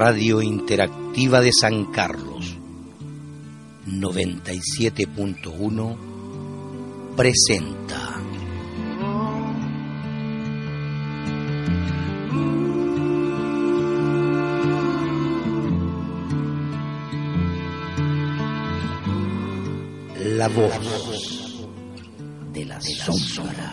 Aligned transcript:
Radio 0.00 0.40
Interactiva 0.40 1.40
de 1.40 1.52
San 1.52 1.86
Carlos 1.86 2.56
97.1 3.84 5.96
presenta 7.16 8.22
La 20.16 20.46
voz 20.46 21.66
de 22.52 22.64
las 22.66 22.84
sombras. 22.84 23.67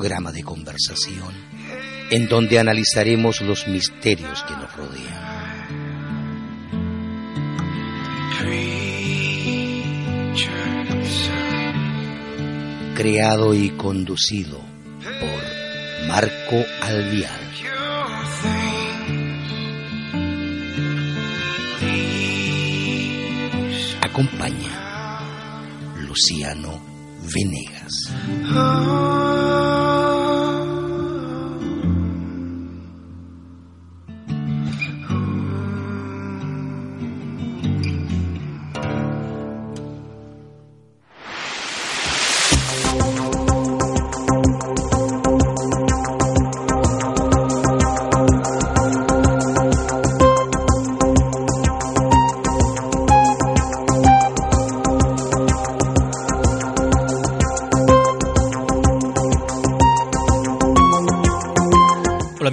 Programa 0.00 0.32
de 0.32 0.42
conversación 0.42 1.28
en 2.10 2.26
donde 2.26 2.58
analizaremos 2.58 3.42
los 3.42 3.68
misterios 3.68 4.42
que 4.44 4.54
nos 4.54 4.74
rodean. 4.74 5.68
Creado 12.94 13.52
y 13.52 13.68
conducido 13.76 14.62
por 15.20 16.08
Marco 16.08 16.64
things. 23.60 23.96
Acompaña 24.00 25.20
Luciano 25.98 26.80
Venegas. 27.34 27.92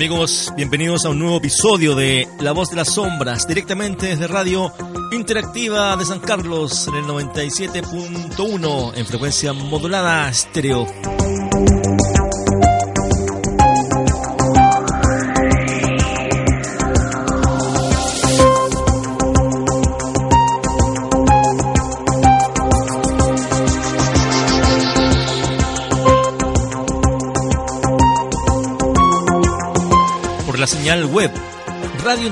Amigos, 0.07 0.53
bienvenidos 0.55 1.03
a 1.03 1.09
un 1.09 1.19
nuevo 1.19 1.35
episodio 1.35 1.93
de 1.93 2.29
La 2.39 2.53
Voz 2.53 2.69
de 2.69 2.77
las 2.77 2.93
Sombras, 2.93 3.45
directamente 3.45 4.05
desde 4.05 4.25
Radio 4.27 4.71
Interactiva 5.11 5.97
de 5.97 6.05
San 6.05 6.21
Carlos 6.21 6.87
en 6.87 6.95
el 6.95 7.03
97.1 7.03 8.93
en 8.95 9.05
frecuencia 9.05 9.51
modulada 9.51 10.29
estéreo. 10.29 10.87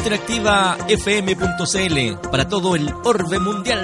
Interactiva 0.06 0.78
FM.cl 0.88 2.30
para 2.30 2.48
todo 2.48 2.76
el 2.76 2.94
orbe 3.06 3.40
mundial. 3.40 3.82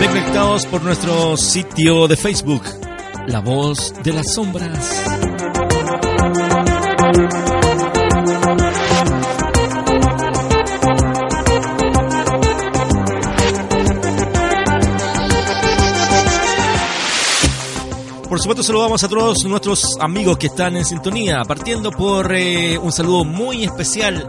Conectados 0.00 0.64
por 0.64 0.82
nuestro 0.82 1.36
sitio 1.36 2.08
de 2.08 2.16
Facebook, 2.16 2.62
La 3.26 3.40
Voz 3.40 3.92
de 4.02 4.14
las 4.14 4.32
Sombras. 4.32 5.04
Por 18.34 18.40
supuesto 18.40 18.64
saludamos 18.64 19.04
a 19.04 19.08
todos 19.08 19.44
nuestros 19.44 19.96
amigos 20.00 20.38
que 20.38 20.48
están 20.48 20.76
en 20.76 20.84
sintonía, 20.84 21.44
partiendo 21.44 21.92
por 21.92 22.34
eh, 22.34 22.76
un 22.76 22.90
saludo 22.90 23.24
muy 23.24 23.62
especial 23.62 24.28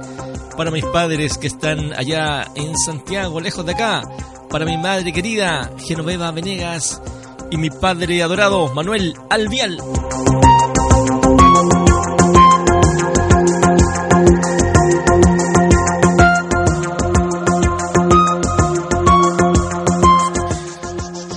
para 0.56 0.70
mis 0.70 0.86
padres 0.86 1.40
que 1.40 1.48
están 1.48 1.92
allá 1.92 2.46
en 2.54 2.78
Santiago, 2.78 3.42
lejos 3.42 3.66
de 3.66 3.72
acá, 3.72 4.04
para 4.48 4.64
mi 4.64 4.78
madre 4.78 5.12
querida 5.12 5.72
Genoveva 5.80 6.30
Venegas 6.30 7.02
y 7.50 7.58
mi 7.58 7.72
padre 7.72 8.22
adorado 8.22 8.72
Manuel 8.76 9.16
Alvial. 9.28 9.82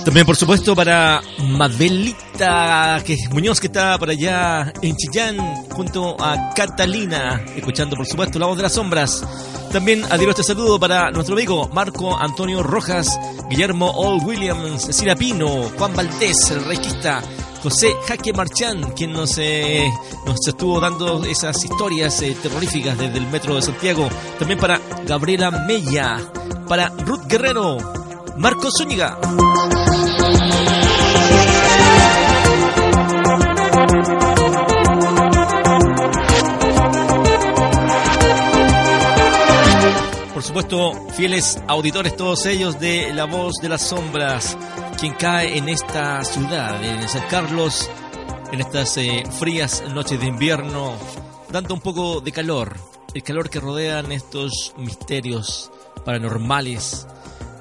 También, 0.05 0.25
por 0.27 0.35
supuesto, 0.35 0.75
para 0.75 1.19
Que 2.39 3.17
Muñoz, 3.31 3.59
que 3.59 3.67
está 3.67 3.97
por 3.97 4.09
allá 4.09 4.71
en 4.81 4.95
Chillán, 4.95 5.37
junto 5.71 6.15
a 6.23 6.53
Catalina, 6.55 7.43
escuchando, 7.53 7.97
por 7.97 8.05
supuesto, 8.05 8.39
la 8.39 8.45
voz 8.45 8.55
de 8.55 8.63
las 8.63 8.71
sombras. 8.71 9.25
También 9.73 10.05
adhiero 10.05 10.31
este 10.31 10.43
saludo 10.43 10.79
para 10.79 11.11
nuestro 11.11 11.35
amigo 11.35 11.69
Marco 11.73 12.17
Antonio 12.17 12.63
Rojas, 12.63 13.19
Guillermo 13.49 13.91
All 13.91 14.25
Williams, 14.25 14.83
Cecilia 14.85 15.17
Pino, 15.17 15.69
Juan 15.77 15.93
Valdés, 15.93 16.49
el 16.51 16.63
requista, 16.63 17.21
José 17.61 17.93
Jaque 18.07 18.31
Marchán, 18.31 18.93
quien 18.95 19.11
nos, 19.11 19.37
eh, 19.37 19.91
nos 20.25 20.47
estuvo 20.47 20.79
dando 20.79 21.25
esas 21.25 21.61
historias 21.61 22.21
eh, 22.21 22.37
terroríficas 22.41 22.97
desde 22.97 23.17
el 23.17 23.27
metro 23.27 23.55
de 23.55 23.63
Santiago. 23.63 24.07
También 24.37 24.61
para 24.61 24.79
Gabriela 25.05 25.51
Mella, 25.51 26.21
para 26.69 26.87
Ruth 26.87 27.25
Guerrero, 27.27 27.79
Marco 28.37 28.69
Zúñiga. 28.71 29.17
Supuesto, 40.49 40.93
fieles 41.11 41.61
auditores 41.67 42.17
todos 42.17 42.47
ellos 42.47 42.79
de 42.79 43.13
La 43.13 43.25
Voz 43.25 43.57
de 43.61 43.69
las 43.69 43.83
Sombras, 43.83 44.57
quien 44.99 45.13
cae 45.13 45.55
en 45.59 45.69
esta 45.69 46.23
ciudad, 46.23 46.83
en 46.83 47.07
San 47.07 47.27
Carlos, 47.27 47.87
en 48.51 48.59
estas 48.59 48.97
eh, 48.97 49.23
frías 49.29 49.83
noches 49.93 50.19
de 50.19 50.25
invierno, 50.25 50.95
dando 51.51 51.75
un 51.75 51.81
poco 51.81 52.19
de 52.19 52.31
calor, 52.31 52.75
el 53.13 53.21
calor 53.21 53.51
que 53.51 53.59
rodean 53.59 54.11
estos 54.11 54.73
misterios 54.75 55.71
paranormales, 56.03 57.05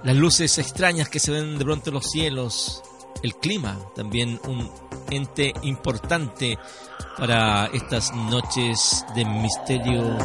las 0.02 0.16
luces 0.16 0.56
extrañas 0.56 1.10
que 1.10 1.20
se 1.20 1.30
ven 1.30 1.58
de 1.58 1.66
pronto 1.66 1.90
en 1.90 1.94
los 1.94 2.10
cielos, 2.10 2.82
el 3.22 3.34
clima, 3.34 3.78
también 3.94 4.40
un 4.46 4.70
ente 5.10 5.52
importante 5.60 6.58
para 7.18 7.66
estas 7.66 8.14
noches 8.14 9.04
de 9.14 9.26
misterio. 9.26 10.16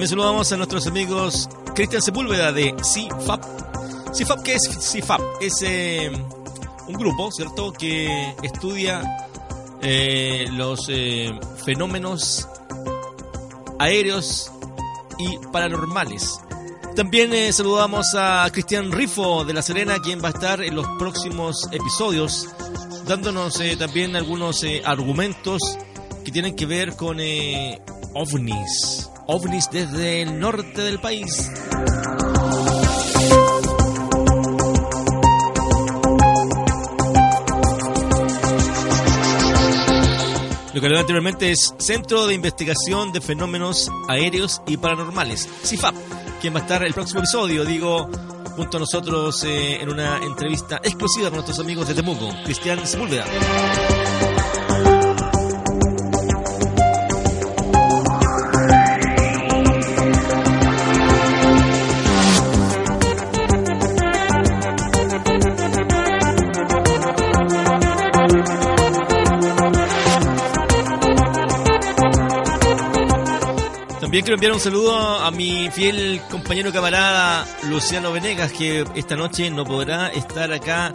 También 0.00 0.18
saludamos 0.18 0.50
a 0.50 0.56
nuestros 0.56 0.86
amigos 0.86 1.46
Cristian 1.74 2.00
Sepúlveda 2.00 2.52
de 2.52 2.74
CFAP. 2.74 3.44
CFAP, 4.16 4.42
¿qué 4.42 4.54
es 4.54 4.66
CFAP? 4.66 5.20
Es 5.42 5.60
eh, 5.60 6.10
un 6.88 6.94
grupo, 6.94 7.30
¿cierto?, 7.30 7.70
que 7.70 8.34
estudia 8.42 9.02
eh, 9.82 10.46
los 10.52 10.86
eh, 10.88 11.38
fenómenos 11.66 12.48
aéreos 13.78 14.50
y 15.18 15.36
paranormales. 15.52 16.40
También 16.96 17.52
saludamos 17.52 18.14
a 18.14 18.48
Cristian 18.52 18.92
Rifo 18.92 19.44
de 19.44 19.52
La 19.52 19.60
Serena, 19.60 19.98
quien 19.98 20.24
va 20.24 20.28
a 20.28 20.32
estar 20.32 20.62
en 20.62 20.76
los 20.76 20.86
próximos 20.98 21.68
episodios, 21.72 22.48
dándonos 23.04 23.60
también 23.78 24.16
algunos 24.16 24.64
argumentos 24.82 25.60
que 26.24 26.32
tienen 26.32 26.56
que 26.56 26.64
ver 26.64 26.96
con 26.96 27.18
ovnis. 28.14 29.10
Ovnis 29.32 29.70
desde 29.70 30.22
el 30.22 30.40
norte 30.40 30.82
del 30.82 30.98
país. 30.98 31.48
Lo 40.74 40.80
que 40.80 40.86
hablaba 40.86 41.00
anteriormente 41.00 41.52
es 41.52 41.74
Centro 41.78 42.26
de 42.26 42.34
Investigación 42.34 43.12
de 43.12 43.20
Fenómenos 43.20 43.88
Aéreos 44.08 44.62
y 44.66 44.76
Paranormales, 44.76 45.48
CIFAP, 45.62 45.94
quien 46.40 46.52
va 46.52 46.58
a 46.58 46.62
estar 46.62 46.82
el 46.82 46.92
próximo 46.92 47.20
episodio, 47.20 47.64
digo, 47.64 48.10
junto 48.56 48.78
a 48.78 48.80
nosotros 48.80 49.44
eh, 49.44 49.80
en 49.80 49.90
una 49.90 50.18
entrevista 50.24 50.78
exclusiva 50.82 51.28
con 51.28 51.36
nuestros 51.36 51.60
amigos 51.60 51.86
de 51.86 51.94
Temuco, 51.94 52.30
Cristian 52.44 52.84
Sepúlveda. 52.84 53.26
También 74.10 74.24
quiero 74.24 74.34
enviar 74.34 74.52
un 74.54 74.58
saludo 74.58 74.98
a 74.98 75.30
mi 75.30 75.70
fiel 75.70 76.20
compañero 76.28 76.72
camarada 76.72 77.46
Luciano 77.68 78.10
Venegas, 78.10 78.50
que 78.50 78.84
esta 78.96 79.14
noche 79.14 79.52
no 79.52 79.64
podrá 79.64 80.08
estar 80.08 80.52
acá 80.52 80.92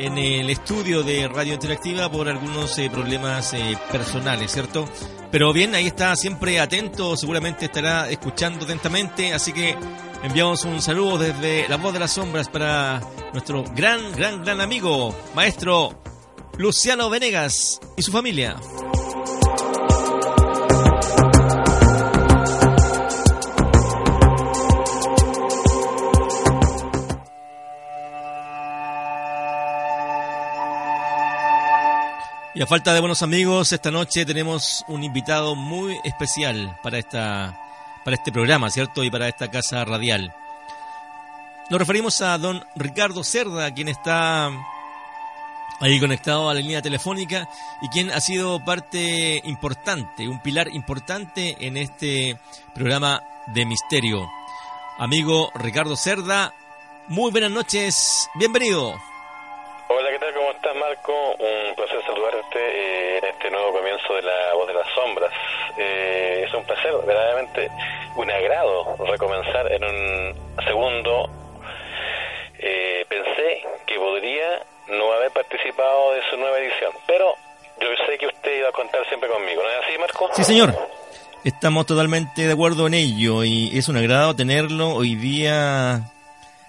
en 0.00 0.18
el 0.18 0.50
estudio 0.50 1.04
de 1.04 1.28
Radio 1.28 1.54
Interactiva 1.54 2.10
por 2.10 2.28
algunos 2.28 2.76
eh, 2.78 2.90
problemas 2.90 3.54
eh, 3.54 3.78
personales, 3.92 4.50
¿cierto? 4.50 4.88
Pero 5.30 5.52
bien, 5.52 5.72
ahí 5.76 5.86
está 5.86 6.16
siempre 6.16 6.58
atento, 6.58 7.16
seguramente 7.16 7.66
estará 7.66 8.10
escuchando 8.10 8.64
atentamente, 8.64 9.32
así 9.32 9.52
que 9.52 9.76
enviamos 10.24 10.64
un 10.64 10.82
saludo 10.82 11.16
desde 11.16 11.68
La 11.68 11.76
Voz 11.76 11.92
de 11.92 12.00
las 12.00 12.10
Sombras 12.10 12.48
para 12.48 13.00
nuestro 13.32 13.62
gran, 13.76 14.10
gran, 14.16 14.42
gran 14.42 14.60
amigo, 14.60 15.14
maestro 15.32 16.02
Luciano 16.56 17.08
Venegas 17.08 17.78
y 17.96 18.02
su 18.02 18.10
familia. 18.10 18.56
Y 32.58 32.62
a 32.62 32.66
falta 32.66 32.92
de 32.92 32.98
buenos 32.98 33.22
amigos, 33.22 33.72
esta 33.72 33.92
noche 33.92 34.26
tenemos 34.26 34.84
un 34.88 35.04
invitado 35.04 35.54
muy 35.54 35.96
especial 36.02 36.76
para 36.82 36.98
esta 36.98 37.56
para 38.04 38.16
este 38.16 38.32
programa, 38.32 38.68
¿cierto? 38.68 39.04
Y 39.04 39.12
para 39.12 39.28
esta 39.28 39.48
casa 39.48 39.84
radial. 39.84 40.34
Nos 41.70 41.78
referimos 41.78 42.20
a 42.20 42.36
don 42.36 42.66
Ricardo 42.74 43.22
Cerda, 43.22 43.72
quien 43.72 43.86
está 43.86 44.50
ahí 45.78 46.00
conectado 46.00 46.50
a 46.50 46.54
la 46.54 46.58
línea 46.58 46.82
telefónica 46.82 47.48
y 47.80 47.90
quien 47.90 48.10
ha 48.10 48.18
sido 48.18 48.58
parte 48.64 49.40
importante, 49.44 50.26
un 50.26 50.40
pilar 50.40 50.66
importante 50.74 51.56
en 51.60 51.76
este 51.76 52.40
programa 52.74 53.22
de 53.46 53.66
misterio. 53.66 54.28
Amigo 54.98 55.52
Ricardo 55.54 55.94
Cerda, 55.94 56.52
muy 57.06 57.30
buenas 57.30 57.52
noches, 57.52 58.28
bienvenido. 58.34 58.96
Hola, 59.90 60.10
¿qué 60.10 60.18
tal? 60.18 60.34
¿Cómo 60.34 60.50
estás, 60.50 60.76
Marco? 60.76 61.30
Un 61.38 61.74
placer 61.74 62.04
este 63.28 63.50
nuevo 63.50 63.72
comienzo 63.72 64.14
de 64.14 64.22
La 64.22 64.54
Voz 64.54 64.66
de 64.68 64.74
las 64.74 64.88
Sombras. 64.94 65.32
Eh, 65.76 66.44
es 66.46 66.54
un 66.54 66.64
placer, 66.64 66.92
verdaderamente 67.06 67.70
un 68.16 68.30
agrado 68.30 68.96
recomenzar 69.06 69.70
en 69.72 69.84
un 69.84 70.64
segundo. 70.64 71.28
Eh, 72.58 73.04
pensé 73.08 73.62
que 73.86 73.96
podría 73.96 74.62
no 74.88 75.12
haber 75.12 75.30
participado 75.30 76.14
de 76.14 76.22
su 76.30 76.36
nueva 76.36 76.58
edición, 76.58 76.92
pero 77.06 77.34
yo 77.80 77.88
sé 78.06 78.18
que 78.18 78.26
usted 78.26 78.58
iba 78.58 78.68
a 78.68 78.72
contar 78.72 79.06
siempre 79.08 79.28
conmigo, 79.28 79.62
¿no 79.62 79.70
es 79.70 79.86
así, 79.86 79.98
Marco? 79.98 80.30
Sí, 80.34 80.44
señor. 80.44 80.74
Estamos 81.44 81.86
totalmente 81.86 82.46
de 82.46 82.52
acuerdo 82.52 82.88
en 82.88 82.94
ello 82.94 83.44
y 83.44 83.76
es 83.78 83.88
un 83.88 83.96
agrado 83.96 84.34
tenerlo 84.34 84.88
hoy 84.88 85.14
día 85.14 86.00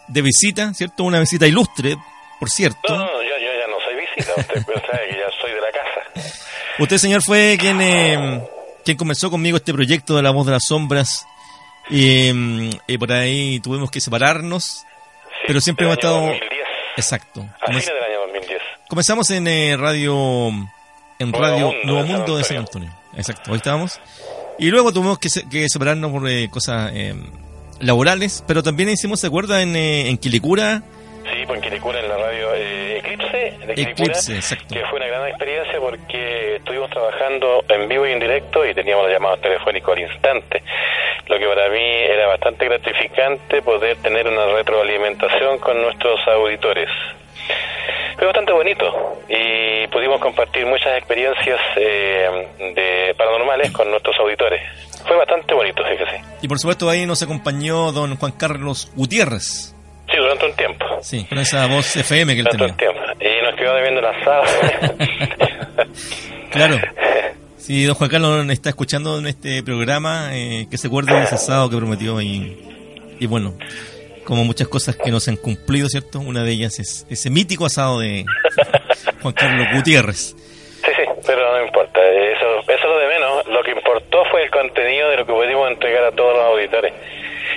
de 0.07 0.21
visita, 0.21 0.73
¿cierto? 0.73 1.03
Una 1.03 1.19
visita 1.19 1.47
ilustre, 1.47 1.95
por 2.39 2.49
cierto. 2.49 2.93
No, 2.93 2.97
no, 2.97 3.05
no, 3.05 3.23
yo, 3.23 3.37
yo 3.37 3.51
ya 3.59 3.67
no 3.67 3.79
soy 3.83 3.95
visita, 3.95 4.33
usted 4.37 4.63
sabe 4.91 5.07
que 5.09 5.17
ya 5.17 5.29
soy 5.41 5.51
de 5.51 5.61
la 5.61 5.71
casa. 5.71 6.39
Usted, 6.79 6.97
señor, 6.97 7.21
fue 7.23 7.57
quien, 7.59 7.81
eh, 7.81 8.41
quien 8.85 8.97
comenzó 8.97 9.29
conmigo 9.29 9.57
este 9.57 9.73
proyecto 9.73 10.15
de 10.15 10.21
La 10.23 10.31
Voz 10.31 10.45
de 10.45 10.53
las 10.53 10.63
Sombras 10.67 11.25
y, 11.89 12.29
y 12.87 12.97
por 12.97 13.11
ahí 13.11 13.59
tuvimos 13.59 13.91
que 13.91 13.99
separarnos, 13.99 14.63
Sí, 14.63 15.45
pero 15.47 15.61
siempre 15.61 15.85
hemos 15.85 15.97
estado... 15.97 16.15
2010, 16.21 16.41
Exacto. 16.97 17.41
a 17.41 17.65
Comenzamos- 17.65 17.83
fines 17.83 17.85
del 17.85 18.03
año 18.03 18.19
2010. 18.27 18.61
Comenzamos 18.89 19.29
en 19.31 19.47
eh, 19.47 19.77
radio 19.77 20.49
en 21.19 21.31
Nuevo 21.31 21.39
radio 21.45 21.65
Mundo 21.67 21.79
Nuevo 21.85 22.07
Mundo 22.07 22.37
de 22.37 22.43
San 22.43 22.57
Antonio. 22.57 22.91
Exacto, 23.15 23.51
ahí 23.51 23.57
estábamos. 23.57 23.99
Y 24.57 24.69
luego 24.69 24.91
tuvimos 24.93 25.19
que, 25.19 25.29
se- 25.29 25.47
que 25.47 25.67
separarnos 25.69 26.11
por 26.11 26.27
eh, 26.29 26.49
cosas 26.49 26.91
eh, 26.93 27.13
laborales, 27.79 28.43
pero 28.47 28.63
también 28.63 28.89
hicimos, 28.89 29.19
¿se 29.21 29.27
acuerda? 29.27 29.61
En, 29.61 29.75
eh, 29.75 30.09
en 30.09 30.17
Quilicura. 30.17 30.83
Sí, 31.23 31.45
pues 31.45 31.57
en 31.57 31.61
Quilicura, 31.61 31.99
en 31.99 32.09
la 32.09 32.17
radio 32.17 32.53
eh, 32.55 32.97
Eclipse, 32.97 33.57
de 33.65 33.73
Eclipse, 33.73 34.35
exacto. 34.35 34.73
que 34.73 34.85
fue 34.85 34.99
una 34.99 35.07
gran 35.07 35.27
experiencia 35.27 35.79
porque 35.79 36.55
estuvimos 36.57 36.89
trabajando 36.89 37.63
en 37.67 37.87
vivo 37.87 38.07
y 38.07 38.11
en 38.11 38.19
directo 38.19 38.65
y 38.65 38.73
teníamos 38.73 39.05
los 39.05 39.13
llamados 39.13 39.41
telefónicos 39.41 39.95
al 39.95 40.03
instante, 40.03 40.63
lo 41.27 41.37
que 41.37 41.45
para 41.47 41.69
mí 41.69 41.83
era 41.83 42.27
bastante 42.27 42.65
gratificante 42.65 43.61
poder 43.61 43.97
tener 43.97 44.27
una 44.27 44.45
retroalimentación 44.45 45.59
con 45.59 45.81
nuestros 45.81 46.19
auditores. 46.27 46.89
Fue 48.17 48.27
bastante 48.27 48.51
bonito 48.51 49.21
y 49.29 49.87
pudimos 49.87 50.19
compartir 50.19 50.65
muchas 50.65 50.97
experiencias 50.97 51.59
eh, 51.77 52.47
de 52.75 53.15
paranormales 53.15 53.71
con 53.71 53.89
nuestros 53.89 54.17
auditores. 54.19 54.61
Fue 55.07 55.15
bastante 55.15 55.53
bonito, 55.53 55.81
fíjese. 55.89 56.21
Y 56.41 56.47
por 56.49 56.59
supuesto 56.59 56.89
ahí 56.89 57.05
nos 57.05 57.23
acompañó 57.23 57.93
don 57.93 58.17
Juan 58.17 58.33
Carlos 58.33 58.91
Gutiérrez. 58.95 59.73
Sí, 60.11 60.17
durante 60.17 60.45
un 60.45 60.53
tiempo. 60.55 60.85
Sí, 61.01 61.25
con 61.25 61.37
esa 61.37 61.67
voz 61.67 61.95
FM 61.95 62.33
que 62.33 62.39
él 62.41 62.47
Durante 62.51 62.85
tenía. 62.85 62.91
un 62.91 63.17
tiempo. 63.17 63.39
Y 63.39 63.43
nos 63.45 63.55
quedó 63.55 63.73
debiendo 63.75 63.99
el 63.99 64.05
asado. 64.05 64.43
Claro. 66.51 66.77
Si 67.57 67.83
don 67.83 67.95
Juan 67.95 68.09
Carlos 68.09 68.49
está 68.49 68.69
escuchando 68.69 69.19
en 69.19 69.27
este 69.27 69.61
programa, 69.61 70.29
eh, 70.33 70.67
que 70.71 70.77
se 70.77 70.87
acuerde 70.87 71.13
de 71.15 71.23
ese 71.23 71.35
asado 71.35 71.69
que 71.69 71.77
prometió 71.77 72.19
y, 72.21 72.57
y 73.19 73.27
bueno, 73.27 73.55
como 74.23 74.43
muchas 74.45 74.67
cosas 74.67 74.95
que 74.95 75.11
no 75.11 75.19
se 75.19 75.29
han 75.31 75.37
cumplido, 75.37 75.87
¿cierto? 75.89 76.19
Una 76.19 76.43
de 76.43 76.51
ellas 76.51 76.79
es 76.79 77.05
ese 77.09 77.29
mítico 77.29 77.65
asado 77.67 77.99
de 77.99 78.25
Juan 79.21 79.33
Carlos 79.35 79.67
Gutiérrez. 79.75 80.35
Sí, 80.83 80.91
sí, 80.95 81.03
pero 81.27 81.55
no 81.59 81.65
importa, 81.65 81.99
eso, 82.01 82.59
eso 82.61 82.73
es 82.73 82.83
lo 82.83 82.97
de 82.99 83.07
menos. 83.07 83.47
Lo 83.47 83.61
que 83.63 83.71
importó 83.71 84.23
fue 84.31 84.43
el 84.43 84.49
contenido 84.49 85.09
de 85.09 85.17
lo 85.17 85.25
que 85.27 85.33
pudimos 85.33 85.69
entregar 85.69 86.05
a 86.05 86.11
todos 86.13 86.35
los 86.35 86.45
auditores. 86.45 86.93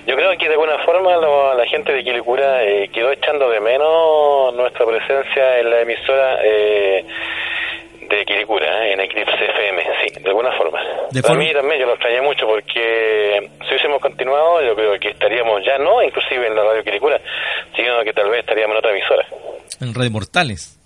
Yo 0.06 0.16
creo 0.16 0.36
que 0.36 0.46
de 0.48 0.54
alguna 0.54 0.78
forma 0.84 1.16
lo- 1.16 1.54
la 1.54 1.66
gente 1.66 1.92
de 1.92 2.02
Quilicura 2.02 2.64
eh, 2.64 2.88
quedó 2.92 3.12
echando 3.12 3.48
de 3.48 3.60
menos 3.60 4.52
nuestra 4.54 4.84
presencia 4.84 5.58
en 5.60 5.70
la 5.70 5.80
emisora 5.80 6.38
eh, 6.42 7.04
de 8.10 8.24
Quiricura, 8.24 8.86
¿eh? 8.88 8.92
en 8.94 9.00
Eclipse 9.00 9.32
FM, 9.32 9.82
sí, 10.04 10.20
de 10.20 10.28
alguna 10.28 10.50
forma. 10.58 10.80
De 11.10 11.22
Para 11.22 11.34
forma- 11.34 11.44
mí 11.44 11.52
también 11.52 11.80
yo 11.80 11.86
lo 11.86 11.92
extrañé 11.94 12.20
mucho 12.20 12.46
porque 12.46 13.48
si 13.62 13.68
hubiésemos 13.68 14.00
continuado 14.00 14.60
yo 14.62 14.74
creo 14.74 14.98
que 14.98 15.10
estaríamos 15.10 15.64
ya 15.64 15.78
no 15.78 16.02
inclusive 16.02 16.46
en 16.48 16.56
la 16.56 16.64
radio 16.64 16.82
Quiricura, 16.82 17.20
sino 17.76 18.02
que 18.02 18.12
tal 18.12 18.28
vez 18.28 18.40
estaríamos 18.40 18.74
en 18.74 18.78
otra 18.78 18.90
emisora. 18.90 19.26
En 19.80 19.94
Radio 19.94 20.10
Mortales. 20.10 20.78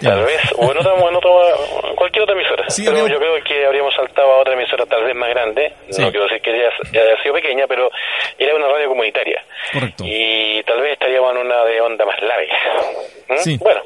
Tal 0.00 0.24
vez, 0.24 0.40
o 0.56 0.70
en 0.70 0.78
otra, 0.78 0.92
en 0.94 1.16
otra- 1.16 1.94
cualquier 1.96 2.22
otra 2.24 2.34
emisora. 2.34 2.68
Sí, 2.70 2.84
pero 2.86 3.08
yo 3.08 3.18
creo 3.18 3.42
que 3.44 3.66
habríamos 3.66 3.94
saltado 3.94 4.32
a 4.32 4.40
otra 4.40 4.54
emisora 4.54 4.86
tal 4.86 5.04
vez 5.04 5.14
más 5.16 5.30
grande. 5.30 5.72
Sí. 5.90 6.00
No 6.02 6.10
quiero 6.10 6.24
decir 6.26 6.40
que 6.42 6.50
haya, 6.50 6.68
haya 7.02 7.22
sido 7.22 7.34
pequeña, 7.34 7.64
pero 7.66 7.90
era 8.38 8.54
una 8.54 8.68
radio 8.68 8.88
comunitaria. 8.88 9.42
Correcto. 9.72 10.04
Y 10.06 10.62
tal 10.64 10.80
vez 10.80 10.92
estaríamos 10.92 11.32
en 11.32 11.38
una 11.46 11.64
de 11.64 11.80
onda 11.80 12.04
más 12.04 12.20
larga. 12.22 12.54
¿Mm? 13.30 13.38
Sí. 13.42 13.56
Bueno, 13.58 13.80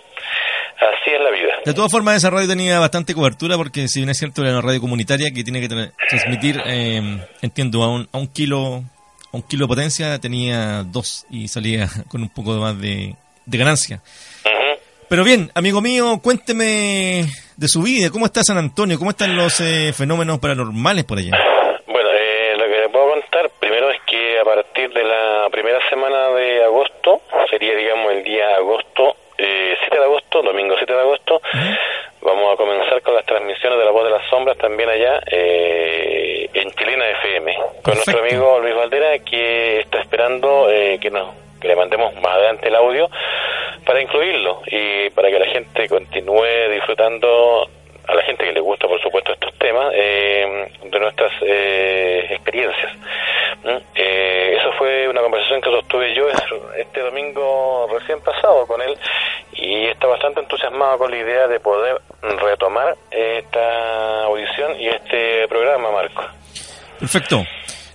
así 0.76 1.10
es 1.10 1.20
la 1.20 1.30
vida. 1.30 1.54
De 1.64 1.74
todas 1.74 1.90
formas, 1.90 2.16
esa 2.16 2.30
radio 2.30 2.48
tenía 2.48 2.78
bastante 2.78 3.14
cobertura 3.14 3.56
porque, 3.56 3.88
si 3.88 4.00
bien 4.00 4.10
es 4.10 4.18
cierto, 4.18 4.42
era 4.42 4.52
una 4.52 4.60
radio 4.62 4.80
comunitaria 4.80 5.30
que 5.32 5.42
tiene 5.44 5.60
que 5.60 5.68
tra- 5.68 5.92
transmitir, 6.08 6.60
eh, 6.66 7.00
entiendo, 7.42 7.82
a 7.82 7.88
un, 7.88 8.08
a 8.12 8.18
un 8.18 8.26
kilo 8.28 8.82
a 9.30 9.36
un 9.36 9.42
kilo 9.42 9.64
de 9.66 9.68
potencia, 9.68 10.18
tenía 10.18 10.82
dos 10.84 11.26
y 11.30 11.48
salía 11.48 11.86
con 12.08 12.22
un 12.22 12.30
poco 12.30 12.52
más 12.52 12.80
de, 12.80 13.14
de 13.44 13.58
ganancia. 13.58 14.00
Pero 15.08 15.24
bien, 15.24 15.50
amigo 15.54 15.80
mío, 15.80 16.20
cuénteme 16.22 17.24
de 17.56 17.68
su 17.68 17.82
vida. 17.82 18.10
¿Cómo 18.12 18.26
está 18.26 18.42
San 18.42 18.58
Antonio? 18.58 18.98
¿Cómo 18.98 19.10
están 19.10 19.34
los 19.36 19.58
eh, 19.60 19.92
fenómenos 19.94 20.38
paranormales 20.38 21.04
por 21.04 21.16
allá? 21.16 21.32
Bueno, 21.86 22.10
eh, 22.12 22.54
lo 22.58 22.64
que 22.66 22.78
le 22.78 22.88
puedo 22.90 23.08
contar 23.12 23.50
primero 23.58 23.90
es 23.90 24.00
que 24.06 24.38
a 24.38 24.44
partir 24.44 24.92
de 24.92 25.04
la 25.04 25.48
primera 25.50 25.78
semana 25.88 26.28
de 26.36 26.62
agosto, 26.62 27.22
sería 27.48 27.74
digamos 27.74 28.12
el 28.12 28.22
día 28.22 28.56
agosto, 28.56 29.16
eh, 29.38 29.76
7 29.80 29.96
de 29.96 30.04
agosto, 30.04 30.42
domingo 30.42 30.74
7 30.76 30.92
de 30.92 31.00
agosto, 31.00 31.40
vamos 32.20 32.52
a 32.52 32.56
comenzar 32.56 33.00
con 33.00 33.14
las 33.14 33.24
transmisiones 33.24 33.78
de 33.78 33.84
La 33.86 33.90
Voz 33.90 34.04
de 34.04 34.10
las 34.10 34.28
Sombras 34.28 34.58
también 34.58 34.90
allá 34.90 35.20
eh, 35.30 36.50
en 36.52 36.70
Chilena 36.72 37.08
FM, 37.22 37.56
con 37.82 37.94
nuestro 37.94 38.20
amigo 38.20 38.58
Luis 38.60 38.74
Valdera 38.74 39.18
que 39.20 39.80
está 39.80 40.00
esperando 40.00 40.68
eh, 40.70 40.98
que 41.00 41.10
nos 41.10 41.34
que 41.60 41.68
le 41.68 41.76
mandemos 41.76 42.14
más 42.16 42.36
adelante 42.36 42.68
el 42.68 42.76
audio 42.76 43.08
para 43.88 44.02
incluirlo 44.02 44.60
y 44.66 45.08
para 45.10 45.30
que 45.30 45.38
la 45.38 45.46
gente 45.46 45.88
continúe 45.88 46.70
disfrutando 46.74 47.66
a 48.06 48.14
la 48.14 48.22
gente 48.24 48.44
que 48.44 48.52
le 48.52 48.60
gusta, 48.60 48.86
por 48.86 49.00
supuesto, 49.00 49.32
estos 49.32 49.50
temas, 49.58 49.90
eh, 49.94 50.70
de 50.84 51.00
nuestras 51.00 51.32
eh, 51.40 52.26
experiencias. 52.28 52.92
Eh, 53.94 54.56
eso 54.58 54.72
fue 54.76 55.08
una 55.08 55.22
conversación 55.22 55.62
que 55.62 55.70
sostuve 55.70 56.14
yo 56.14 56.26
este 56.76 57.00
domingo 57.00 57.88
recién 57.90 58.20
pasado 58.20 58.66
con 58.66 58.82
él 58.82 58.94
y 59.52 59.86
está 59.86 60.06
bastante 60.06 60.40
entusiasmado 60.40 60.98
con 60.98 61.10
la 61.10 61.16
idea 61.16 61.48
de 61.48 61.58
poder 61.58 61.98
retomar 62.20 62.94
esta 63.10 64.24
audición 64.24 64.78
y 64.78 64.88
este 64.88 65.48
programa, 65.48 65.90
Marco. 65.90 66.24
Perfecto. 67.00 67.42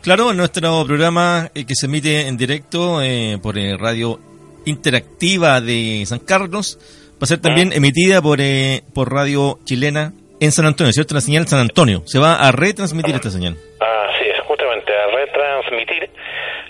Claro, 0.03 0.33
nuestro 0.33 0.85
programa 0.85 1.49
eh, 1.53 1.65
que 1.65 1.75
se 1.75 1.85
emite 1.85 2.27
en 2.27 2.35
directo 2.35 3.01
eh, 3.01 3.37
por 3.41 3.57
eh, 3.57 3.77
Radio 3.77 4.19
Interactiva 4.65 5.61
de 5.61 6.03
San 6.05 6.19
Carlos 6.19 6.77
va 7.13 7.23
a 7.23 7.25
ser 7.25 7.39
también 7.39 7.71
emitida 7.73 8.21
por, 8.21 8.41
eh, 8.41 8.81
por 8.93 9.11
Radio 9.11 9.59
Chilena 9.63 10.13
en 10.39 10.51
San 10.51 10.65
Antonio, 10.65 10.91
¿cierto? 10.91 11.15
La 11.15 11.21
señal 11.21 11.47
San 11.47 11.59
Antonio. 11.59 12.01
Se 12.05 12.19
va 12.19 12.35
a 12.35 12.51
retransmitir 12.51 13.15
esta 13.15 13.29
señal. 13.29 13.55
Así 13.79 14.25
es, 14.25 14.39
justamente 14.45 14.91
a 14.91 15.07
retransmitir 15.07 16.09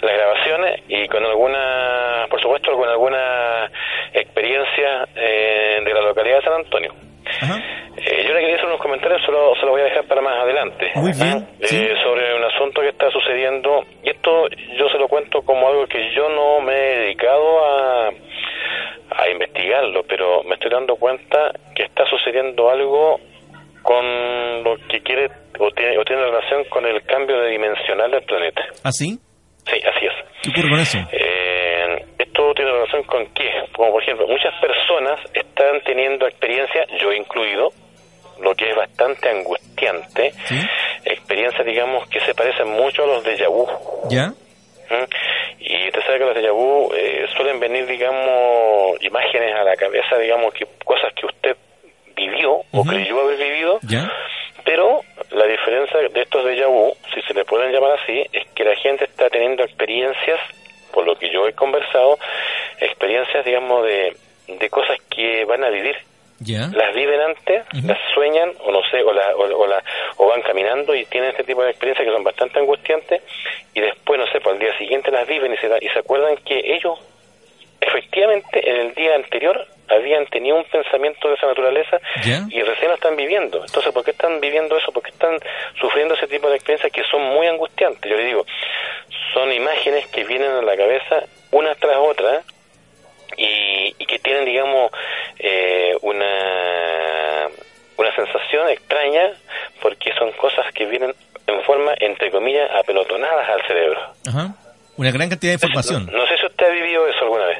las 0.01 0.11
grabaciones 0.11 0.81
y 0.89 1.07
con 1.07 1.23
alguna, 1.23 2.27
por 2.29 2.41
supuesto, 2.41 2.71
con 2.73 2.87
alguna 2.89 3.71
experiencia 4.13 5.07
eh, 5.15 5.79
de 5.83 5.93
la 5.93 6.01
localidad 6.01 6.37
de 6.37 6.43
San 6.43 6.53
Antonio. 6.53 6.93
Ajá. 7.41 7.61
Eh, 8.05 8.25
yo 8.27 8.33
le 8.33 8.41
quería 8.41 8.55
hacer 8.55 8.67
unos 8.67 8.81
comentarios, 8.81 9.21
se 9.23 9.31
los 9.31 9.69
voy 9.69 9.81
a 9.81 9.85
dejar 9.85 10.05
para 10.05 10.21
más 10.21 10.43
adelante. 10.43 10.91
Muy 10.95 11.13
bien, 11.13 11.47
¿eh? 11.61 11.65
sí. 11.67 11.87
Sobre 12.03 12.35
un 12.35 12.43
asunto 12.43 12.81
que 12.81 12.89
está 12.89 13.09
sucediendo, 13.11 13.83
y 14.03 14.09
esto 14.09 14.49
yo 14.77 14.89
se 14.89 14.97
lo 14.97 15.07
cuento 15.07 15.41
como 15.41 15.67
algo 15.67 15.87
que 15.87 16.13
yo 16.13 16.27
no 16.29 16.59
me 16.59 16.73
he 16.73 16.99
dedicado 16.99 17.65
a, 17.65 18.09
a 18.09 19.29
investigarlo, 19.29 20.03
pero 20.03 20.43
me 20.43 20.55
estoy 20.55 20.71
dando 20.71 20.95
cuenta 20.97 21.51
que 21.75 21.83
está 21.83 22.05
sucediendo 22.05 22.69
algo 22.69 23.19
con 23.83 24.63
lo 24.63 24.75
que 24.89 25.01
quiere 25.01 25.29
o 25.59 25.71
tiene, 25.71 25.97
o 25.97 26.03
tiene 26.03 26.23
relación 26.23 26.63
con 26.65 26.85
el 26.85 27.03
cambio 27.03 27.39
de 27.39 27.51
dimensional 27.51 28.11
del 28.11 28.23
planeta. 28.23 28.63
¿Ah, 28.83 28.91
sí? 28.91 29.17
Sí, 29.65 29.79
así 29.79 30.05
es. 30.05 30.13
¿Qué 30.43 30.49
ocurre 30.49 30.69
con 30.71 30.79
eso? 30.79 30.97
Eh, 31.11 32.05
esto 32.17 32.53
tiene 32.53 32.71
relación 32.71 33.03
con 33.03 33.25
qué? 33.33 33.49
Como 33.73 33.91
por 33.91 34.03
ejemplo, 34.03 34.27
muchas 34.27 34.53
personas 34.59 35.19
están 35.33 35.81
teniendo 35.85 36.27
experiencias, 36.27 36.87
yo 36.99 37.13
incluido, 37.13 37.69
lo 38.43 38.53
que 38.55 38.69
es 38.69 38.75
bastante 38.75 39.29
angustiante, 39.29 40.33
¿Sí? 40.47 40.59
experiencias, 41.05 41.65
digamos, 41.65 42.07
que 42.09 42.19
se 42.21 42.33
parecen 42.33 42.67
mucho 42.69 43.03
a 43.03 43.07
los 43.07 43.23
de 43.23 43.47
vu. 43.47 43.67
¿Ya? 44.09 44.27
¿Mm? 44.27 45.05
Y 45.59 45.87
usted 45.87 46.01
sabe 46.05 46.19
que 46.19 46.25
los 46.25 46.35
de 46.35 46.51
vu 46.51 46.91
eh, 46.95 47.25
suelen 47.35 47.59
venir, 47.59 47.85
digamos, 47.87 49.01
imágenes 49.01 49.55
a 49.55 49.63
la 49.63 49.75
cabeza, 49.75 50.17
digamos, 50.17 50.53
que 50.53 50.67
cosas 50.83 51.13
que 51.13 51.25
usted 51.25 51.55
vivió 52.15 52.51
o 52.71 52.79
Ujú. 52.81 52.89
creyó 52.89 53.21
haber 53.21 53.37
vivido, 53.37 53.79
¿Ya? 53.83 54.11
pero 54.65 55.01
la 55.31 55.45
diferencia 55.45 55.99
de 55.99 56.21
estos 56.21 56.45
de 56.45 56.65
vu, 56.65 56.93
si 57.13 57.21
se 57.21 57.33
le 57.33 57.43
pueden 57.45 57.71
llamar 57.71 57.97
así, 58.01 58.23
es 58.31 58.47
que 58.55 58.63
la 58.63 58.75
gente 58.75 59.05
está 59.05 59.29
teniendo 59.29 59.63
experiencias, 59.63 60.39
por 60.91 61.05
lo 61.05 61.15
que 61.15 61.31
yo 61.31 61.47
he 61.47 61.53
conversado, 61.53 62.19
experiencias, 62.79 63.43
digamos, 63.45 63.83
de, 63.85 64.15
de 64.47 64.69
cosas 64.69 64.97
que 65.09 65.43
van 65.45 65.63
a 65.63 65.69
vivir. 65.69 65.95
Las 66.73 66.93
viven 66.93 67.19
antes, 67.21 67.65
las 67.85 67.97
sueñan, 68.13 68.51
o 68.59 68.71
no 68.71 68.81
sé, 68.91 69.01
o, 69.03 69.11
la, 69.13 69.35
o, 69.35 69.43
o 69.43 69.67
la- 69.67 69.83
o 70.17 70.27
van 70.27 70.41
caminando 70.41 70.93
y 70.95 71.05
tienen 71.05 71.29
este 71.31 71.43
tipo 71.43 71.63
de 71.63 71.69
experiencias 71.71 72.05
que 72.07 72.13
son 72.13 72.23
bastante 72.23 72.59
angustiantes, 72.59 73.21
y 73.73 73.79
después, 73.81 74.19
no 74.19 74.27
sé, 74.27 74.39
pues 74.41 74.53
al 74.53 74.59
día 74.59 74.77
siguiente 74.77 75.11
las 75.11 75.27
viven 75.27 75.53
y 75.53 75.57
se, 75.57 75.67
da- 75.67 75.77
y 75.81 75.87
se 75.89 75.99
acuerdan 75.99 76.35
que 76.37 76.75
ellos, 76.75 76.99
efectivamente, 77.81 78.69
en 78.69 78.75
el 78.77 78.93
día 78.93 79.15
anterior 79.15 79.67
habían 79.89 80.25
tenido 80.27 80.55
un 80.55 80.63
pensamiento 80.65 81.27
de 81.27 81.35
esa 81.35 81.47
naturaleza 81.47 81.99
y 82.49 82.61
recién 82.61 82.87
lo 82.89 82.95
están 82.95 83.15
viviendo. 83.15 83.61
Entonces, 83.65 83.91
¿por 83.91 84.03
qué 84.03 84.11
están 84.11 84.39
viviendo 84.39 84.77
eso? 84.77 84.91
¿Por 84.91 85.03
qué 85.03 85.09
están 85.11 85.37
sufriendo 85.79 86.13
ese 86.15 86.27
tipo 86.27 86.49
de 86.49 86.55
experiencias 86.55 86.91
que 86.91 87.03
son 87.03 87.21
muy 87.21 87.47
angustiantes? 87.47 88.09
Yo 88.09 88.15
le 88.17 88.23
digo, 88.25 88.45
son 89.33 89.51
imágenes 89.51 90.07
que 90.07 90.23
vienen 90.23 90.51
a 90.51 90.61
la 90.61 90.77
cabeza 90.77 91.23
una 91.51 91.75
tras 91.75 91.97
otra 91.97 92.41
y, 93.37 93.95
y 93.97 94.05
que 94.05 94.19
tienen, 94.19 94.45
digamos, 94.45 94.91
eh, 95.39 95.93
una, 96.01 97.47
una 97.97 98.15
sensación 98.15 98.69
extraña 98.69 99.31
porque 99.81 100.11
son 100.17 100.31
cosas 100.33 100.65
que 100.73 100.85
vienen 100.85 101.13
en 101.47 101.61
forma, 101.63 101.93
entre 101.99 102.31
comillas, 102.31 102.69
apelotonadas 102.75 103.49
al 103.49 103.67
cerebro. 103.67 103.99
Ajá. 104.27 104.55
Una 104.95 105.11
gran 105.11 105.29
cantidad 105.29 105.51
de 105.51 105.55
información. 105.55 106.05
No, 106.05 106.19
no 106.19 106.27
sé 106.27 106.37
si 106.37 106.45
usted 106.45 106.65
ha 106.65 106.69
vivido 106.69 107.07
eso 107.07 107.19
alguna 107.23 107.45
vez. 107.45 107.59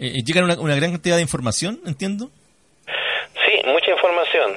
Eh, 0.00 0.22
¿Llega 0.24 0.42
una, 0.42 0.58
una 0.58 0.74
gran 0.74 0.90
cantidad 0.92 1.16
de 1.16 1.22
información, 1.22 1.80
entiendo? 1.86 2.28
Sí, 3.46 3.60
mucha 3.66 3.90
información. 3.90 4.56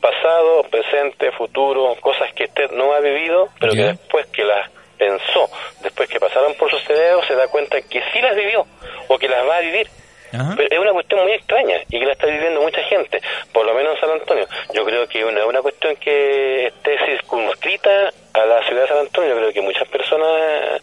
Pasado, 0.00 0.64
presente, 0.64 1.30
futuro, 1.32 1.94
cosas 2.00 2.32
que 2.34 2.44
usted 2.44 2.70
no 2.72 2.92
ha 2.92 3.00
vivido, 3.00 3.48
pero 3.60 3.72
que 3.72 3.84
después 3.84 4.26
que 4.26 4.44
las 4.44 4.68
pensó, 5.02 5.50
después 5.82 6.08
que 6.08 6.20
pasaron 6.20 6.54
por 6.54 6.70
su 6.70 6.78
cerebro, 6.80 7.22
se 7.26 7.34
da 7.34 7.48
cuenta 7.48 7.80
que 7.82 8.00
sí 8.12 8.20
las 8.20 8.36
vivió 8.36 8.64
o 9.08 9.18
que 9.18 9.28
las 9.28 9.46
va 9.48 9.56
a 9.56 9.60
vivir. 9.60 9.88
Ajá. 10.32 10.54
Pero 10.56 10.68
es 10.70 10.78
una 10.78 10.92
cuestión 10.92 11.22
muy 11.22 11.32
extraña 11.32 11.76
y 11.90 11.98
que 11.98 12.06
la 12.06 12.12
está 12.12 12.26
viviendo 12.26 12.62
mucha 12.62 12.82
gente, 12.84 13.20
por 13.52 13.66
lo 13.66 13.74
menos 13.74 13.94
en 13.94 14.00
San 14.00 14.10
Antonio. 14.10 14.46
Yo 14.72 14.84
creo 14.84 15.06
que 15.06 15.24
una, 15.24 15.44
una 15.44 15.60
cuestión 15.60 15.94
que 15.96 16.68
esté 16.68 16.96
circunscrita 17.04 18.10
a 18.32 18.46
la 18.46 18.66
ciudad 18.66 18.82
de 18.82 18.88
San 18.88 18.98
Antonio, 18.98 19.30
yo 19.30 19.36
creo 19.36 19.52
que 19.52 19.60
muchas 19.60 19.86
personas, 19.88 20.80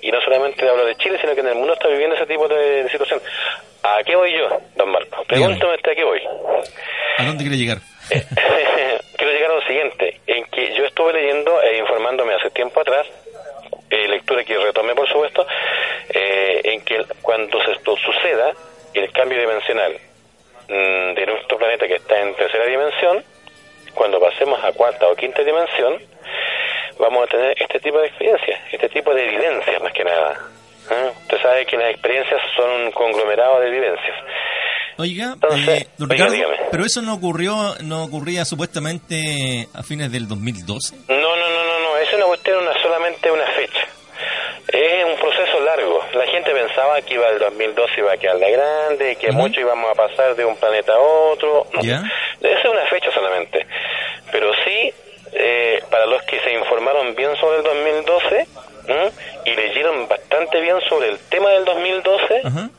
y 0.00 0.12
no 0.12 0.20
solamente 0.20 0.68
hablo 0.68 0.84
de 0.84 0.94
Chile, 0.96 1.18
sino 1.20 1.34
que 1.34 1.40
en 1.40 1.48
el 1.48 1.54
mundo 1.56 1.72
está 1.72 1.88
viviendo 1.88 2.14
ese 2.14 2.26
tipo 2.26 2.46
de, 2.46 2.84
de 2.84 2.90
situación. 2.90 3.20
¿A 3.82 4.04
qué 4.04 4.14
voy 4.14 4.32
yo, 4.38 4.48
don 4.76 4.90
Marco? 4.90 5.24
Pregúntame 5.24 5.74
usted 5.74 5.90
a 5.90 5.94
qué 5.96 6.04
voy. 6.04 6.20
¿A 7.18 7.24
dónde 7.24 7.42
quiere 7.42 7.56
llegar? 7.56 7.78
Quiero 9.16 9.32
llegar 9.32 9.50
a 9.50 9.54
lo 9.54 9.62
siguiente, 9.62 10.20
en 10.26 10.44
que 10.46 10.74
yo 10.74 10.84
estuve 10.84 11.12
leyendo 11.12 11.60
e 11.62 11.78
informándome 11.78 12.34
hace 12.34 12.50
tiempo 12.50 12.80
atrás, 12.80 13.06
eh, 13.92 14.08
lectura 14.08 14.42
que 14.42 14.56
retomé 14.56 14.94
por 14.94 15.06
supuesto, 15.06 15.46
eh, 16.08 16.60
en 16.64 16.80
que 16.82 17.04
cuando 17.20 17.62
se, 17.62 17.72
esto 17.72 17.94
suceda 17.96 18.52
el 18.94 19.12
cambio 19.12 19.38
dimensional 19.38 19.92
mm, 20.68 21.14
de 21.14 21.26
nuestro 21.26 21.58
planeta 21.58 21.86
que 21.86 21.96
está 21.96 22.18
en 22.20 22.34
tercera 22.34 22.64
dimensión, 22.66 23.22
cuando 23.94 24.18
pasemos 24.18 24.62
a 24.64 24.72
cuarta 24.72 25.06
o 25.08 25.14
quinta 25.14 25.44
dimensión, 25.44 26.00
vamos 26.98 27.24
a 27.24 27.26
tener 27.26 27.54
este 27.60 27.80
tipo 27.80 27.98
de 27.98 28.06
experiencias, 28.06 28.60
este 28.72 28.88
tipo 28.88 29.12
de 29.12 29.26
evidencias 29.26 29.82
más 29.82 29.92
que 29.92 30.04
nada. 30.04 30.38
¿eh? 30.90 31.12
Usted 31.22 31.42
sabe 31.42 31.66
que 31.66 31.76
las 31.76 31.90
experiencias 31.90 32.40
son 32.56 32.70
un 32.70 32.92
conglomerado 32.92 33.60
de 33.60 33.68
evidencias. 33.68 34.16
Oiga, 34.98 35.32
Entonces, 35.34 35.82
eh, 35.82 35.88
don 35.96 36.10
oiga, 36.10 36.26
Ricardo, 36.28 36.54
pero 36.70 36.84
eso 36.84 37.02
no 37.02 37.14
ocurrió, 37.14 37.74
no 37.82 38.04
ocurría 38.04 38.44
supuestamente 38.44 39.68
a 39.74 39.82
fines 39.82 40.12
del 40.12 40.28
2012. 40.28 40.96
No, 41.08 41.14
no, 41.14 41.36
no, 41.36 41.36
no, 41.36 41.64
no, 41.64 41.71
es 42.12 42.18
una 42.18 42.26
cuestión, 42.26 42.62
una, 42.62 42.82
solamente 42.82 43.30
una 43.30 43.46
fecha. 43.46 43.86
Es 44.68 45.04
un 45.04 45.16
proceso 45.16 45.60
largo. 45.60 46.04
La 46.14 46.26
gente 46.26 46.50
pensaba 46.52 47.00
que 47.02 47.14
iba 47.14 47.28
el 47.28 47.38
2012 47.38 47.92
iba 47.98 48.12
a 48.12 48.16
quedar 48.16 48.36
la 48.36 48.48
grande, 48.48 49.16
que 49.16 49.32
mucho 49.32 49.60
íbamos 49.60 49.90
a 49.90 49.94
pasar 49.94 50.36
de 50.36 50.44
un 50.44 50.56
planeta 50.56 50.92
a 50.92 50.98
otro. 50.98 51.66
No. 51.72 51.82
¿Ya? 51.82 52.02
Esa 52.40 52.58
es 52.58 52.64
una 52.64 52.86
fecha 52.86 53.10
solamente. 53.12 53.66
Pero 54.30 54.52
sí, 54.64 54.92
eh, 55.32 55.82
para 55.90 56.06
los 56.06 56.22
que 56.22 56.38
se 56.40 56.52
informaron 56.52 57.14
bien 57.14 57.34
sobre 57.36 57.58
el 57.58 57.62
2012 57.64 58.46
¿m? 58.88 59.12
y 59.46 59.54
leyeron 59.54 60.08
bastante 60.08 60.60
bien 60.60 60.80
sobre 60.88 61.08
el 61.08 61.18
tema 61.28 61.50
del 61.50 61.64
2012, 61.64 62.42
Ajá. 62.44 62.70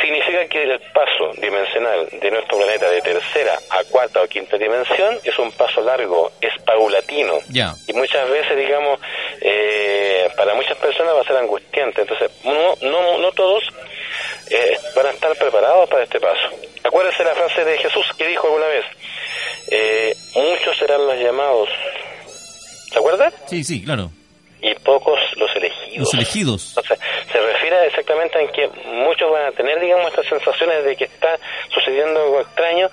significa 0.00 0.46
que 0.46 0.62
el 0.64 0.80
paso 0.92 1.32
dimensional 1.38 2.08
de 2.10 2.30
nuestro 2.30 2.58
planeta 2.58 2.90
de 2.90 3.00
tercera 3.02 3.58
a 3.70 3.84
cuarta 3.84 4.22
o 4.22 4.26
quinta 4.26 4.58
dimensión 4.58 5.18
es 5.24 5.38
un 5.38 5.52
paso 5.52 5.80
largo, 5.80 6.32
es 6.40 6.51
paulatino. 6.74 7.38
Ya. 7.48 7.74
Y 7.86 7.92
muchas 7.92 8.28
veces, 8.28 8.56
digamos, 8.56 9.00
eh, 9.40 10.28
para 10.36 10.54
muchas 10.54 10.76
personas 10.78 11.14
va 11.14 11.20
a 11.20 11.24
ser 11.24 11.36
angustiante. 11.36 12.02
Entonces, 12.02 12.30
no, 12.44 12.74
no, 12.82 13.18
no 13.18 13.32
todos 13.32 13.62
eh, 14.50 14.78
van 14.94 15.06
a 15.06 15.10
estar 15.10 15.36
preparados 15.36 15.88
para 15.88 16.04
este 16.04 16.20
paso. 16.20 16.48
Acuérdense 16.84 17.24
la 17.24 17.34
frase 17.34 17.64
de 17.64 17.78
Jesús 17.78 18.06
que 18.16 18.26
dijo 18.26 18.46
alguna 18.46 18.66
vez, 18.66 18.84
eh, 19.70 20.14
muchos 20.34 20.76
serán 20.76 21.06
los 21.06 21.16
llamados, 21.18 21.68
¿se 22.90 22.98
acuerdan? 22.98 23.32
Sí, 23.46 23.64
sí, 23.64 23.84
claro. 23.84 24.10
Y 24.60 24.74
pocos 24.76 25.18
los 25.36 25.50
elegidos. 25.56 25.98
Los 25.98 26.14
elegidos. 26.14 26.68
Entonces, 26.76 26.98
exactamente 27.86 28.40
en 28.40 28.48
que 28.52 28.68
muchos 28.86 29.30
van 29.30 29.46
a 29.46 29.52
tener, 29.52 29.80
digamos, 29.80 30.06
estas 30.08 30.26
sensaciones 30.26 30.84
de 30.84 30.96
que 30.96 31.04
está 31.04 31.38
sucediendo 31.74 32.20
algo 32.22 32.40
extraño, 32.40 32.88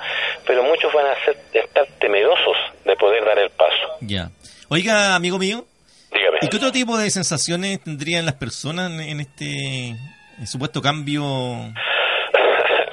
pero 0.46 0.64
muchos 0.64 0.92
van 0.94 1.06
a 1.08 1.26
ser, 1.26 1.38
estar 1.54 1.86
temerosos 2.00 2.58
de 2.86 2.96
poder 2.96 3.24
dar 3.26 3.40
el 3.40 3.50
paso. 3.52 3.98
Ya. 4.02 4.30
Oiga, 4.70 5.16
amigo 5.16 5.38
mío, 5.40 5.66
Dígame. 6.12 6.38
¿y 6.42 6.48
qué 6.50 6.58
otro 6.58 6.72
tipo 6.72 6.98
de 6.98 7.10
sensaciones 7.10 7.84
tendrían 7.84 8.26
las 8.26 8.36
personas 8.36 8.92
en- 8.92 9.20
este 9.20 9.96
supuesto 10.46 10.82
cambio 10.82 11.22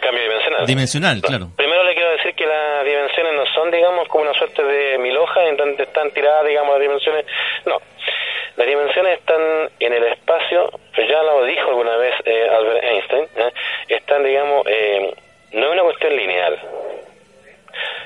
Cambio 0.00 0.22
dimensional. 0.22 0.66
dimensional? 0.66 1.20
Claro. 1.22 1.50
Primero 1.56 1.82
le 1.84 1.94
quiero 1.94 2.10
decir 2.12 2.34
que 2.34 2.46
las 2.46 2.84
dimensiones 2.84 3.32
no 3.34 3.44
son, 3.54 3.70
digamos, 3.70 4.08
como 4.08 4.24
una 4.24 4.34
suerte 4.38 4.62
de 4.62 4.98
mil 4.98 5.16
hojas 5.16 5.48
en 5.48 5.56
donde 5.56 5.82
están 5.82 6.10
tiradas, 6.12 6.46
digamos, 6.46 6.72
las 6.74 6.80
dimensiones. 6.82 7.26
No. 7.66 7.76
Las 8.56 8.66
dimensiones 8.66 9.18
están 9.18 9.70
en 9.80 9.92
el 9.92 10.04
espacio, 10.04 10.70
ya 10.96 11.22
lo 11.22 11.44
dijo 11.44 11.68
alguna 11.68 11.96
vez 11.96 12.14
eh, 12.24 12.48
Albert 12.48 12.84
Einstein, 12.84 13.24
¿eh? 13.36 13.52
están, 13.88 14.24
digamos, 14.24 14.66
eh, 14.66 15.14
no 15.52 15.66
es 15.66 15.72
una 15.72 15.82
cuestión 15.82 16.16
lineal, 16.16 16.54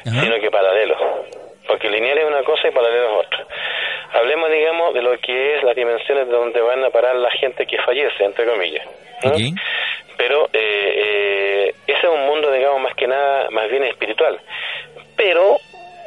Ajá. 0.06 0.20
sino 0.20 0.40
que 0.40 0.50
paralelo. 0.50 0.96
Porque 1.68 1.88
lineal 1.88 2.18
es 2.18 2.24
una 2.24 2.42
cosa 2.42 2.66
y 2.66 2.72
paralelo 2.72 3.20
es 3.20 3.26
otra. 3.26 3.46
Hablemos, 4.12 4.50
digamos, 4.50 4.92
de 4.92 5.02
lo 5.02 5.16
que 5.18 5.56
es 5.56 5.62
las 5.62 5.76
dimensiones 5.76 6.26
de 6.26 6.32
donde 6.32 6.60
van 6.60 6.82
a 6.84 6.90
parar 6.90 7.14
la 7.14 7.30
gente 7.30 7.64
que 7.64 7.78
fallece, 7.78 8.24
entre 8.24 8.44
comillas. 8.44 8.84
¿no? 9.22 9.30
Ok. 9.30 9.38
Pero 10.16 10.46
eh, 10.52 10.94
eh, 10.96 11.74
ese 11.86 12.06
es 12.06 12.12
un 12.12 12.26
mundo, 12.26 12.50
digamos, 12.50 12.80
más 12.80 12.94
que 12.94 13.06
nada, 13.06 13.48
más 13.50 13.70
bien 13.70 13.84
espiritual. 13.84 14.40
Pero 15.16 15.58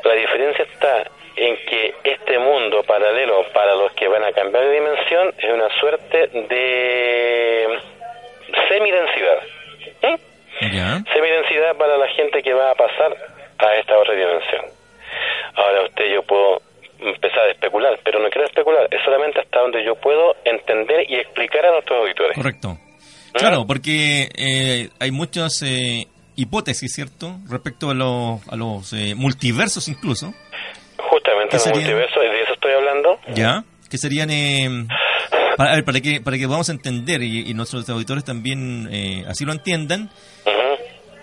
la 0.03 0.13
diferencia 0.13 0.65
está 0.65 1.09
en 1.35 1.55
que 1.65 1.93
este 2.03 2.39
mundo 2.39 2.83
paralelo 2.83 3.43
para 3.53 3.75
los 3.75 3.91
que 3.93 4.07
van 4.07 4.23
a 4.23 4.31
cambiar 4.31 4.63
de 4.65 4.73
dimensión 4.73 5.33
es 5.37 5.53
una 5.53 5.69
suerte 5.79 6.27
de 6.27 7.67
semidensidad. 8.69 9.41
¿Mm? 10.03 11.03
Semidensidad 11.11 11.75
para 11.77 11.97
la 11.97 12.07
gente 12.09 12.41
que 12.41 12.53
va 12.53 12.71
a 12.71 12.75
pasar 12.75 13.15
a 13.57 13.75
esta 13.75 13.97
otra 13.97 14.13
dimensión. 14.13 14.65
Ahora 15.55 15.83
usted 15.83 16.05
yo 16.13 16.23
puedo 16.23 16.61
empezar 16.99 17.47
a 17.47 17.51
especular, 17.51 17.99
pero 18.03 18.19
no 18.19 18.29
quiero 18.29 18.47
especular, 18.47 18.87
es 18.91 19.01
solamente 19.03 19.39
hasta 19.39 19.59
donde 19.59 19.83
yo 19.83 19.95
puedo 19.95 20.35
entender 20.45 21.09
y 21.09 21.15
explicar 21.15 21.65
a 21.65 21.71
nuestros 21.71 21.99
auditores. 21.99 22.35
Correcto. 22.35 22.77
Claro, 23.33 23.65
porque 23.65 24.29
eh, 24.37 24.89
hay 24.99 25.11
muchas 25.11 25.61
eh, 25.63 26.07
hipótesis, 26.35 26.93
¿cierto? 26.93 27.39
Respecto 27.49 27.89
a 27.89 27.93
los, 27.93 28.47
a 28.47 28.55
los 28.55 28.93
eh, 28.93 29.15
multiversos 29.15 29.87
incluso, 29.87 30.33
Justamente 31.33 31.57
¿Qué 31.57 31.57
en 31.57 31.69
el 31.69 31.75
multiverso, 31.75 32.19
de 32.19 32.41
eso 32.43 32.53
estoy 32.53 32.71
hablando. 32.73 33.19
¿ya? 33.33 33.63
Que 33.89 33.97
serían... 33.97 34.29
eh, 34.31 34.87
para, 35.57 35.71
a 35.71 35.75
ver, 35.75 35.83
para 35.85 36.01
que, 36.01 36.19
para 36.21 36.37
que 36.37 36.45
podamos 36.45 36.69
entender 36.69 37.21
y, 37.21 37.49
y 37.49 37.53
nuestros 37.53 37.87
auditores 37.89 38.23
también 38.23 38.87
eh, 38.91 39.23
así 39.27 39.45
lo 39.45 39.51
entiendan, 39.51 40.09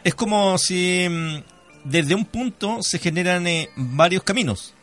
es 0.05 0.15
como 0.15 0.57
si 0.59 1.07
mm, 1.11 1.43
desde 1.85 2.15
un 2.15 2.25
punto 2.27 2.79
se 2.81 2.99
generan 2.99 3.47
eh, 3.47 3.69
varios 3.77 4.23
caminos. 4.23 4.75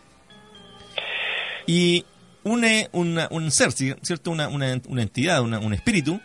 Y 1.65 2.05
un, 2.43 2.63
eh, 2.65 2.87
una- 2.91 3.27
un 3.31 3.51
ser, 3.51 3.71
¿sí- 3.71 3.95
¿cierto? 4.01 4.31
Una, 4.31 4.47
una, 4.47 4.75
una 4.87 5.01
entidad, 5.01 5.41
una- 5.41 5.59
un 5.59 5.73
espíritu, 5.73 6.19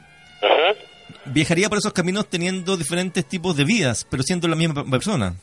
viajaría 1.26 1.68
por 1.68 1.78
esos 1.78 1.92
caminos 1.92 2.28
teniendo 2.28 2.76
diferentes 2.76 3.24
tipos 3.26 3.56
de 3.56 3.64
vidas, 3.64 4.06
pero 4.10 4.22
siendo 4.22 4.48
la 4.48 4.56
misma 4.56 4.84
persona. 4.90 5.34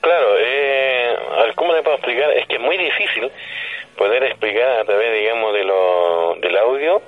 Claro, 0.00 0.26
eh, 0.38 1.08
a 1.38 1.44
ver, 1.44 1.54
¿cómo 1.54 1.72
le 1.74 1.82
puedo 1.82 1.96
explicar? 1.96 2.30
Es 2.32 2.46
que 2.48 2.56
es 2.56 2.60
muy 2.60 2.76
difícil 2.76 3.30
poder 4.02 4.24
explicar 4.24 4.80
a 4.80 4.84
través, 4.84 5.14
digamos, 5.16 5.54
de 5.54 5.62
lo, 5.62 6.34
del 6.40 6.56
audio 6.56 7.00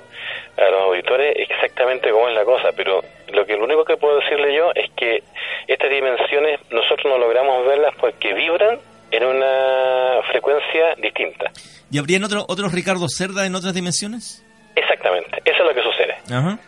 a 0.57 0.71
los 0.71 0.83
auditores 0.83 1.35
exactamente 1.37 2.09
cómo 2.11 2.29
es 2.29 2.35
la 2.37 2.45
cosa, 2.45 2.69
pero 2.77 3.03
lo 3.33 3.45
que 3.45 3.57
lo 3.57 3.65
único 3.65 3.85
que 3.85 3.97
puedo 3.97 4.21
decirle 4.21 4.55
yo 4.55 4.71
es 4.77 4.89
que 4.93 5.25
estas 5.67 5.91
dimensiones 5.91 6.61
nosotros 6.71 7.07
no 7.07 7.19
logramos 7.19 7.67
verlas 7.67 7.93
porque 7.99 8.33
vibran 8.33 8.79
en 9.11 9.25
una 9.25 10.21
frecuencia 10.31 10.95
distinta. 10.99 11.51
¿Y 11.91 11.99
habrían 11.99 12.23
otro, 12.23 12.45
otros 12.47 12.73
Ricardo 12.73 13.09
Cerda 13.09 13.45
en 13.45 13.57
otras 13.57 13.75
dimensiones? 13.75 14.45
Exactamente, 14.77 15.43
eso 15.45 15.63
es 15.63 15.67
lo 15.67 15.75
que 15.75 15.83
sucede. 15.83 16.15
Ajá. 16.31 16.59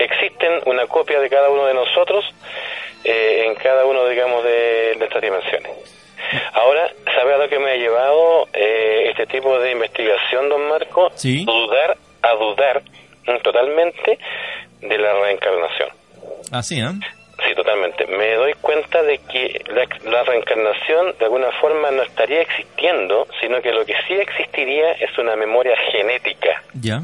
existen 0.00 0.60
una 0.66 0.88
copia 0.88 1.20
de 1.20 1.30
cada 1.30 1.50
uno 1.50 1.66
de 1.66 1.74
nosotros 1.74 2.24
eh, 3.04 3.44
en 3.46 3.54
cada 3.54 3.84
uno, 3.84 4.08
digamos, 4.08 4.42
de 4.42 4.96
nuestras 4.98 5.22
dimensiones. 5.22 5.97
Ahora, 6.52 6.90
¿sabe 7.14 7.34
a 7.34 7.38
lo 7.38 7.48
que 7.48 7.58
me 7.58 7.70
ha 7.70 7.76
llevado 7.76 8.48
eh, 8.52 9.10
este 9.10 9.26
tipo 9.26 9.58
de 9.58 9.72
investigación, 9.72 10.48
don 10.48 10.68
Marco? 10.68 11.10
Sí. 11.14 11.44
Dudar, 11.44 11.96
a 12.22 12.34
dudar 12.34 12.82
totalmente 13.42 14.18
de 14.80 14.98
la 14.98 15.12
reencarnación. 15.14 15.88
Así, 16.52 16.80
¿ah? 16.80 16.92
Sí, 17.46 17.54
totalmente. 17.54 18.06
Me 18.06 18.34
doy 18.34 18.54
cuenta 18.54 19.02
de 19.02 19.18
que 19.18 19.62
la, 19.68 19.86
la 20.10 20.24
reencarnación 20.24 21.14
de 21.18 21.24
alguna 21.26 21.52
forma 21.60 21.90
no 21.90 22.02
estaría 22.02 22.40
existiendo, 22.40 23.28
sino 23.40 23.62
que 23.62 23.70
lo 23.70 23.84
que 23.84 23.94
sí 24.06 24.14
existiría 24.14 24.92
es 24.92 25.16
una 25.18 25.36
memoria 25.36 25.76
genética. 25.92 26.62
Ya. 26.74 27.02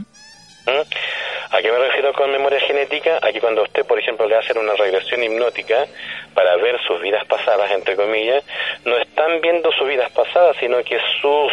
¿Mm? 0.66 1.54
¿A 1.54 1.62
qué 1.62 1.70
me 1.70 1.78
refiero 1.78 2.12
con 2.14 2.30
memoria 2.32 2.58
genética? 2.60 3.18
A 3.22 3.30
que 3.32 3.40
cuando 3.40 3.62
usted, 3.62 3.84
por 3.84 3.98
ejemplo, 3.98 4.26
le 4.26 4.36
hacen 4.36 4.58
una 4.58 4.74
regresión 4.74 5.22
hipnótica 5.22 5.86
para 6.34 6.56
ver 6.56 6.80
sus 6.86 7.00
vidas 7.00 7.24
pasadas, 7.26 7.70
entre 7.70 7.94
comillas, 7.96 8.42
no 8.84 8.96
están 8.98 9.40
viendo 9.40 9.70
sus 9.72 9.86
vidas 9.86 10.10
pasadas, 10.12 10.56
sino 10.58 10.82
que 10.82 10.98
sus 11.20 11.52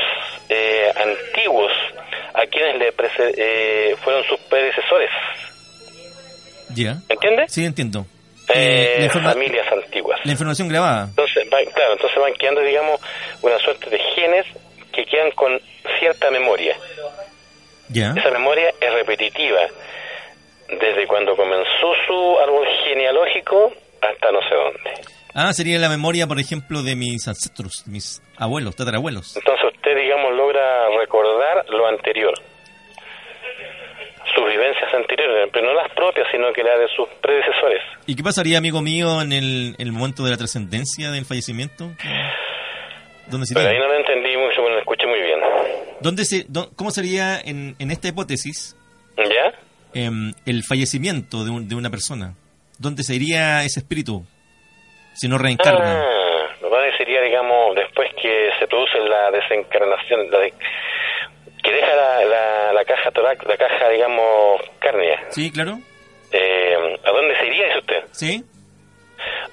eh, 0.50 0.92
antiguos, 0.96 1.72
a 2.34 2.46
quienes 2.48 2.78
le 2.78 2.94
prece- 2.96 3.34
eh, 3.38 3.96
fueron 4.04 4.24
sus 4.24 4.40
predecesores. 4.50 5.10
Ya. 6.74 6.98
¿Entiende? 7.10 7.46
Sí, 7.50 7.66
entiendo. 7.66 8.06
Eh, 8.54 9.06
Eh, 9.06 9.10
familias 9.10 9.72
antiguas. 9.72 10.20
la 10.24 10.32
información 10.32 10.68
grabada. 10.68 11.06
Entonces, 11.10 11.46
va- 11.54 11.72
claro, 11.74 11.94
entonces 11.94 12.18
van 12.20 12.34
quedando, 12.34 12.62
digamos, 12.62 13.00
una 13.42 13.58
suerte 13.60 13.90
de 13.90 14.00
genes 14.16 14.46
que 14.92 15.06
quedan 15.06 15.32
con 15.32 15.60
cierta 16.00 16.32
memoria. 16.32 16.76
Ya. 17.92 18.14
Esa 18.16 18.32
memoria 18.32 18.70
es 18.80 18.94
repetitiva 18.94 19.60
desde 20.80 21.06
cuando 21.08 21.36
comenzó 21.36 21.94
su 22.08 22.40
árbol 22.40 22.66
genealógico 22.86 23.74
hasta 24.02 24.32
no 24.32 24.40
sé 24.48 24.56
dónde. 24.56 25.02
Ah, 25.34 25.54
sería 25.54 25.80
la 25.80 25.90
memoria, 25.90 26.28
por 26.28 26.40
ejemplo, 26.40 26.84
de 26.84 26.96
mis 26.96 27.28
ancestros, 27.28 27.84
mis 27.88 28.22
abuelos, 28.38 28.76
tatarabuelos. 28.76 29.36
Entonces 29.38 29.66
usted, 29.76 29.96
digamos, 29.96 30.34
logra 30.34 30.90
recordar 31.00 31.66
lo 31.70 31.88
anterior. 31.88 32.34
Sus 34.36 34.46
vivencias 34.48 34.94
anteriores, 34.94 35.50
pero 35.52 35.68
no 35.68 35.74
las 35.74 35.92
propias, 35.94 36.28
sino 36.32 36.52
que 36.54 36.64
las 36.64 36.80
de 36.80 36.88
sus 36.96 37.08
predecesores. 37.22 37.82
¿Y 38.08 38.16
qué 38.16 38.24
pasaría, 38.24 38.58
amigo 38.58 38.82
mío, 38.82 39.22
en 39.22 39.34
el, 39.34 39.76
el 39.78 39.92
momento 39.92 40.24
de 40.24 40.32
la 40.32 40.38
trascendencia 40.38 41.12
del 41.12 41.26
fallecimiento? 41.26 41.92
¿Dónde 43.28 43.48
Pero 43.54 43.60
ahí 43.68 43.76
sería? 43.76 43.80
no 43.80 43.88
lo 43.88 43.96
entendí 44.00 44.36
mucho, 44.38 44.62
bueno, 44.62 44.76
lo 44.76 44.80
escuché 44.82 45.06
muy 45.08 45.20
bien. 45.22 45.31
¿Dónde 46.02 46.26
se, 46.26 46.46
¿Cómo 46.76 46.92
sería 46.92 47.40
en, 47.40 47.76
en 47.80 47.92
esta 47.92 48.08
hipótesis 48.08 48.76
¿Ya? 49.18 49.54
em, 49.94 50.34
el 50.46 50.64
fallecimiento 50.64 51.44
de, 51.46 51.52
un- 51.52 51.68
de 51.68 51.76
una 51.76 51.90
persona? 51.90 52.34
¿Dónde 52.80 53.04
se 53.04 53.16
iría 53.16 53.64
ese 53.64 53.80
espíritu 53.82 54.26
si 55.14 55.28
no 55.28 55.38
reencarna? 55.38 56.02
Ah, 56.02 56.48
lo 56.62 56.70
que 56.70 56.98
sería, 56.98 57.22
digamos, 57.22 57.76
después 57.76 58.10
que 58.22 58.50
se 58.60 58.68
produce 58.68 58.98
la 59.00 59.30
desencarnación, 59.32 60.32
la 60.32 60.40
de- 60.40 60.54
que 61.64 61.72
deja 61.72 61.96
la, 61.96 62.26
la, 62.26 62.74
la 62.74 62.86
caja 62.86 63.12
torac, 63.12 63.44
la 63.48 63.56
caja, 63.58 63.90
digamos, 63.90 64.62
cárnea. 64.80 65.26
Sí, 65.30 65.52
claro. 65.52 65.80
Eh, 66.32 66.98
¿A 67.06 67.12
dónde 67.12 67.38
se 67.40 67.46
iría, 67.48 67.66
dice 67.68 67.80
usted? 67.80 68.04
Sí. 68.12 68.44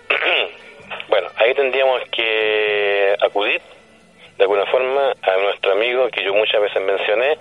bueno, 1.08 1.28
ahí 1.36 1.54
tendríamos 1.54 2.00
que 2.10 3.14
acudir 3.20 3.60
de 4.38 4.44
alguna 4.44 4.64
forma 4.66 5.12
a 5.22 5.36
nuestro 5.42 5.72
amigo 5.72 6.08
que 6.08 6.24
yo 6.24 6.32
muchas 6.32 6.60
veces 6.62 6.80
mencioné, 6.82 7.36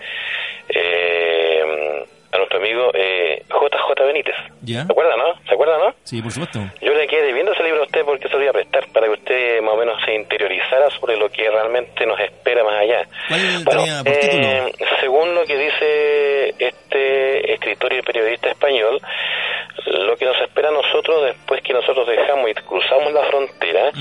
eh, 0.69 2.05
a 2.31 2.37
nuestro 2.37 2.59
amigo 2.59 2.91
eh, 2.93 3.41
JJ 3.49 4.05
Benítez. 4.05 4.35
¿Ya? 4.61 4.85
¿Se 4.85 4.91
acuerda, 4.91 5.15
no? 5.15 5.33
¿Se 5.47 5.53
acuerda, 5.53 5.77
no? 5.77 5.95
Sí, 6.03 6.21
por 6.21 6.31
supuesto. 6.31 6.59
Yo 6.81 6.93
le 6.93 7.07
quedé 7.07 7.27
debiendo 7.27 7.53
ese 7.53 7.63
libro 7.63 7.81
a 7.81 7.85
usted 7.85 8.03
porque 8.03 8.27
se 8.27 8.33
lo 8.35 8.41
iba 8.41 8.49
a 8.49 8.53
prestar 8.53 8.85
para 8.91 9.07
que 9.07 9.13
usted 9.13 9.61
más 9.61 9.73
o 9.73 9.77
menos 9.77 9.95
se 10.03 10.13
interiorizara 10.13 10.89
sobre 10.91 11.15
lo 11.17 11.29
que 11.29 11.49
realmente 11.49 12.05
nos 12.05 12.19
espera 12.19 12.63
más 12.65 12.81
allá. 12.81 13.07
¿Cuál 13.29 13.39
Bueno, 13.63 13.81
título? 14.03 14.13
eh, 14.13 14.73
según 14.99 15.35
lo 15.35 15.45
que 15.45 15.57
dice 15.57 16.55
este 16.59 17.53
escritor 17.53 17.93
y 17.93 18.01
periodista 18.01 18.49
español, 18.49 18.99
lo 19.87 20.15
que 20.17 20.25
nos 20.25 20.39
espera 20.41 20.69
a 20.69 20.71
nosotros 20.71 21.23
después 21.25 21.61
que 21.61 21.73
nosotros 21.73 22.07
dejamos 22.07 22.49
y 22.49 22.53
cruzamos 22.55 23.11
la 23.13 23.23
frontera 23.25 23.91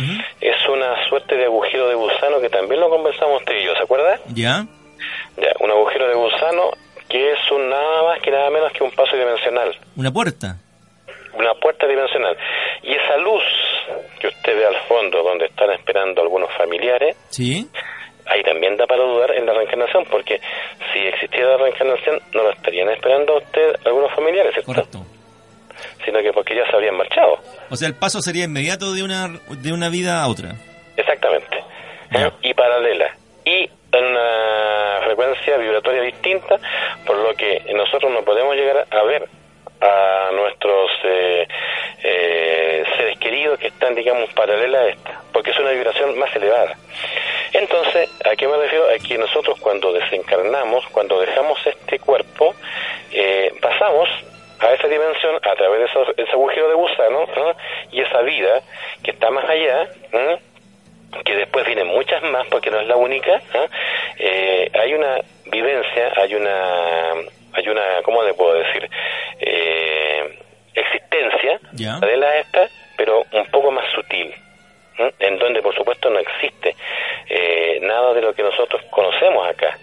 es 0.40 0.68
una 0.68 1.09
suerte 1.09 1.37
de 1.37 1.44
agujero 1.44 1.88
de 1.88 1.94
gusano 1.94 2.40
que 2.40 2.49
también 2.51 2.81
lo 2.81 2.88
conversamos 2.90 3.40
usted 3.40 3.55
y 3.57 3.64
yo, 3.64 3.72
¿se 3.75 3.83
acuerda? 3.83 4.18
¿Ya? 4.35 4.64
Ya, 5.37 5.53
un 5.61 5.70
agujero 5.70 6.09
de 6.09 6.14
gusano 6.14 6.70
que 7.09 7.33
es 7.33 7.38
un 7.53 7.68
nada 7.68 8.03
más 8.05 8.20
que 8.20 8.31
nada 8.31 8.51
menos 8.51 8.72
que 8.72 8.83
un 8.83 8.90
paso 8.90 9.16
dimensional, 9.16 9.77
Una 9.96 10.11
puerta. 10.11 10.57
una 11.35 11.55
puerta 11.55 11.87
dimensional. 11.87 12.37
Y 12.83 12.92
esa 12.94 13.16
luz 13.18 13.42
que 14.18 14.27
usted 14.29 14.57
ve 14.57 14.66
al 14.66 14.77
fondo, 14.88 15.22
donde 15.22 15.46
están 15.46 15.70
esperando 15.70 16.22
algunos 16.22 16.51
familiares, 16.57 17.16
Sí. 17.29 17.68
ahí 18.27 18.42
también 18.42 18.77
da 18.77 18.87
para 18.87 19.03
dudar 19.05 19.31
en 19.33 19.46
la 19.46 19.53
reencarnación, 19.53 20.05
porque 20.11 20.40
si 20.92 20.99
existiera 21.01 21.51
la 21.51 21.57
reencarnación, 21.59 22.20
no 22.33 22.42
lo 22.42 22.51
estarían 22.51 22.88
esperando 22.90 23.35
a 23.35 23.38
usted 23.38 23.77
algunos 23.85 24.12
familiares, 24.14 24.53
¿cierto? 24.55 24.72
Correcto. 24.72 24.99
Sino 26.04 26.20
que 26.20 26.32
porque 26.32 26.54
ya 26.54 26.64
se 26.68 26.74
habrían 26.74 26.96
marchado. 26.96 27.38
O 27.70 27.76
sea, 27.76 27.88
el 27.88 27.94
paso 27.94 28.20
sería 28.20 28.44
inmediato 28.44 28.92
de 28.92 29.02
una, 29.02 29.28
de 29.48 29.72
una 29.72 29.88
vida 29.88 30.22
a 30.22 30.28
otra. 30.28 30.54
Exactamente. 30.96 31.56
¿Eh? 32.12 32.30
Y 32.42 32.54
paralela. 32.54 33.10
Y 33.44 33.70
en 33.92 34.04
una 34.04 35.00
frecuencia 35.04 35.56
vibratoria 35.56 36.02
distinta, 36.02 36.56
por 37.06 37.16
lo 37.16 37.34
que 37.34 37.62
nosotros 37.74 38.12
no 38.12 38.22
podemos 38.24 38.54
llegar 38.54 38.86
a 38.90 39.02
ver 39.04 39.28
a 39.80 40.30
nuestros 40.32 40.90
eh, 41.04 41.46
eh, 42.02 42.84
seres 42.96 43.18
queridos 43.18 43.58
que 43.58 43.68
están, 43.68 43.94
digamos, 43.94 44.32
paralelas 44.34 44.80
a 44.80 44.88
esta, 44.88 45.20
porque 45.32 45.50
es 45.50 45.58
una 45.58 45.70
vibración 45.70 46.18
más 46.18 46.34
elevada. 46.34 46.76
Entonces, 47.52 48.10
¿a 48.24 48.34
qué 48.36 48.48
me 48.48 48.56
refiero? 48.56 48.86
A 48.88 48.98
que 48.98 49.18
nosotros 49.18 49.58
cuando 49.60 49.92
desencarnamos, 49.92 50.86
cuando 50.88 51.20
dejamos 51.20 51.58
este 51.66 51.98
cuerpo, 51.98 52.54
eh, 53.12 53.52
pasamos 53.60 54.08
a 54.61 54.73
esa 54.73 54.88
dimensión 54.88 55.37
a 55.37 55.55
través 55.55 55.79
de 55.81 55.85
esos- 55.87 56.14
ese 56.16 56.33
agujero 56.33 56.69
de 56.69 56.75
gusano 56.75 57.27
¿no? 57.37 57.57
y 57.92 58.01
esa 58.01 58.21
vida 58.23 58.61
que 59.03 59.11
está 59.12 59.31
más 59.31 59.45
allá, 59.49 59.88
¿no? 60.12 60.38
que 61.25 61.35
después 61.37 61.64
vienen 61.66 61.87
muchas 61.87 62.23
más 62.25 62.47
porque 62.49 62.71
no 62.71 62.81
es 62.81 62.87
la 62.87 62.97
única. 62.97 63.40
Eh, 64.19 64.71
hay 64.75 64.92
una 64.95 65.19
vivencia 65.47 66.12
hay 66.16 66.35
una 66.35 67.12
hay 67.53 67.69
una 67.69 68.03
cómo 68.03 68.23
le 68.23 68.35
puedo 68.35 68.55
decir 68.55 68.88
Eh, 69.40 70.38
existencia 70.75 71.59
de 72.01 72.16
la 72.16 72.37
esta 72.38 72.69
pero 72.97 73.25
un 73.33 73.47
poco 73.51 73.71
más 73.71 73.85
sutil 73.92 74.35
en 75.19 75.38
donde 75.38 75.61
por 75.62 75.75
supuesto 75.75 76.09
no 76.11 76.19
existe 76.19 76.75
eh, 77.29 77.79
nada 77.83 78.12
de 78.14 78.23
lo 78.23 78.35
que 78.35 78.42
nosotros 78.42 78.83
conocemos 78.90 79.47
acá 79.49 79.79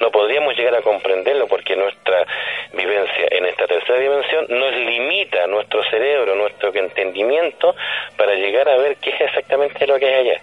no 0.00 0.10
podríamos 0.10 0.56
llegar 0.56 0.74
a 0.76 0.82
comprenderlo 0.82 1.46
porque 1.46 1.76
nuestra 1.76 2.24
vivencia 2.72 3.28
en 3.30 3.46
esta 3.46 3.66
tercera 3.66 3.98
dimensión 3.98 4.46
nos 4.48 4.72
limita 4.74 5.46
nuestro 5.46 5.82
cerebro, 5.90 6.34
nuestro 6.34 6.74
entendimiento 6.74 7.74
para 8.16 8.34
llegar 8.34 8.68
a 8.68 8.76
ver 8.76 8.96
qué 8.96 9.10
es 9.10 9.20
exactamente 9.20 9.86
lo 9.86 9.98
que 9.98 10.06
hay 10.06 10.28
allá. 10.28 10.42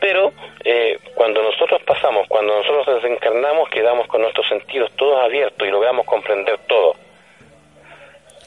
Pero 0.00 0.32
eh, 0.64 0.98
cuando 1.14 1.42
nosotros 1.42 1.82
pasamos, 1.84 2.26
cuando 2.28 2.56
nosotros 2.56 3.02
desencarnamos, 3.02 3.68
quedamos 3.70 4.06
con 4.06 4.22
nuestros 4.22 4.46
sentidos 4.48 4.90
todos 4.96 5.24
abiertos 5.24 5.66
y 5.66 5.70
logramos 5.70 6.06
comprender 6.06 6.58
todo. 6.68 6.94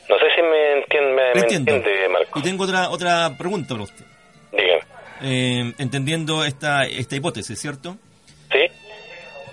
No 0.10 0.20
sé 0.20 0.26
si 0.36 0.41
me 0.41 0.74
entiende, 0.74 1.32
me, 1.36 1.41
entiende 1.41 2.10
Marco. 2.10 2.39
Y 2.39 2.44
tengo 2.44 2.63
otra, 2.63 2.89
otra 2.89 3.32
pregunta 3.38 3.74
para 3.74 3.84
usted. 3.84 4.06
Dígame. 4.52 4.82
Eh, 5.24 5.74
entendiendo 5.78 6.44
esta, 6.44 6.84
esta 6.84 7.15
hipótesis, 7.15 7.60
¿cierto? 7.60 7.98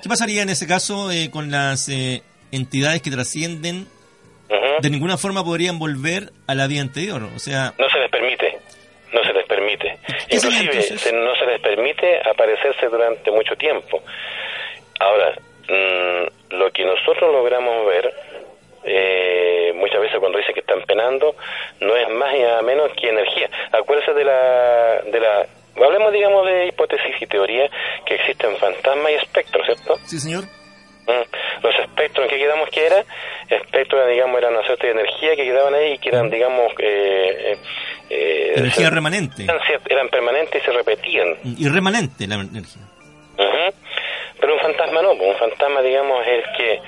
¿Qué 0.03 0.09
pasaría 0.09 0.43
en 0.43 0.49
ese 0.51 0.67
caso 0.67 1.11
eh, 1.11 1.31
con 1.31 1.51
las 1.51 1.89
eh, 1.89 2.23
entidades 2.53 3.03
que 3.03 3.11
trascienden? 3.11 3.87
Ujú. 4.49 4.81
De 4.81 4.91
ninguna 4.91 5.19
forma 5.19 5.45
podrían 5.45 5.79
volver 5.79 6.31
a 6.47 6.55
la 6.55 6.67
vida 6.67 6.81
anterior. 6.83 7.23
O 7.35 7.39
sea, 7.39 7.75
No 7.79 7.89
se 7.91 7.99
les 7.99 8.11
permite, 8.11 8.59
no 9.13 9.23
se 9.25 9.33
les 9.33 9.47
permite. 9.47 9.99
¿Qué 10.29 10.39
sería 10.39 10.63
Inclusive 10.63 10.99
se- 10.99 11.13
no 11.13 11.35
se 11.37 11.47
les 11.47 11.61
permite 11.61 12.21
aparecerse 12.29 12.87
durante 12.89 13.31
mucho 13.31 13.55
tiempo. 13.57 14.03
Ahora, 15.01 15.33
mm, 15.69 16.55
lo 16.55 16.71
que 16.73 16.85
nosotros 16.85 17.31
logramos 17.33 17.87
ver, 17.87 18.13
eh, 18.85 19.73
muchas 19.75 20.01
veces 20.01 20.19
cuando 20.19 20.39
dice 20.39 20.55
que 20.55 20.61
están 20.61 20.83
penando, 20.87 21.35
no 21.81 21.95
es 21.97 22.09
más 22.11 22.35
y 22.35 22.39
nada 22.41 22.63
menos 22.63 22.91
que 22.99 23.09
energía. 23.11 23.51
Acuérdense 23.73 24.15
de 24.15 24.25
la... 24.25 25.01
De 25.11 25.21
la 25.21 25.47
Hablemos, 25.85 26.13
digamos, 26.13 26.47
de 26.47 26.67
hipótesis 26.67 27.15
y 27.21 27.27
teoría 27.27 27.71
que 28.07 28.15
existen 28.15 28.57
fantasmas 28.57 29.11
y 29.13 29.15
espectros, 29.15 29.65
¿cierto? 29.67 29.99
sí, 30.05 30.19
señor. 30.19 30.45
Mm. 31.07 31.63
Los 31.63 31.75
espectros, 31.79 32.25
¿en 32.25 32.31
qué 32.31 32.39
quedamos 32.39 32.69
que 32.69 32.87
era? 32.87 33.03
Espectros, 33.49 34.09
digamos, 34.11 34.37
eran 34.39 34.53
una 34.55 34.67
suerte 34.67 34.89
de 34.89 34.93
energía 34.93 35.35
que 35.37 35.45
quedaban 35.45 35.75
ahí 35.75 35.93
y 35.93 35.99
que 35.99 36.11
eran, 36.11 36.29
digamos, 36.31 36.71
eh, 36.79 37.53
eh, 37.53 37.59
eh, 38.11 38.53
Energía 38.57 38.89
se- 38.89 38.95
remanente. 38.95 39.45
eran, 39.45 39.59
eran 39.89 40.09
permanentes 40.11 40.63
y 40.63 40.65
se 40.67 40.71
repetían. 40.73 41.37
Y 41.45 41.67
remanente 41.69 42.27
la 42.27 42.35
energía. 42.35 42.83
Pero 44.41 44.55
un 44.55 44.61
fantasma 44.61 45.03
no, 45.03 45.17
pues, 45.17 45.31
un 45.31 45.37
fantasma, 45.37 45.81
digamos, 45.83 46.21
es 46.27 46.45
el 46.45 46.57
que, 46.57 46.81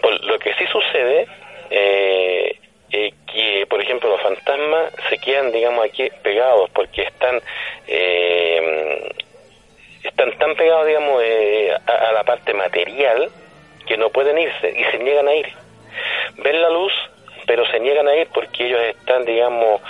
por 0.00 0.24
lo 0.24 0.38
que 0.38 0.52
sí 0.54 0.64
sucede, 0.72 1.26
eh, 1.70 2.58
eh, 2.90 3.12
que, 3.32 3.66
por 3.68 3.80
ejemplo, 3.80 4.10
los 4.10 4.22
fantasmas 4.22 4.92
se 5.08 5.18
quedan, 5.18 5.52
digamos, 5.52 5.84
aquí 5.84 6.08
pegados 6.22 6.70
porque 6.70 7.02
están, 7.02 7.40
eh, 7.86 9.12
están 10.02 10.36
tan 10.38 10.54
pegados, 10.54 10.86
digamos, 10.86 11.22
eh, 11.24 11.72
a, 11.86 11.92
a 12.08 12.12
la 12.12 12.24
parte 12.24 12.54
material 12.54 13.30
que 13.86 13.96
no 13.96 14.10
pueden 14.10 14.38
irse 14.38 14.70
y 14.70 14.84
se 14.90 14.98
niegan 14.98 15.28
a 15.28 15.34
ir. 15.34 15.46
Ven 16.38 16.60
la 16.60 16.70
luz, 16.70 16.92
pero 17.46 17.64
se 17.70 17.80
niegan 17.80 18.08
a 18.08 18.16
ir 18.16 18.28
porque 18.34 18.66
ellos 18.66 18.80
están, 18.82 19.24
digamos, 19.24 19.80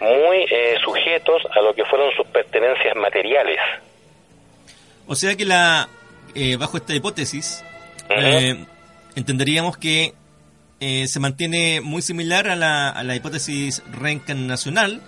muy 0.00 0.46
eh, 0.50 0.76
sujetos 0.84 1.42
a 1.50 1.60
lo 1.60 1.74
que 1.74 1.84
fueron 1.84 2.10
sus 2.16 2.26
pertenencias 2.26 2.94
materiales. 2.96 3.58
O 5.06 5.14
sea 5.14 5.34
que 5.36 5.44
la 5.44 5.88
eh, 6.34 6.56
bajo 6.56 6.76
esta 6.76 6.94
hipótesis 6.94 7.64
eh, 8.08 8.56
entenderíamos 9.14 9.76
que 9.76 10.12
eh, 10.86 11.06
se 11.06 11.18
mantiene 11.18 11.80
muy 11.80 12.02
similar 12.02 12.46
a 12.46 12.56
la, 12.56 12.90
a 12.90 13.02
la 13.04 13.14
hipótesis 13.14 13.82
reencarnacional, 13.90 15.00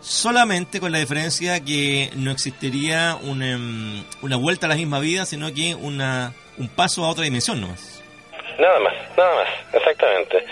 solamente 0.00 0.78
con 0.78 0.92
la 0.92 0.98
diferencia 0.98 1.58
que 1.64 2.10
no 2.14 2.30
existiría 2.30 3.16
un, 3.20 3.42
em, 3.42 4.04
una 4.22 4.36
vuelta 4.36 4.66
a 4.66 4.68
la 4.68 4.76
misma 4.76 5.00
vida, 5.00 5.26
sino 5.26 5.52
que 5.52 5.74
una, 5.74 6.32
un 6.58 6.68
paso 6.68 7.04
a 7.04 7.08
otra 7.08 7.24
dimensión 7.24 7.60
nomás. 7.60 8.00
Nada 8.60 8.78
más, 8.78 8.94
nada 9.16 9.34
más, 9.34 9.48
exactamente. 9.72 10.46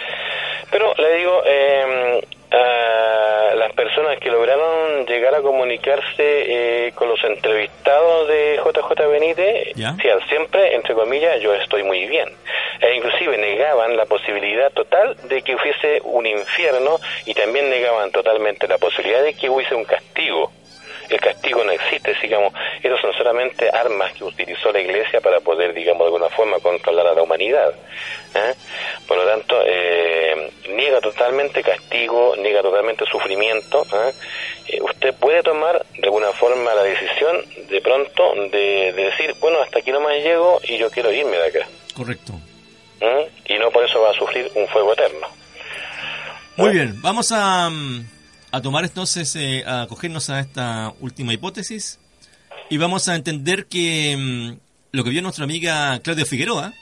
Pero 0.73 0.93
le 0.99 1.19
digo, 1.19 1.43
eh, 1.47 2.21
a 2.51 3.55
las 3.55 3.73
personas 3.75 4.19
que 4.19 4.29
lograron 4.29 4.74
llegar 5.07 5.35
a 5.35 5.43
comunicarse 5.43 6.19
eh, 6.19 6.93
con 6.95 7.09
los 7.09 7.23
entrevistados 7.25 8.29
de 8.29 8.61
JJ 8.64 9.09
Benítez, 9.09 9.75
¿Ya? 9.75 9.93
decían 9.93 10.21
siempre, 10.29 10.75
entre 10.75 10.95
comillas, 10.95 11.40
yo 11.40 11.55
estoy 11.55 11.83
muy 11.83 12.07
bien. 12.07 12.29
E 12.81 12.97
inclusive 12.97 13.38
negaban 13.38 13.97
la 13.97 14.07
posibilidad 14.07 14.73
total 14.73 15.17
de 15.29 15.43
que 15.43 15.55
hubiese 15.55 16.01
un 16.05 16.27
infierno 16.27 16.99
y 17.25 17.35
también 17.35 17.71
negaban 17.71 18.11
totalmente 18.11 18.67
la 18.69 18.79
posibilidad 18.79 19.23
de 19.23 19.35
que 19.35 19.49
hubiese 19.49 19.75
un 19.75 19.85
castigo. 19.85 20.51
El 21.09 21.21
castigo 21.21 21.62
no 21.64 21.73
existe, 21.73 22.14
digamos, 22.23 22.53
esas 22.83 23.01
son 23.01 23.12
solamente 23.12 23.69
armas 23.71 24.12
que 24.14 24.25
utilizó 24.25 24.73
la 24.73 24.81
Iglesia 24.81 25.21
para 25.21 25.40
poder, 25.40 25.75
digamos, 25.75 26.01
de 26.01 26.07
alguna 26.07 26.29
forma 26.29 26.59
controlar 26.61 27.07
a 27.07 27.14
la 27.14 27.23
humanidad. 27.23 27.73
¿eh? 28.35 28.55
Por 29.07 29.19
lo 29.19 29.27
tanto, 29.27 29.57
eh, 29.67 30.51
niega 30.71 31.01
totalmente 31.01 31.62
castigo, 31.62 32.35
niega 32.37 32.62
totalmente 32.62 33.05
sufrimiento. 33.07 33.83
¿eh? 33.93 34.12
Eh, 34.69 34.81
usted 34.81 35.14
puede 35.14 35.43
tomar 35.43 35.85
de 35.97 36.05
alguna 36.05 36.33
forma 36.33 36.75
la 36.75 36.83
decisión 36.83 37.45
de 37.69 37.81
pronto 37.81 38.35
de, 38.51 38.93
de 38.93 39.05
decir, 39.05 39.35
bueno, 39.40 39.61
hasta 39.61 39.79
aquí 39.79 39.93
nomás 39.93 40.14
llego 40.14 40.61
y 40.64 40.79
yo 40.79 40.90
quiero 40.90 41.12
irme 41.12 41.37
de 41.37 41.47
acá. 41.49 41.69
Correcto. 41.95 42.33
¿eh? 43.01 43.31
Y 43.47 43.59
no 43.59 43.71
por 43.71 43.85
eso 43.85 44.01
va 44.01 44.11
a 44.11 44.14
sufrir 44.14 44.51
un 44.55 44.67
fuego 44.69 44.93
eterno. 44.93 45.27
Muy 46.57 46.73
bien, 46.73 47.01
vamos 47.03 47.33
a, 47.33 47.69
mm, 47.69 48.07
a 48.55 48.62
tomar 48.62 48.85
entonces, 48.85 49.35
eh, 49.35 49.64
a 49.67 49.83
acogernos 49.83 50.31
a 50.31 50.38
esta 50.38 50.95
última 51.01 51.33
hipótesis 51.33 51.99
y 52.71 52.77
vamos 52.77 53.09
a 53.09 53.17
entender 53.17 53.67
que 53.67 54.17
mm, 54.17 54.97
lo 54.97 55.03
que 55.03 55.11
vio 55.11 55.23
nuestra 55.23 55.43
amiga 55.43 55.99
Claudia 55.99 56.25
Figueroa, 56.25 56.73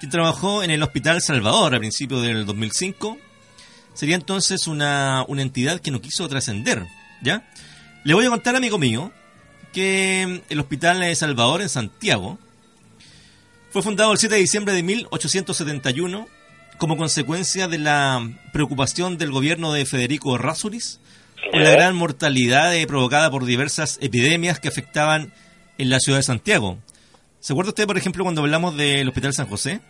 quien 0.00 0.10
trabajó 0.10 0.62
en 0.62 0.70
el 0.70 0.82
Hospital 0.82 1.22
Salvador 1.22 1.74
a 1.74 1.78
principios 1.78 2.20
del 2.20 2.44
2005, 2.44 3.16
sería 3.94 4.16
entonces 4.16 4.66
una, 4.66 5.24
una 5.26 5.40
entidad 5.40 5.80
que 5.80 5.90
no 5.90 6.02
quiso 6.02 6.28
trascender, 6.28 6.86
¿ya? 7.22 7.50
Le 8.04 8.12
voy 8.12 8.26
a 8.26 8.28
contar, 8.28 8.54
amigo 8.54 8.76
mío, 8.76 9.10
que 9.72 10.26
mm, 10.28 10.52
el 10.52 10.60
Hospital 10.60 11.00
de 11.00 11.14
Salvador 11.14 11.62
en 11.62 11.70
Santiago 11.70 12.38
fue 13.70 13.80
fundado 13.80 14.12
el 14.12 14.18
7 14.18 14.34
de 14.34 14.40
diciembre 14.42 14.74
de 14.74 14.82
1871 14.82 16.28
como 16.78 16.96
consecuencia 16.96 17.68
de 17.68 17.78
la 17.78 18.20
preocupación 18.52 19.18
del 19.18 19.30
gobierno 19.30 19.72
de 19.72 19.86
Federico 19.86 20.34
Errázuriz 20.34 21.00
por 21.50 21.60
la 21.60 21.70
gran 21.70 21.94
mortalidad 21.96 22.74
eh, 22.74 22.86
provocada 22.86 23.30
por 23.30 23.44
diversas 23.44 23.98
epidemias 24.00 24.60
que 24.60 24.68
afectaban 24.68 25.32
en 25.78 25.90
la 25.90 26.00
ciudad 26.00 26.18
de 26.18 26.22
Santiago. 26.22 26.78
¿Se 27.40 27.52
acuerda 27.52 27.70
usted, 27.70 27.86
por 27.86 27.98
ejemplo, 27.98 28.24
cuando 28.24 28.40
hablamos 28.40 28.76
del 28.76 29.08
Hospital 29.08 29.34
San 29.34 29.46
José? 29.46 29.80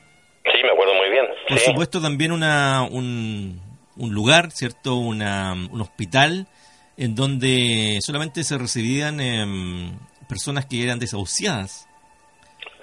Sí, 0.45 0.63
me 0.63 0.73
acuerdo 0.73 0.95
muy 0.95 1.11
bien. 1.11 1.25
Por 1.49 1.59
sí. 1.59 1.67
supuesto, 1.67 2.01
también 2.01 2.33
una, 2.33 2.83
un, 2.83 3.61
un 3.97 4.13
lugar, 4.13 4.51
¿cierto? 4.51 4.97
Una, 4.97 5.53
un 5.53 5.81
hospital 5.81 6.49
en 6.97 7.15
donde 7.15 7.99
solamente 8.01 8.45
se 8.45 8.59
recibían 8.59 9.21
em, 9.21 9.99
personas 10.29 10.67
que 10.67 10.83
eran 10.83 10.99
desahuciadas. 10.99 11.89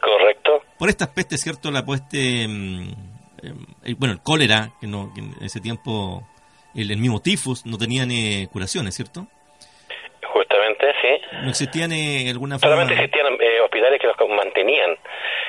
Correcto. 0.01 0.61
Por 0.77 0.89
estas 0.89 1.09
pestes, 1.09 1.41
¿cierto? 1.41 1.71
La 1.71 1.85
peste, 1.85 2.43
em, 2.43 2.91
eh, 3.43 3.95
bueno, 3.97 4.13
el 4.13 4.21
cólera, 4.21 4.71
que, 4.79 4.87
no, 4.87 5.11
que 5.13 5.21
en 5.21 5.33
ese 5.41 5.59
tiempo, 5.59 6.27
el, 6.75 6.91
el 6.91 6.97
mismo 6.97 7.21
tifus, 7.21 7.65
no 7.65 7.77
tenían 7.77 8.11
eh, 8.11 8.47
curaciones, 8.51 8.95
¿cierto? 8.95 9.27
Justamente, 10.33 10.85
sí. 11.01 11.37
No 11.43 11.49
existían 11.49 11.91
eh, 11.91 12.29
alguna 12.29 12.57
forma... 12.57 12.75
Solamente 12.75 12.93
existían 12.93 13.27
eh, 13.33 13.59
hospitales 13.61 13.99
que 13.99 14.07
los 14.07 14.15
mantenían, 14.29 14.95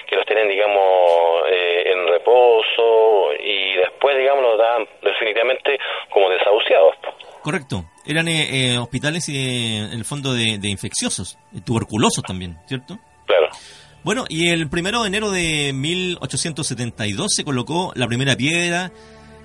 que 0.09 0.17
los 0.17 0.27
tenían, 0.27 0.49
digamos, 0.49 1.45
eh, 1.51 1.93
en 1.93 2.09
reposo 2.09 3.33
y 3.39 3.77
después, 3.77 4.17
digamos, 4.19 4.43
los 4.43 4.59
daban 4.59 4.87
definitivamente 5.03 5.79
como 6.11 6.31
desahuciados. 6.31 6.97
Correcto. 7.43 7.85
Eran 8.05 8.27
eh, 8.29 8.79
hospitales, 8.79 9.29
eh, 9.29 9.79
en 9.93 9.99
el 9.99 10.05
fondo, 10.05 10.35
de, 10.35 10.59
de 10.59 10.69
infecciosos, 10.69 11.39
tuberculosos 11.65 12.25
también, 12.25 12.57
¿cierto? 12.67 12.99
Claro. 13.27 13.49
Bueno, 14.05 14.25
y 14.29 14.49
el 14.49 14.69
primero 14.69 15.03
de 15.03 15.09
enero 15.09 15.31
de 15.31 15.73
1872 15.73 17.33
se 17.35 17.45
colocó 17.45 17.93
la 17.95 18.07
primera 18.09 18.37
piedra 18.37 18.93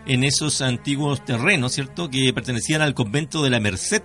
en 0.07 0.23
esos 0.23 0.61
antiguos 0.61 1.23
terrenos, 1.25 1.73
¿cierto?, 1.73 2.09
que 2.09 2.31
pertenecían 2.33 2.81
al 2.81 2.93
convento 2.93 3.43
de 3.43 3.49
la 3.49 3.59
Merced. 3.59 4.01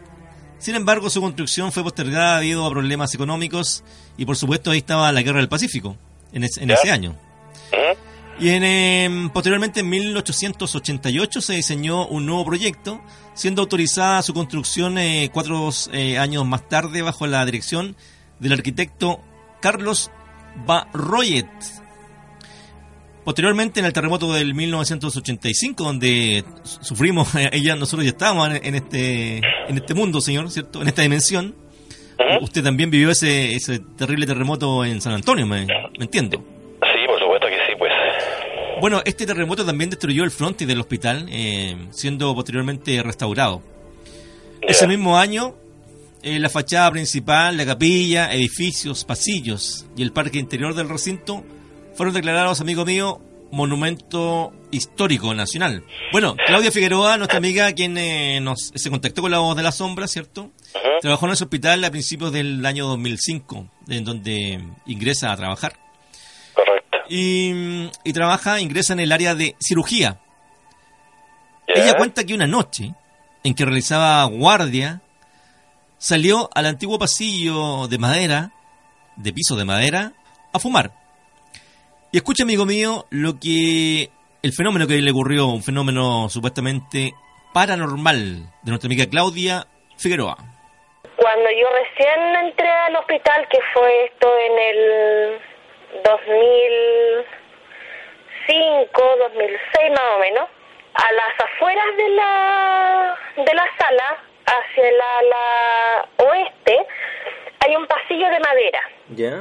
Sin 0.58 0.74
embargo, 0.74 1.08
su 1.10 1.20
construcción 1.20 1.72
fue 1.72 1.82
postergada 1.82 2.38
debido 2.40 2.66
a 2.66 2.70
problemas 2.70 3.14
económicos 3.14 3.82
y, 4.16 4.24
por 4.26 4.36
supuesto, 4.36 4.70
ahí 4.70 4.78
estaba 4.78 5.10
la 5.12 5.22
Guerra 5.22 5.38
del 5.38 5.48
Pacífico 5.48 5.96
en, 6.32 6.44
es- 6.44 6.58
en 6.58 6.70
ese 6.70 6.90
año. 6.90 7.16
Ujú. 7.72 7.98
Y 8.44 8.48
en, 8.50 8.64
em, 8.64 9.30
posteriormente, 9.30 9.80
en 9.80 9.88
1888, 9.88 11.40
se 11.40 11.54
diseñó 11.54 12.06
un 12.06 12.26
nuevo 12.26 12.44
proyecto, 12.44 13.00
siendo 13.34 13.62
autorizada 13.62 14.22
su 14.22 14.34
construcción 14.34 14.98
eh, 14.98 15.30
cuatro 15.32 15.70
eh, 15.92 16.18
años 16.18 16.44
más 16.46 16.68
tarde 16.68 17.02
bajo 17.02 17.26
la 17.26 17.44
dirección 17.44 17.96
del 18.40 18.52
arquitecto 18.52 19.20
Carlos 19.60 20.10
Barroyet. 20.66 21.46
Posteriormente, 23.24 23.78
en 23.78 23.86
el 23.86 23.92
terremoto 23.92 24.32
del 24.32 24.52
1985, 24.54 25.84
donde 25.84 26.44
su- 26.64 26.82
sufrimos, 26.82 27.28
ella, 27.52 27.76
nosotros 27.76 28.04
ya 28.04 28.10
estábamos 28.10 28.48
en, 28.62 28.74
este, 28.74 29.38
en 29.38 29.76
este 29.76 29.94
mundo, 29.94 30.20
señor, 30.20 30.50
¿cierto? 30.50 30.82
En 30.82 30.88
esta 30.88 31.02
dimensión. 31.02 31.54
Usted 32.40 32.62
también 32.62 32.90
vivió 32.90 33.10
ese, 33.10 33.54
ese 33.54 33.78
terrible 33.96 34.26
terremoto 34.26 34.84
en 34.84 35.00
San 35.00 35.12
Antonio, 35.12 35.46
me, 35.46 35.66
me 35.66 36.04
entiendo. 36.04 36.38
Sí, 36.38 37.06
por 37.06 37.18
supuesto 37.18 37.46
que 37.48 37.54
sí, 37.66 37.72
pues. 37.78 37.90
Bueno, 38.80 39.00
este 39.04 39.26
terremoto 39.26 39.64
también 39.64 39.90
destruyó 39.90 40.24
el 40.24 40.30
frontis 40.30 40.66
del 40.66 40.80
hospital, 40.80 41.26
eh, 41.30 41.76
siendo 41.90 42.34
posteriormente 42.34 43.02
restaurado. 43.02 43.62
Ese 44.60 44.86
mismo 44.88 45.16
año, 45.18 45.54
eh, 46.22 46.38
la 46.38 46.48
fachada 46.48 46.90
principal, 46.90 47.56
la 47.56 47.66
capilla, 47.66 48.32
edificios, 48.32 49.04
pasillos 49.04 49.86
y 49.96 50.02
el 50.02 50.12
parque 50.12 50.38
interior 50.38 50.74
del 50.74 50.88
recinto 50.88 51.44
fueron 51.94 52.14
declarados, 52.14 52.60
amigo 52.60 52.84
mío, 52.84 53.20
monumento 53.50 54.52
histórico 54.70 55.34
nacional. 55.34 55.84
Bueno, 56.10 56.36
Claudia 56.46 56.72
Figueroa, 56.72 57.18
nuestra 57.18 57.38
amiga, 57.38 57.72
quien 57.72 57.98
eh, 57.98 58.40
nos 58.40 58.72
se 58.74 58.90
contactó 58.90 59.20
con 59.22 59.30
la 59.30 59.40
voz 59.40 59.56
de 59.56 59.62
la 59.62 59.72
sombra, 59.72 60.08
¿cierto? 60.08 60.50
Trabajó 61.00 61.26
en 61.26 61.32
ese 61.32 61.44
hospital 61.44 61.84
a 61.84 61.90
principios 61.90 62.32
del 62.32 62.64
año 62.64 62.86
2005, 62.86 63.66
en 63.88 64.04
donde 64.04 64.64
ingresa 64.86 65.32
a 65.32 65.36
trabajar 65.36 65.74
Correcto. 66.54 66.98
y, 67.10 67.90
y 68.04 68.12
trabaja, 68.12 68.60
ingresa 68.60 68.94
en 68.94 69.00
el 69.00 69.12
área 69.12 69.34
de 69.34 69.54
cirugía. 69.60 70.18
Ella 71.66 71.94
cuenta 71.94 72.24
que 72.24 72.34
una 72.34 72.46
noche 72.46 72.94
en 73.44 73.54
que 73.54 73.64
realizaba 73.64 74.24
guardia, 74.24 75.02
salió 76.02 76.50
al 76.52 76.66
antiguo 76.66 76.98
pasillo 76.98 77.86
de 77.86 77.96
madera, 77.96 78.50
de 79.14 79.32
piso 79.32 79.54
de 79.54 79.64
madera, 79.64 80.10
a 80.52 80.58
fumar. 80.58 80.90
Y 82.10 82.16
escucha, 82.16 82.42
amigo 82.42 82.66
mío, 82.66 83.06
lo 83.10 83.38
que 83.38 84.10
el 84.42 84.52
fenómeno 84.52 84.88
que 84.88 85.00
le 85.00 85.12
ocurrió, 85.12 85.46
un 85.46 85.62
fenómeno 85.62 86.28
supuestamente 86.28 87.14
paranormal 87.54 88.50
de 88.62 88.70
nuestra 88.70 88.88
amiga 88.88 89.06
Claudia 89.08 89.68
Figueroa. 89.96 90.36
Cuando 91.16 91.48
yo 91.50 91.68
recién 91.70 92.34
entré 92.46 92.68
al 92.68 92.96
hospital, 92.96 93.46
que 93.48 93.60
fue 93.72 94.06
esto 94.06 94.28
en 94.38 94.58
el 94.58 95.38
2005, 96.02 99.02
2006 99.30 99.90
más 99.92 100.16
o 100.16 100.18
menos, 100.18 100.48
a 100.94 101.12
las 101.12 101.40
afueras 101.46 101.96
de 101.96 102.08
la, 102.10 103.16
de 103.36 103.54
la 103.54 103.68
sala, 103.78 104.31
hacia 104.52 104.88
el 104.88 105.00
ala 105.00 106.08
oeste, 106.18 106.86
hay 107.60 107.76
un 107.76 107.86
pasillo 107.86 108.28
de 108.28 108.40
madera, 108.40 108.80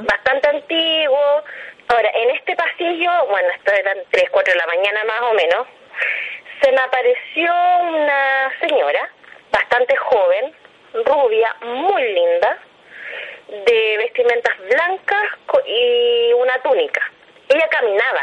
bastante 0.06 0.48
antiguo. 0.48 1.42
Ahora, 1.88 2.10
en 2.14 2.30
este 2.30 2.56
pasillo, 2.56 3.10
bueno, 3.28 3.48
esto 3.50 3.72
eran 3.72 3.98
3, 4.10 4.30
4 4.30 4.52
de 4.52 4.58
la 4.58 4.66
mañana 4.66 5.04
más 5.04 5.20
o 5.22 5.34
menos, 5.34 5.66
se 6.62 6.72
me 6.72 6.80
apareció 6.80 7.52
una 7.90 8.52
señora, 8.60 9.10
bastante 9.50 9.96
joven, 9.96 10.54
rubia, 11.04 11.54
muy 11.62 12.02
linda, 12.02 12.58
de 13.48 13.96
vestimentas 13.98 14.56
blancas 14.58 15.24
y 15.66 16.32
una 16.34 16.56
túnica. 16.62 17.02
Ella 17.48 17.68
caminaba, 17.68 18.22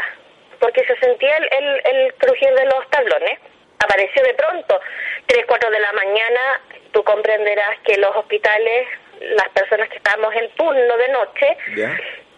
porque 0.58 0.84
se 0.84 0.96
sentía 0.96 1.36
el, 1.36 1.48
el, 1.52 1.80
el 1.84 2.14
crujir 2.14 2.52
de 2.54 2.64
los 2.64 2.88
tablones. 2.90 3.38
Apareció 3.78 4.22
de 4.22 4.34
pronto, 4.34 4.80
3, 5.26 5.44
4 5.46 5.70
de 5.70 5.80
la 5.80 5.92
mañana, 5.92 6.60
tú 6.92 7.02
comprenderás 7.04 7.78
que 7.84 7.96
los 7.96 8.14
hospitales, 8.16 8.88
las 9.20 9.48
personas 9.50 9.88
que 9.88 9.96
estamos 9.96 10.34
en 10.34 10.50
turno 10.50 10.96
de 10.96 11.08
noche. 11.08 11.56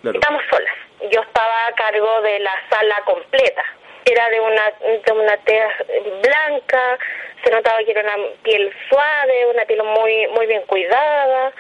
Estamos 0.05 0.43
solas. 0.51 0.75
Yo 1.11 1.21
estaba 1.21 1.67
a 1.67 1.73
cargo 1.73 2.23
de 2.23 2.41
la 2.41 2.53
sala 2.71 2.97
completa. 3.05 3.65
Era 4.05 4.29
de 4.31 4.41
una 4.41 4.73
de 5.05 5.12
una 5.12 5.37
tez 5.38 5.69
blanca, 6.23 6.99
se 7.45 7.51
notaba 7.53 7.79
que 7.85 7.93
era 7.93 8.03
una 8.03 8.17
piel 8.43 8.73
suave, 8.88 9.47
una 9.47 9.65
piel 9.65 9.83
muy 9.85 10.27
muy 10.29 10.47
bien 10.47 10.62
cuidada, 10.62 11.53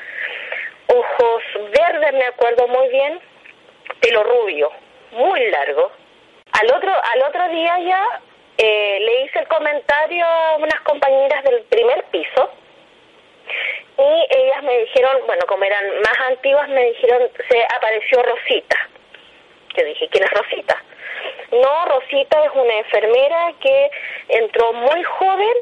ojos 0.88 1.42
verdes, 1.70 2.12
me 2.14 2.26
acuerdo 2.26 2.66
muy 2.66 2.88
bien, 2.88 3.20
pelo 4.00 4.24
rubio, 4.24 4.72
muy 5.12 5.50
largo. 5.50 5.92
Al 6.60 6.72
otro 6.72 6.92
al 6.92 7.22
otro 7.22 7.48
día 7.50 7.78
ya 7.78 8.20
eh, 8.58 8.98
le 9.00 9.22
hice 9.22 9.38
el 9.38 9.46
comentario 9.46 10.26
a 10.26 10.56
unas 10.56 10.80
compañeras 10.80 11.44
del 11.44 11.62
primer 11.62 12.04
piso 12.10 12.50
y 13.98 14.36
ellas 14.36 14.62
me 14.62 14.78
dijeron, 14.78 15.18
bueno, 15.26 15.42
como 15.46 15.64
eran 15.64 15.84
más 16.00 16.20
antiguas, 16.28 16.68
me 16.68 16.84
dijeron, 16.86 17.30
se 17.48 17.64
apareció 17.76 18.22
Rosita. 18.22 18.88
Yo 19.76 19.84
dije, 19.84 20.08
¿quién 20.10 20.24
es 20.24 20.30
Rosita? 20.30 20.82
No, 21.52 21.84
Rosita 21.86 22.44
es 22.44 22.50
una 22.54 22.74
enfermera 22.74 23.52
que 23.60 23.90
entró 24.28 24.72
muy 24.72 25.02
joven 25.02 25.54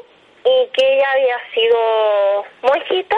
y 0.45 0.67
que 0.73 0.93
ella 0.93 1.11
había 1.11 1.39
sido 1.53 2.45
monjita, 2.61 3.17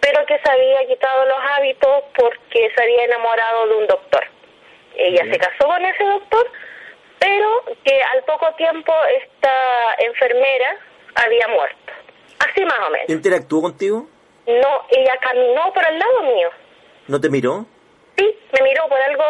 pero 0.00 0.24
que 0.26 0.38
se 0.38 0.50
había 0.50 0.86
quitado 0.86 1.24
los 1.26 1.38
hábitos 1.56 2.04
porque 2.14 2.70
se 2.74 2.82
había 2.82 3.04
enamorado 3.04 3.66
de 3.68 3.74
un 3.74 3.86
doctor. 3.86 4.24
Ella 4.96 5.24
se 5.30 5.38
casó 5.38 5.66
con 5.66 5.84
ese 5.84 6.04
doctor, 6.04 6.50
pero 7.18 7.64
que 7.84 8.02
al 8.14 8.22
poco 8.24 8.52
tiempo 8.54 8.94
esta 9.22 9.94
enfermera 9.98 10.76
había 11.14 11.48
muerto. 11.48 11.92
Así 12.38 12.64
más 12.64 12.78
o 12.86 12.90
menos. 12.90 13.08
¿Interactuó 13.08 13.62
contigo? 13.62 14.06
No, 14.46 14.68
ella 14.90 15.12
caminó 15.20 15.72
por 15.74 15.84
el 15.86 15.98
lado 15.98 16.22
mío. 16.22 16.48
¿No 17.08 17.20
te 17.20 17.28
miró? 17.30 17.66
Sí, 18.16 18.24
me 18.58 18.64
miró 18.68 18.88
por 18.88 19.00
algo, 19.00 19.24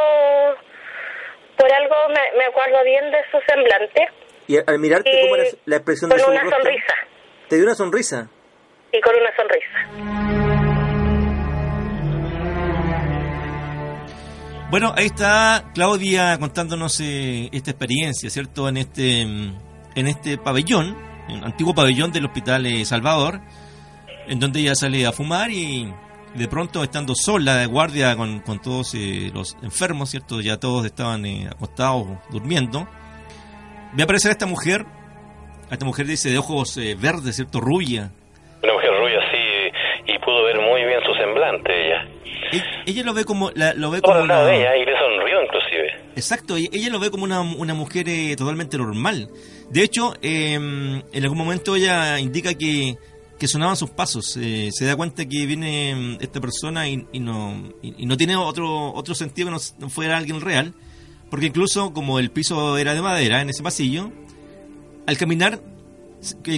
por 1.57 1.73
algo 1.73 1.95
me, 2.09 2.39
me 2.39 2.45
acuerdo 2.47 2.83
bien 2.85 3.11
de 3.11 3.19
su 3.31 3.39
semblante. 3.47 4.07
Y 4.47 4.57
al 4.59 4.79
mirarte, 4.79 5.11
Y 5.11 5.23
¿cómo 5.23 5.37
era 5.37 5.45
la 5.67 5.77
expresión 5.77 6.11
de 6.11 6.17
con 6.17 6.25
su 6.25 6.31
una 6.31 6.41
rostro? 6.43 6.63
sonrisa. 6.63 6.95
¿Te 7.49 7.57
dio 7.57 7.65
una 7.65 7.75
sonrisa? 7.75 8.29
Y 8.93 9.01
con 9.01 9.15
una 9.15 9.37
sonrisa. 9.37 10.89
Bueno, 14.71 14.93
ahí 14.97 15.07
está 15.07 15.65
Claudia 15.75 16.37
contándonos 16.39 17.01
eh, 17.01 17.49
esta 17.53 17.71
experiencia, 17.71 18.29
¿cierto? 18.29 18.69
En 18.69 18.77
este, 18.77 19.23
en 19.23 20.07
este 20.07 20.37
pabellón, 20.37 20.95
antiguo 21.45 21.75
pabellón 21.75 22.13
del 22.13 22.25
Hospital 22.27 22.67
eh, 22.67 22.85
Salvador, 22.85 23.41
en 24.27 24.41
donde 24.41 24.61
ella 24.61 24.75
sale 24.75 25.07
a 25.07 25.13
fumar 25.13 25.51
y 25.51 25.93
de 26.35 26.49
pronto 26.49 26.83
estando 26.83 27.15
sola 27.15 27.57
de 27.57 27.67
guardia 27.67 28.15
con, 28.17 28.41
con 28.41 28.61
todos 28.61 28.95
eh, 28.95 29.31
los 29.33 29.57
enfermos, 29.63 30.11
¿cierto? 30.11 30.41
Ya 30.41 30.59
todos 30.59 30.85
estaban 30.85 31.25
eh, 31.25 31.49
acostados 31.51 32.07
durmiendo. 32.31 32.87
ve 33.95 34.03
aparecer 34.03 34.31
a 34.31 34.33
esta 34.33 34.47
mujer, 34.47 34.85
a 35.71 35.73
esta 35.73 35.85
mujer 35.85 36.07
dice 36.07 36.31
de 36.31 36.39
ojos 36.39 36.77
eh, 36.77 36.95
verdes, 37.01 37.37
¿cierto? 37.37 37.61
Rubia. 37.61 38.11
Una 38.63 38.73
mujer 38.75 38.91
rubia 38.99 39.19
así 39.27 40.13
y 40.13 40.19
pudo 40.19 40.45
ver 40.45 40.61
muy 40.61 40.83
bien 40.85 41.01
su 41.07 41.15
semblante 41.15 41.87
ella. 41.87 42.07
E- 42.53 42.91
Ella 42.91 43.03
lo 43.05 43.15
ve 43.15 43.25
como, 43.25 43.51
la- 43.55 43.75
lo 43.75 43.91
ve 43.91 44.01
como 44.01 44.15
de 44.47 44.57
ella 44.61 44.77
y 44.77 44.85
le 44.85 44.93
sonrió 44.99 45.43
inclusive. 45.43 45.68
Exacto, 46.19 46.59
y 46.59 46.69
ella 46.73 46.91
lo 46.91 46.99
ve 46.99 47.11
como 47.11 47.25
una, 47.25 47.41
una 47.41 47.75
mujer 47.75 48.09
eh, 48.09 48.35
totalmente 48.37 48.77
normal. 48.77 49.31
De 49.71 49.83
hecho, 49.83 50.15
eh, 50.21 50.55
en 50.55 51.23
algún 51.23 51.39
momento 51.39 51.77
ella 51.77 52.19
indica 52.19 52.55
que, 52.55 52.97
que 53.39 53.47
sonaban 53.47 53.77
sus 53.77 53.91
pasos. 53.91 54.37
eh, 54.37 54.71
se 54.73 54.85
da 54.85 54.97
cuenta 54.97 55.25
que 55.27 55.47
viene 55.47 55.95
mm, 55.95 56.17
esta 56.23 56.41
persona 56.41 56.89
y, 56.89 57.07
no, 57.21 57.73
y, 57.83 58.05
no 58.05 58.17
tiene 58.17 58.35
otro, 58.37 58.93
otro 58.93 59.15
sentido 59.15 59.49
que 59.49 59.59
no, 59.79 59.89
fuera 59.91 60.17
alguien 60.19 60.41
real. 60.41 60.75
Porque 61.31 61.47
incluso 61.47 61.93
como 61.93 62.19
el 62.19 62.31
piso 62.31 62.77
era 62.79 62.95
de 62.95 63.03
madera 63.03 63.41
en 63.43 63.51
ese 63.51 63.63
pasillo, 63.63 64.11
al 65.07 65.17
caminar 65.19 65.63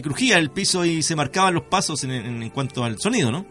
crujía 0.03 0.39
el 0.39 0.51
piso 0.51 0.85
y 0.87 1.03
se 1.03 1.17
marcaban 1.17 1.53
los 1.53 1.65
pasos 1.65 2.03
en- 2.05 2.13
en 2.43 2.49
cuanto 2.51 2.83
al 2.83 2.99
sonido, 2.99 3.31
¿no? 3.31 3.45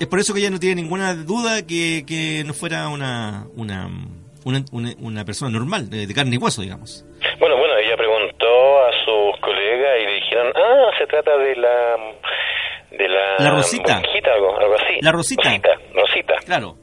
Es 0.00 0.06
por 0.06 0.18
eso 0.18 0.32
que 0.32 0.40
ella 0.40 0.50
no 0.50 0.58
tiene 0.58 0.80
ninguna 0.82 1.14
duda 1.14 1.60
que, 1.66 2.04
que 2.08 2.42
no 2.46 2.54
fuera 2.54 2.88
una, 2.88 3.44
una, 3.54 3.86
una, 4.46 4.64
una- 4.72 4.94
una 4.98 5.24
persona 5.26 5.50
normal, 5.52 5.90
de, 5.90 6.06
de 6.06 6.14
carne 6.14 6.36
y 6.36 6.38
hueso, 6.38 6.62
digamos. 6.62 7.04
Bueno, 7.38 7.56
bueno, 7.58 7.76
ella 7.76 7.96
preguntó 7.98 8.80
a 8.80 8.90
sus 9.04 9.38
colegas 9.40 10.00
y 10.00 10.06
le 10.06 10.14
dijeron, 10.14 10.52
ah, 10.56 10.90
se 10.98 11.06
trata 11.06 11.36
de 11.36 11.54
la... 11.56 11.96
De 12.92 13.08
la... 13.08 13.36
La 13.38 13.50
Rosita. 13.50 14.00
Algo, 14.34 14.58
algo 14.58 14.74
así. 14.74 14.98
La 15.02 15.12
Rosita. 15.12 15.42
Rosita, 15.44 15.68
Rosita. 15.94 16.34
Claro. 16.46 16.74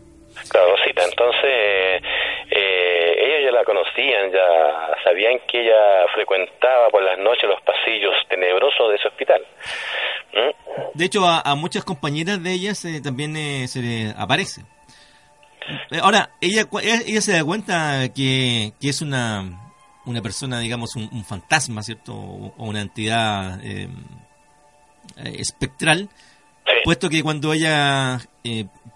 Claro, 0.50 0.76
Rosita. 0.78 1.04
Entonces, 1.04 2.04
eh, 2.52 3.14
ellos 3.20 3.42
ya 3.46 3.52
la 3.52 3.64
conocían, 3.66 4.32
ya 4.32 4.96
sabían 5.04 5.40
que 5.52 5.62
ella 5.62 6.06
frecuentaba 6.14 6.90
por 6.90 7.02
las 7.04 7.18
noches 7.18 7.50
los 7.50 7.62
pasillos 7.64 8.14
tenebrosos 8.30 8.90
de 8.90 8.96
ese 8.96 9.08
hospital. 9.08 9.42
De 10.94 11.06
hecho, 11.06 11.28
a, 11.28 11.42
a 11.42 11.56
muchas 11.56 11.84
compañeras 11.84 12.42
de 12.42 12.52
ellas 12.52 12.84
eh, 12.86 13.02
también 13.02 13.36
eh, 13.38 13.68
se 13.68 13.82
le 13.82 14.10
aparece. 14.18 14.66
Eh, 15.92 16.00
Ahora, 16.02 16.32
ella, 16.42 16.68
ella, 16.82 17.22
se 17.22 17.34
da 17.34 17.44
cuenta 17.44 18.14
que, 18.14 18.74
que 18.80 18.90
es 18.90 19.02
una, 19.02 19.72
una 20.06 20.22
persona, 20.22 20.60
digamos, 20.60 20.96
un, 20.96 21.10
un 21.12 21.26
fantasma, 21.26 21.84
¿cierto? 21.84 22.14
O, 22.16 22.54
o 22.58 22.66
una 22.66 22.82
entidad 22.82 23.60
eh, 23.64 23.90
eh, 25.18 25.36
espectral, 25.40 26.10
puesto 26.84 27.10
que 27.10 27.24
cuando 27.24 27.54
ella 27.54 28.20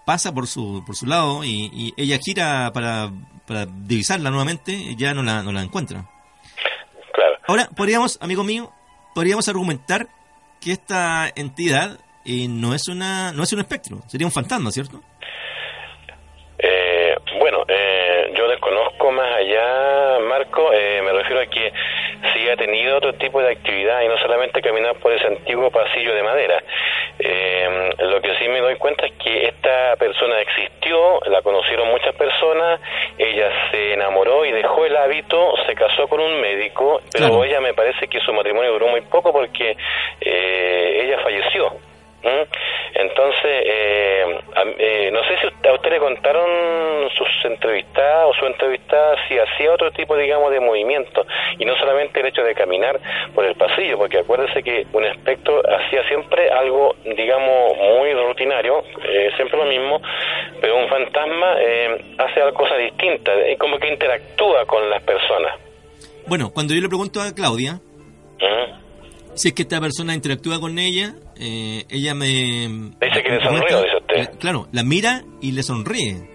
pasa 0.04 0.32
por 0.32 0.46
su, 0.46 0.82
por 0.86 0.96
su 0.96 1.06
lado 1.06 1.44
y, 1.44 1.70
y 1.72 1.94
ella 1.96 2.18
gira 2.18 2.70
para, 2.72 3.12
para 3.46 3.66
divisarla 3.66 4.30
nuevamente, 4.30 4.94
ya 4.96 5.14
no 5.14 5.22
la, 5.22 5.42
no 5.42 5.52
la 5.52 5.62
encuentra. 5.62 6.08
Claro. 7.12 7.38
Ahora, 7.46 7.68
podríamos, 7.76 8.18
amigo 8.20 8.44
mío, 8.44 8.72
podríamos 9.14 9.46
argumentar 9.48 10.08
que 10.62 10.72
esta 10.72 11.28
entidad 11.34 11.98
eh, 12.24 12.46
no 12.48 12.74
es 12.74 12.88
una 12.88 13.32
no 13.32 13.42
es 13.42 13.52
un 13.52 13.60
espectro, 13.60 13.98
sería 14.06 14.26
un 14.26 14.32
fantasma, 14.32 14.70
¿cierto? 14.70 15.00
Eh, 16.58 17.16
bueno, 17.40 17.64
eh, 17.66 18.32
yo 18.36 18.46
desconozco 18.48 19.10
más 19.10 19.36
allá, 19.36 20.20
Marco, 20.20 20.72
eh, 20.72 21.02
me 21.02 21.12
refiero 21.12 21.40
a 21.42 21.46
que 21.46 21.72
ha 22.52 22.56
tenido 22.56 22.96
otro 22.96 23.12
tipo 23.14 23.40
de 23.40 23.52
actividad 23.52 24.02
y 24.02 24.08
no 24.08 24.18
solamente 24.18 24.60
caminar 24.60 24.94
por 24.96 25.12
ese 25.12 25.26
antiguo 25.26 25.70
pasillo 25.70 26.14
de 26.14 26.22
madera. 26.22 26.62
Eh, 27.18 27.90
lo 27.98 28.20
que 28.20 28.34
sí 28.36 28.48
me 28.48 28.60
doy 28.60 28.76
cuenta 28.76 29.06
es 29.06 29.12
que 29.12 29.46
esta 29.46 29.96
persona 29.96 30.40
existió, 30.40 31.20
la 31.26 31.42
conocieron 31.42 31.88
muchas 31.88 32.14
personas, 32.14 32.80
ella 33.18 33.50
se 33.70 33.94
enamoró 33.94 34.44
y 34.44 34.52
dejó 34.52 34.84
el 34.86 34.96
hábito, 34.96 35.54
se 35.66 35.74
casó 35.74 36.08
con 36.08 36.20
un 36.20 36.40
médico, 36.40 37.00
pero 37.12 37.26
Claro. 37.26 37.44
ella 37.44 37.60
me 37.60 37.74
parece 37.74 38.08
que 38.08 38.20
su 38.20 38.32
matrimonio 38.32 38.72
duró 38.72 38.88
muy 38.88 39.00
poco 39.02 39.32
porque 39.32 39.76
eh, 40.20 41.00
ella 41.04 41.18
falleció. 41.22 41.72
¿Mm? 42.24 42.42
Entonces, 42.94 43.50
eh, 43.66 44.40
a- 44.54 44.62
eh, 44.78 45.10
no 45.12 45.20
sé 45.24 45.38
si 45.40 45.46
usted- 45.48 45.70
a 45.70 45.74
usted 45.74 45.90
le 45.90 45.98
contaron 45.98 46.46
sus 47.16 47.28
entrevistadas 47.44 48.26
o 48.28 48.34
su 48.34 48.46
entrevistada 48.46 49.16
si 49.26 49.38
hacía 49.38 49.72
otro 49.72 49.90
tipo, 49.90 50.16
digamos, 50.16 50.52
de 50.52 50.60
movimiento 50.60 51.24
y 51.58 51.64
no 51.64 51.74
solamente 51.78 52.20
el 52.20 52.26
hecho 52.26 52.42
de 52.44 52.54
caminar 52.54 53.00
por 53.34 53.44
el 53.44 53.54
pasillo, 53.56 53.98
porque 53.98 54.18
acuérdese 54.20 54.62
que 54.62 54.86
un 54.92 55.04
espectro 55.04 55.62
hacía 55.68 56.06
siempre 56.08 56.48
algo, 56.50 56.94
digamos, 57.04 57.76
muy 57.98 58.12
rutinario, 58.14 58.84
eh, 59.04 59.30
siempre 59.36 59.58
lo 59.58 59.64
mismo, 59.64 60.00
pero 60.60 60.76
un 60.76 60.88
fantasma 60.88 61.54
eh, 61.58 62.14
hace 62.18 62.40
algo 62.40 62.56
cosas 62.56 62.78
distintas, 62.78 63.34
eh, 63.38 63.56
como 63.58 63.78
que 63.78 63.88
interactúa 63.88 64.64
con 64.66 64.88
las 64.88 65.02
personas. 65.02 65.58
Bueno, 66.26 66.50
cuando 66.52 66.72
yo 66.74 66.80
le 66.80 66.88
pregunto 66.88 67.20
a 67.20 67.34
Claudia 67.34 67.80
¿Mm? 68.40 69.34
si 69.34 69.48
es 69.48 69.54
que 69.54 69.62
esta 69.62 69.80
persona 69.80 70.14
interactúa 70.14 70.60
con 70.60 70.78
ella, 70.78 71.14
eh, 71.38 71.84
ella 71.90 72.14
me... 72.14 72.26
Dice 72.26 73.22
que 73.22 73.30
le 73.30 73.42
sonrió, 73.42 73.82
dice 73.82 73.96
usted. 73.96 74.16
eh, 74.16 74.28
Claro, 74.38 74.68
la 74.72 74.82
mira 74.82 75.22
y 75.40 75.52
le 75.52 75.62
sonríe. 75.62 76.28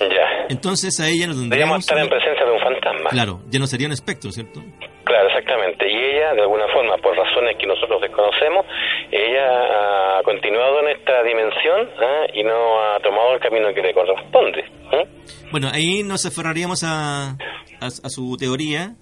Ya. 0.00 0.46
Entonces 0.48 0.98
a 1.00 1.08
ella 1.08 1.26
no 1.26 1.34
Deberíamos 1.34 1.40
tendríamos... 1.40 1.80
estar 1.80 1.98
en 1.98 2.08
presencia 2.08 2.44
de 2.44 2.52
un 2.52 2.58
fantasma. 2.58 3.10
Claro, 3.10 3.40
ya 3.50 3.58
no 3.60 3.66
sería 3.66 3.86
un 3.86 3.92
espectro, 3.92 4.30
¿cierto? 4.32 4.60
Claro, 5.04 5.28
exactamente. 5.28 5.90
Y 5.90 5.96
ella, 5.96 6.34
de 6.34 6.42
alguna 6.42 6.66
forma, 6.72 6.96
por 6.98 7.16
razones 7.16 7.56
que 7.58 7.66
nosotros 7.66 8.00
desconocemos, 8.00 8.64
ella 9.10 10.18
ha 10.18 10.22
continuado 10.22 10.80
en 10.80 10.88
esta 10.96 11.22
dimensión 11.22 11.88
¿ah? 12.00 12.26
y 12.34 12.42
no 12.44 12.80
ha 12.80 13.00
tomado 13.00 13.34
el 13.34 13.40
camino 13.40 13.72
que 13.74 13.82
le 13.82 13.92
corresponde. 13.94 14.60
¿eh? 14.92 15.08
Bueno, 15.50 15.68
ahí 15.72 16.02
nos 16.04 16.26
aferraríamos 16.26 16.84
a, 16.84 17.30
a, 17.30 17.86
a 17.86 18.08
su 18.08 18.36
teoría 18.38 18.94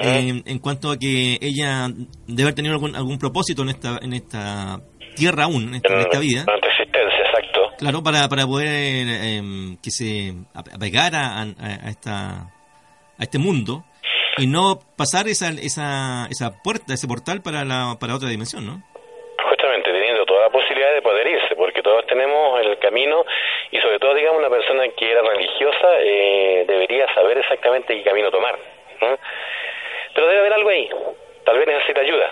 Eh, 0.00 0.42
en 0.46 0.58
cuanto 0.58 0.90
a 0.90 0.96
que 0.96 1.38
ella 1.40 1.88
debe 2.26 2.42
haber 2.42 2.54
tenido 2.54 2.74
algún, 2.74 2.96
algún 2.96 3.18
propósito 3.18 3.62
en 3.62 3.68
esta, 3.68 3.98
en 4.00 4.14
esta 4.14 4.80
tierra 5.14 5.44
aún, 5.44 5.68
en 5.68 5.74
esta, 5.74 5.92
en 5.92 6.00
esta 6.00 6.18
vida. 6.18 6.44
En 6.48 6.70
existencia, 6.70 7.20
exacto. 7.26 7.60
Claro, 7.78 8.02
para, 8.02 8.28
para 8.28 8.46
poder 8.46 9.06
eh, 9.06 9.42
que 9.82 9.90
se 9.90 10.32
apegara 10.54 11.38
a, 11.38 11.42
a, 11.42 11.86
a 11.86 11.90
esta, 11.90 12.16
a 13.18 13.22
este 13.22 13.38
mundo 13.38 13.84
y 14.38 14.46
no 14.46 14.78
pasar 14.96 15.28
esa, 15.28 15.50
esa, 15.50 16.26
esa 16.30 16.62
puerta, 16.64 16.94
ese 16.94 17.06
portal 17.06 17.42
para, 17.42 17.64
la, 17.64 17.96
para 18.00 18.14
otra 18.16 18.30
dimensión, 18.30 18.64
¿no? 18.64 18.82
Justamente 19.50 19.92
teniendo 19.92 20.24
toda 20.24 20.46
la 20.46 20.50
posibilidad 20.50 20.94
de 20.94 21.02
poder 21.02 21.26
irse, 21.26 21.54
porque 21.54 21.82
todos 21.82 22.06
tenemos 22.06 22.58
el 22.64 22.78
camino 22.78 23.24
y 23.70 23.78
sobre 23.78 23.98
todo, 23.98 24.14
digamos, 24.14 24.38
una 24.38 24.48
persona 24.48 24.84
que 24.96 25.10
era 25.10 25.20
religiosa 25.20 25.88
eh, 26.00 26.64
debería 26.66 27.06
saber 27.14 27.36
exactamente 27.38 27.94
qué 27.94 28.02
camino 28.02 28.30
tomar. 28.30 28.56
¿eh? 29.02 29.16
Pero 30.14 30.26
debe 30.26 30.40
haber 30.40 30.52
algo 30.52 30.68
ahí. 30.68 30.88
Tal 31.44 31.58
vez 31.58 31.66
necesita 31.66 32.00
ayuda. 32.00 32.30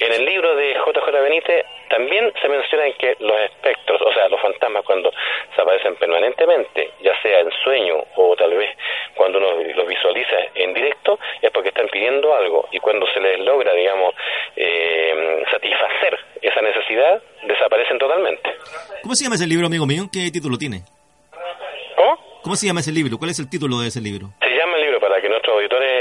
En 0.00 0.12
el 0.12 0.24
libro 0.24 0.56
de 0.56 0.74
JJ 0.74 1.22
Benítez 1.22 1.64
también 1.88 2.32
se 2.42 2.48
menciona 2.48 2.90
que 2.98 3.16
los 3.20 3.40
espectros, 3.42 4.00
o 4.02 4.12
sea, 4.12 4.28
los 4.28 4.40
fantasmas 4.40 4.84
cuando 4.84 5.12
se 5.54 5.62
aparecen 5.62 5.94
permanentemente, 5.96 6.90
ya 7.00 7.12
sea 7.22 7.40
en 7.40 7.50
sueño 7.62 8.04
o 8.16 8.34
tal 8.36 8.54
vez 8.54 8.76
cuando 9.14 9.38
uno 9.38 9.62
los 9.74 9.86
visualiza 9.86 10.36
en 10.54 10.74
directo, 10.74 11.18
es 11.40 11.50
porque 11.52 11.68
están 11.68 11.88
pidiendo 11.88 12.34
algo 12.34 12.68
y 12.72 12.78
cuando 12.80 13.06
se 13.12 13.20
les 13.20 13.40
logra, 13.40 13.72
digamos, 13.74 14.14
eh, 14.56 15.44
satisfacer 15.50 16.18
esa 16.42 16.60
necesidad, 16.60 17.22
desaparecen 17.44 17.98
totalmente. 17.98 18.50
¿Cómo 19.02 19.14
se 19.14 19.24
llama 19.24 19.36
ese 19.36 19.46
libro, 19.46 19.66
amigo 19.66 19.86
mío? 19.86 20.04
¿Qué 20.12 20.30
título 20.32 20.58
tiene? 20.58 20.82
¿Cómo? 21.96 22.18
¿Cómo 22.42 22.56
se 22.56 22.66
llama 22.66 22.80
ese 22.80 22.92
libro? 22.92 23.18
¿Cuál 23.18 23.30
es 23.30 23.38
el 23.40 23.50
título 23.50 23.80
de 23.80 23.88
ese 23.88 24.00
libro? 24.00 24.30
Se 24.40 24.54
llama 24.54 24.76
el 24.76 24.82
libro 24.84 25.00
para 25.00 25.20
que 25.20 25.28
nuestros 25.28 25.56
auditores, 25.56 25.97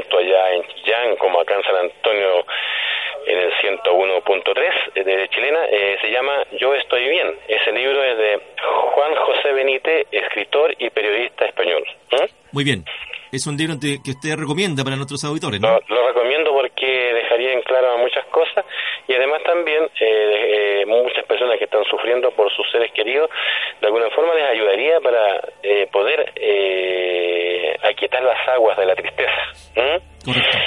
tanto 0.00 0.18
allá 0.18 0.52
en 0.54 0.62
Chillán 0.68 1.16
como 1.16 1.40
acá 1.40 1.54
en 1.54 1.62
San 1.62 1.76
Antonio, 1.76 2.44
en 3.26 3.38
el 3.38 3.52
101.3 3.52 5.04
de 5.04 5.28
Chilena, 5.28 5.64
eh, 5.66 5.98
se 6.00 6.10
llama 6.10 6.42
Yo 6.58 6.74
estoy 6.74 7.08
bien. 7.08 7.36
Ese 7.48 7.72
libro 7.72 8.02
es 8.02 8.16
de 8.16 8.40
Juan 8.94 9.14
José 9.14 9.52
Benítez, 9.52 10.06
escritor 10.10 10.74
y 10.78 10.90
periodista 10.90 11.44
español. 11.44 11.84
¿Mm? 12.12 12.24
Muy 12.52 12.64
bien. 12.64 12.84
Es 13.32 13.46
un 13.46 13.56
libro 13.56 13.78
que 13.78 14.10
usted 14.10 14.36
recomienda 14.36 14.82
para 14.82 14.96
nuestros 14.96 15.22
auditores, 15.24 15.60
¿no? 15.60 15.68
Lo, 15.68 15.80
lo 15.88 16.08
recomiendo 16.08 16.50
porque 16.52 16.86
dejaría 17.14 17.52
en 17.52 17.62
claro 17.62 17.96
muchas 17.98 18.24
cosas 18.26 18.64
y 19.06 19.14
además 19.14 19.40
también 19.44 19.84
eh, 20.00 20.82
eh, 20.82 20.86
muchas 20.86 21.24
personas 21.26 21.56
que 21.58 21.64
están 21.64 21.84
sufriendo 21.84 22.30
por 22.32 22.50
sus 22.54 22.66
seres 22.72 22.90
queridos, 22.92 23.30
de 23.80 23.86
alguna 23.86 24.10
forma 24.10 24.34
les 24.34 24.50
ayudaría 24.50 25.00
para 25.00 25.40
eh, 25.62 25.86
poder 25.92 26.32
eh, 26.36 27.76
aquietar 27.88 28.22
las 28.22 28.48
aguas 28.48 28.76
de 28.78 28.86
la 28.86 28.94
tristeza. 28.94 29.40
¿Mm? 29.76 30.24
Correcto. 30.24 30.58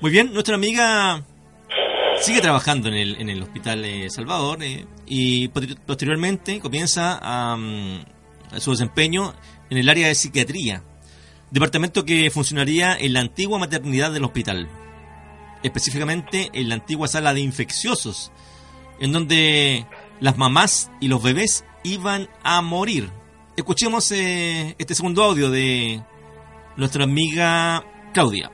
Muy 0.00 0.10
bien, 0.10 0.32
nuestra 0.32 0.54
amiga 0.54 1.20
sigue 2.16 2.40
trabajando 2.40 2.88
en 2.88 2.94
el, 2.94 3.20
en 3.20 3.28
el 3.28 3.42
Hospital 3.42 3.84
Salvador 4.08 4.58
y 5.06 5.48
posteri- 5.48 5.78
posteriormente 5.86 6.60
comienza 6.60 7.18
a, 7.20 7.54
a 7.54 8.60
su 8.60 8.70
desempeño 8.70 9.34
en 9.70 9.78
el 9.78 9.88
área 9.88 10.08
de 10.08 10.14
psiquiatría, 10.14 10.82
departamento 11.56 12.04
que 12.04 12.30
funcionaría 12.30 12.96
en 12.98 13.14
la 13.14 13.20
antigua 13.20 13.58
maternidad 13.58 14.12
del 14.12 14.24
hospital, 14.24 14.68
específicamente 15.62 16.50
en 16.52 16.68
la 16.68 16.74
antigua 16.76 17.08
sala 17.08 17.32
de 17.32 17.40
infecciosos, 17.40 18.30
en 19.00 19.12
donde 19.12 19.86
las 20.20 20.36
mamás 20.36 20.90
y 21.00 21.08
los 21.08 21.22
bebés 21.22 21.64
iban 21.82 22.28
a 22.42 22.60
morir. 22.60 23.08
Escuchemos 23.56 24.12
eh, 24.12 24.74
este 24.78 24.94
segundo 24.94 25.24
audio 25.24 25.50
de, 25.50 26.02
nuestra 26.76 27.04
amiga 27.04 27.82
Claudia. 28.12 28.50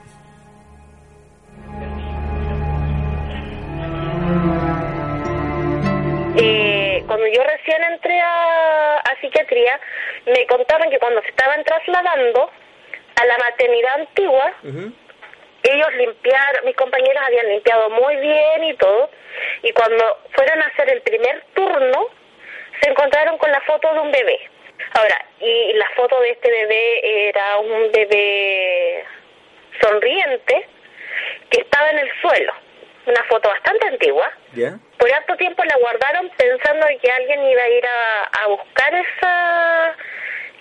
Eh, 6.37 7.03
cuando 7.07 7.27
yo 7.27 7.43
recién 7.43 7.83
entré 7.93 8.21
a, 8.21 9.03
psiquiatría, 9.21 9.79
me 10.27 10.47
contaron 10.47 10.91
que 10.91 10.99
cuando 10.99 11.21
se 11.23 11.29
estaban 11.29 11.63
trasladando 11.65 12.51
a 13.17 13.25
la 13.25 13.39
maternidad 13.39 13.95
antigua, 14.01 14.53
ellos 15.63 15.95
limpiaron, 15.95 16.65
mis 16.65 16.77
compañeros 16.77 17.23
habían 17.25 17.49
limpiado 17.49 17.91
muy 17.91 18.17
bien 18.17 18.65
y 18.65 18.75
todo, 18.75 19.11
y 19.63 19.73
cuando 19.73 20.19
fueron 20.33 20.63
a 20.63 20.67
hacer 20.67 20.91
el 20.93 21.03
primer 21.03 21.45
turno, 21.55 22.09
se 22.81 22.91
encontraron 22.91 23.39
con 23.39 23.51
la 23.51 23.61
foto 23.63 23.93
de 23.93 24.01
un 24.01 24.11
bebé. 24.11 24.39
Ahora, 24.95 25.25
y 25.41 25.73
la 25.75 25.89
foto 25.97 26.21
de 26.21 26.31
este 26.31 26.51
bebé 26.51 27.29
era 27.29 27.59
un 27.59 27.93
bebé 27.93 29.05
sonriente 29.81 30.67
que 31.51 31.61
estaba 31.61 31.91
en 31.91 31.99
el 32.01 32.11
suelo, 32.21 32.53
una 33.07 33.23
foto 33.25 33.49
bastante 33.49 33.87
antigua. 33.87 34.31
Por 34.99 35.13
harto 35.13 35.37
tiempo 35.37 35.63
la 35.65 35.77
guardaron 35.77 36.31
pensando 36.37 36.87
que 37.01 37.11
alguien 37.11 37.47
iba 37.47 37.63
a 37.63 37.69
ir 37.69 37.85
a, 37.87 38.43
a 38.43 38.47
buscar 38.49 38.95
esa, 38.95 39.97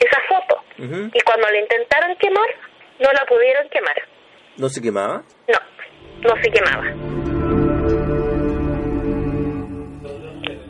esa 0.02 0.20
foto. 0.28 0.62
Y 0.78 1.22
cuando 1.22 1.47
la 1.47 1.60
intentaron 1.60 2.16
quemar, 2.18 2.47
no 2.99 3.12
la 3.12 3.26
pudieron 3.28 3.70
quemar. 3.70 3.95
¿No 4.58 4.70
se 4.70 4.82
quemaba? 4.82 5.24
No, 5.47 6.30
no 6.30 6.41
se 6.41 6.49
quemaba. 6.49 6.84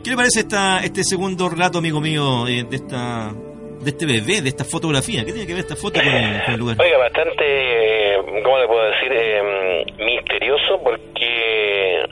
¿Qué 0.04 0.10
le 0.10 0.16
parece 0.16 0.40
esta, 0.40 0.80
este 0.84 1.04
segundo 1.04 1.48
relato, 1.48 1.78
amigo 1.78 2.00
mío, 2.00 2.46
eh, 2.48 2.64
de 2.68 2.76
esta 2.76 3.32
de 3.32 3.90
este 3.90 4.06
bebé, 4.06 4.40
de 4.42 4.48
esta 4.48 4.64
fotografía? 4.64 5.24
¿Qué 5.24 5.32
tiene 5.32 5.46
que 5.46 5.54
ver 5.54 5.62
esta 5.62 5.76
foto 5.76 6.00
con 6.00 6.08
el, 6.08 6.42
con 6.44 6.54
el 6.54 6.60
lugar? 6.60 6.76
Oiga, 6.80 6.98
bastante, 6.98 7.44
eh, 7.44 8.42
¿cómo 8.44 8.58
le 8.58 8.66
puedo 8.66 8.84
decir? 8.90 9.12
Eh, 9.12 9.84
misterioso 9.98 10.80
porque, 10.82 12.04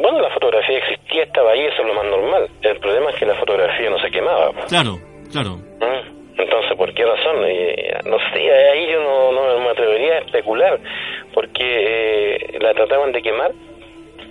bueno, 0.00 0.20
la 0.20 0.30
fotografía 0.34 0.78
existía, 0.78 1.24
estaba 1.24 1.52
ahí, 1.52 1.66
eso 1.66 1.82
es 1.82 1.88
lo 1.88 1.94
más 1.94 2.06
normal. 2.06 2.48
El 2.62 2.78
problema 2.78 3.10
es 3.10 3.16
que 3.16 3.26
la 3.26 3.34
fotografía 3.38 3.90
no 3.90 3.98
se 4.00 4.10
quemaba. 4.10 4.52
Claro, 4.68 4.98
claro. 5.30 5.56
¿Mm? 5.80 6.15
Entonces, 6.38 6.76
¿por 6.76 6.92
qué 6.94 7.04
razón? 7.04 7.36
Eh, 7.46 7.98
no 8.04 8.16
sé, 8.32 8.52
ahí 8.52 8.90
yo 8.92 9.00
no, 9.02 9.32
no 9.32 9.60
me 9.60 9.70
atrevería 9.70 10.14
a 10.14 10.18
especular, 10.18 10.78
porque 11.32 12.34
eh, 12.36 12.58
la 12.60 12.74
trataban 12.74 13.12
de 13.12 13.22
quemar 13.22 13.52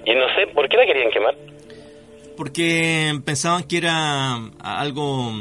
y 0.05 0.13
no 0.13 0.25
sé, 0.35 0.47
¿por 0.47 0.69
qué 0.69 0.77
la 0.77 0.85
querían 0.85 1.09
quemar? 1.11 1.35
Porque 2.37 3.13
pensaban 3.25 3.63
que 3.63 3.77
era 3.77 4.35
algo 4.63 5.31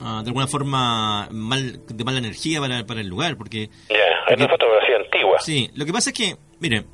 ah, 0.00 0.22
de 0.24 0.28
alguna 0.30 0.46
forma 0.46 1.28
mal, 1.30 1.80
de 1.86 2.04
mala 2.04 2.18
energía 2.18 2.58
para, 2.60 2.84
para 2.84 3.00
el 3.00 3.06
lugar, 3.08 3.36
porque 3.36 3.68
Ya, 3.88 3.96
es 4.28 4.36
una 4.36 4.48
fotografía 4.48 4.96
antigua. 4.96 5.38
Sí, 5.40 5.70
lo 5.76 5.84
que 5.86 5.92
pasa 5.92 6.10
es 6.10 6.16
que, 6.16 6.34
mire, 6.58 6.84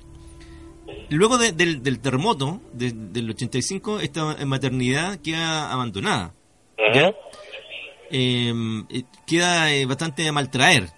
luego 1.11 1.39
de- 1.39 1.53
del, 1.53 1.83
del 1.83 2.01
terremoto 2.01 2.61
de- 2.73 2.93
del 2.95 3.31
85, 3.31 4.01
esta 4.01 4.37
maternidad 4.45 5.19
queda 5.23 5.73
abandonada. 5.73 6.33
¿ya? 6.93 7.11
Eh, 8.11 8.53
eh, 8.89 9.03
queda 9.27 9.73
eh, 9.73 9.87
bastante 9.87 10.29
a 10.29 10.33
maltraer. 10.33 10.91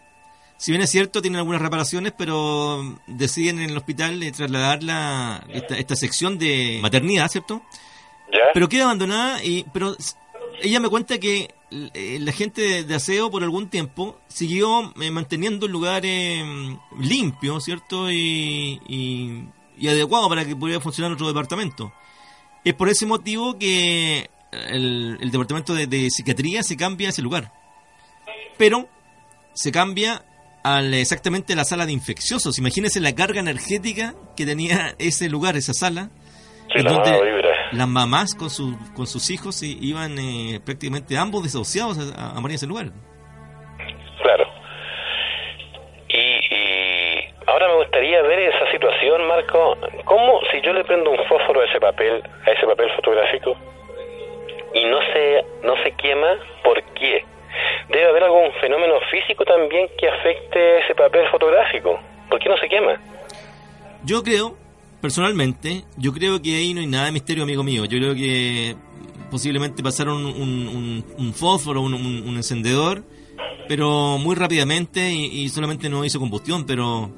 Si 0.56 0.72
bien 0.72 0.82
es 0.82 0.90
cierto, 0.90 1.22
tienen 1.22 1.38
algunas 1.38 1.62
reparaciones, 1.62 2.12
pero 2.18 2.98
deciden 3.06 3.60
en 3.60 3.70
el 3.70 3.76
hospital 3.76 4.20
eh, 4.22 4.32
trasladar 4.32 4.82
la, 4.82 5.44
esta, 5.50 5.78
esta 5.78 5.94
sección 5.94 6.36
de 6.36 6.80
maternidad, 6.82 7.28
¿cierto? 7.28 7.62
Pero 8.52 8.68
queda 8.68 8.84
abandonada 8.84 9.42
y 9.42 9.64
pero 9.72 9.96
ella 10.60 10.80
me 10.80 10.88
cuenta 10.88 11.18
que 11.18 11.54
la 11.70 12.32
gente 12.32 12.82
de, 12.84 12.94
aseo 12.94 13.30
por 13.30 13.42
algún 13.42 13.68
tiempo 13.68 14.18
siguió 14.26 14.92
manteniendo 15.12 15.66
el 15.66 15.72
lugar 15.72 16.02
eh, 16.04 16.42
limpio, 16.98 17.60
¿cierto? 17.60 18.10
Y, 18.10 18.80
y, 18.86 19.44
y 19.78 19.88
adecuado 19.88 20.28
para 20.28 20.44
que 20.44 20.56
pudiera 20.56 20.80
funcionar 20.80 21.12
otro 21.12 21.28
departamento. 21.28 21.92
Es 22.64 22.74
por 22.74 22.88
ese 22.88 23.06
motivo 23.06 23.58
que 23.58 24.28
el, 24.52 25.18
el 25.20 25.30
departamento 25.30 25.74
de, 25.74 25.86
de 25.86 26.08
psiquiatría 26.10 26.62
se 26.62 26.76
cambia 26.76 27.08
a 27.08 27.10
ese 27.10 27.22
lugar. 27.22 27.52
Pero 28.56 28.88
se 29.54 29.72
cambia 29.72 30.24
al 30.64 30.92
exactamente 30.94 31.52
a 31.52 31.56
la 31.56 31.64
sala 31.64 31.86
de 31.86 31.92
infecciosos. 31.92 32.58
Imagínense 32.58 33.00
la 33.00 33.14
carga 33.14 33.40
energética 33.40 34.14
que 34.36 34.44
tenía 34.44 34.94
ese 34.98 35.28
lugar, 35.28 35.56
esa 35.56 35.72
sala. 35.72 36.10
Sí, 36.72 36.80
en 36.80 36.84
la 36.84 36.92
donde 36.92 37.42
las 37.72 37.88
mamás 37.88 38.34
con, 38.34 38.50
su, 38.50 38.76
con 38.94 39.06
sus 39.06 39.30
hijos 39.30 39.62
iban 39.62 40.18
eh, 40.18 40.60
prácticamente 40.64 41.16
ambos 41.16 41.42
desahuciados 41.42 41.98
a, 41.98 42.30
a 42.30 42.40
morir 42.40 42.52
en 42.52 42.54
ese 42.56 42.66
lugar. 42.66 42.92
Claro. 44.22 44.44
Y, 46.08 46.18
y 46.18 47.34
ahora 47.46 47.68
me 47.68 47.76
gustaría 47.84 48.20
ver 48.22 48.38
esa 48.40 48.70
situación, 48.70 49.26
Marco. 49.28 49.76
¿Cómo 50.04 50.40
si 50.52 50.60
yo 50.60 50.72
le 50.72 50.84
prendo 50.84 51.10
un 51.10 51.18
fósforo 51.28 51.60
a 51.60 51.64
ese 51.64 51.80
papel, 51.80 52.22
a 52.46 52.50
ese 52.50 52.66
papel 52.66 52.90
fotográfico, 52.96 53.56
y 54.74 54.84
no 54.84 54.98
se, 55.12 55.44
no 55.66 55.74
se 55.82 55.92
quema, 55.92 56.28
¿por 56.64 56.82
qué? 56.94 57.24
Debe 57.88 58.06
haber 58.08 58.24
algún 58.24 58.52
fenómeno 58.60 58.94
físico 59.10 59.44
también 59.44 59.88
que 59.98 60.08
afecte 60.08 60.80
ese 60.80 60.94
papel 60.94 61.26
fotográfico. 61.30 61.98
¿Por 62.30 62.38
qué 62.38 62.48
no 62.48 62.56
se 62.58 62.68
quema? 62.68 63.00
Yo 64.04 64.22
creo, 64.22 64.56
personalmente, 65.00 65.84
yo 65.96 66.12
creo 66.12 66.40
que 66.42 66.56
ahí 66.56 66.74
no 66.74 66.80
hay 66.80 66.86
nada 66.86 67.06
de 67.06 67.12
misterio, 67.12 67.42
amigo 67.44 67.62
mío. 67.64 67.84
Yo 67.86 67.98
creo 67.98 68.14
que 68.14 68.76
posiblemente 69.30 69.82
pasaron 69.82 70.24
un, 70.24 70.68
un- 70.68 71.04
un 71.18 71.32
fósforo, 71.34 71.80
un, 71.80 71.94
encendedor, 72.36 73.02
pero 73.66 74.18
muy 74.18 74.36
rápidamente 74.36 75.10
y, 75.10 75.42
y 75.44 75.48
solamente 75.48 75.88
no 75.88 76.04
hizo 76.04 76.18
combustión, 76.18 76.64
pero 76.66 77.10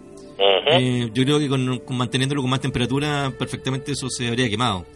eh, 0.72 1.10
yo 1.12 1.24
creo 1.24 1.38
que 1.38 1.48
con, 1.48 1.78
con 1.80 1.96
manteniéndolo 1.96 2.40
con 2.40 2.50
más 2.50 2.60
temperatura, 2.60 3.32
perfectamente 3.38 3.92
eso 3.92 4.08
se 4.08 4.28
habría 4.28 4.48
quemado. 4.48 4.86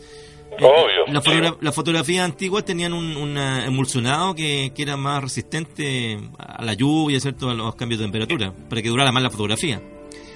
Obvio. 0.60 1.04
La, 1.08 1.20
fotogra- 1.20 1.56
las 1.60 1.74
fotografías 1.74 2.24
antiguas 2.24 2.64
tenían 2.64 2.92
un, 2.92 3.16
un, 3.16 3.36
emulsionado 3.38 4.34
que, 4.34 4.72
que 4.74 4.82
era 4.82 4.96
más 4.96 5.22
resistente 5.22 6.18
a 6.38 6.62
la 6.64 6.74
lluvia, 6.74 7.20
¿cierto? 7.20 7.50
a 7.50 7.54
los 7.54 7.74
cambios 7.76 8.00
de 8.00 8.06
temperatura, 8.06 8.52
para 8.68 8.82
que 8.82 8.88
durara 8.88 9.12
más 9.12 9.22
la 9.22 9.30
fotografía. 9.30 9.80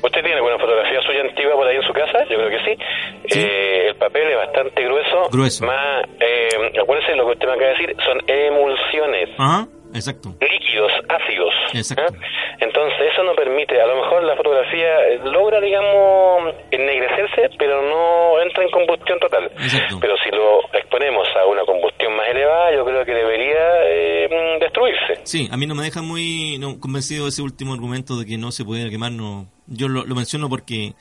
¿Usted 0.00 0.20
tiene 0.22 0.34
alguna 0.36 0.58
fotografía 0.58 1.00
suya 1.02 1.22
antigua 1.28 1.54
por 1.54 1.66
ahí 1.66 1.74
en 1.76 1.82
su 1.82 1.92
casa? 1.92 2.18
Yo 2.30 2.36
creo 2.36 2.50
que 2.50 2.64
sí. 2.64 3.38
Eh, 3.40 3.88
el 3.88 3.96
papel 3.96 4.28
es 4.30 4.36
bastante 4.36 4.84
grueso. 4.84 5.28
Grueso. 5.32 5.66
Más, 5.66 6.04
eh, 6.20 6.80
acuérdese 6.80 7.16
lo 7.16 7.26
que 7.26 7.32
usted 7.32 7.48
me 7.48 7.54
acaba 7.54 7.66
de 7.72 7.78
decir, 7.78 7.96
son 8.06 8.18
emulsiones. 8.28 9.28
Ajá, 9.38 9.66
exacto. 9.95 10.34
líquidos, 10.41 10.93
ácidos. 11.09 11.55
Exacto. 11.74 12.14
¿eh? 12.14 12.18
Entonces 12.61 13.12
eso 13.12 13.22
no 13.24 13.34
permite, 13.34 13.80
a 13.80 13.86
lo 13.86 14.03
mejor 14.03 14.24
la 14.24 14.36
fotografía 14.36 15.09
eh, 15.09 15.20
logra, 15.24 15.61
digamos, 15.61 16.55
ennegrecerse, 16.70 17.51
pero 17.59 17.82
no 17.82 18.41
entra 18.43 18.64
en 18.64 18.70
combustión 18.70 19.18
total. 19.20 19.45
Exacto. 19.53 19.99
Pero 20.01 20.14
si 20.22 20.30
lo 20.30 20.61
exponemos 20.72 21.26
a 21.36 21.47
una 21.47 21.64
combustión 21.64 22.16
más 22.16 22.28
elevada, 22.28 22.74
yo 22.74 22.84
creo 22.84 23.05
que 23.05 23.14
debería 23.14 23.84
eh, 23.86 24.28
mm, 24.28 24.61
destruirse. 24.61 25.20
Sí, 25.24 25.49
a 25.51 25.57
mí 25.57 25.66
no 25.66 25.74
me 25.74 25.84
deja 25.84 26.03
muy 26.03 26.59
no, 26.59 26.80
convencido 26.80 27.28
ese 27.28 27.43
último 27.43 27.74
argumento 27.74 28.18
de 28.18 28.26
que 28.26 28.39
no 28.39 28.51
se 28.51 28.64
puede 28.64 28.91
quemar. 28.91 29.12
No, 29.12 29.47
yo 29.66 29.89
lo, 29.89 30.05
lo 30.05 30.14
menciono 30.14 30.49
porque 30.49 30.95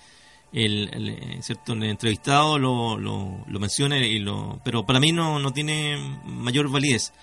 el, 0.54 0.90
el, 0.94 1.10
eh, 1.10 1.38
cierto 1.42 1.74
el 1.74 1.84
entrevistado 1.84 2.58
lo, 2.58 2.98
lo, 2.98 3.44
lo 3.48 3.60
menciona 3.60 3.98
y 3.98 4.20
lo, 4.20 4.60
pero 4.64 4.86
para 4.86 5.00
mí 5.00 5.12
no, 5.12 5.40
no 5.40 5.52
tiene 5.52 5.98
mayor 6.24 6.72
validez. 6.72 7.14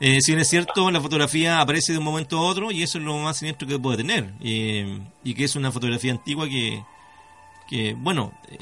Eh, 0.00 0.20
si 0.20 0.32
bien 0.32 0.40
es 0.40 0.48
cierto, 0.48 0.90
la 0.90 1.00
fotografía 1.00 1.60
aparece 1.60 1.92
de 1.92 1.98
un 1.98 2.04
momento 2.04 2.38
a 2.38 2.42
otro 2.42 2.70
y 2.70 2.82
eso 2.82 2.98
es 2.98 3.04
lo 3.04 3.16
más 3.18 3.38
siniestro 3.38 3.68
que 3.68 3.78
puede 3.78 3.98
tener. 3.98 4.32
Eh, 4.42 5.00
y 5.22 5.34
que 5.34 5.44
es 5.44 5.56
una 5.56 5.70
fotografía 5.70 6.12
antigua 6.12 6.48
que, 6.48 6.82
que 7.68 7.94
bueno, 7.94 8.32
eh, 8.50 8.58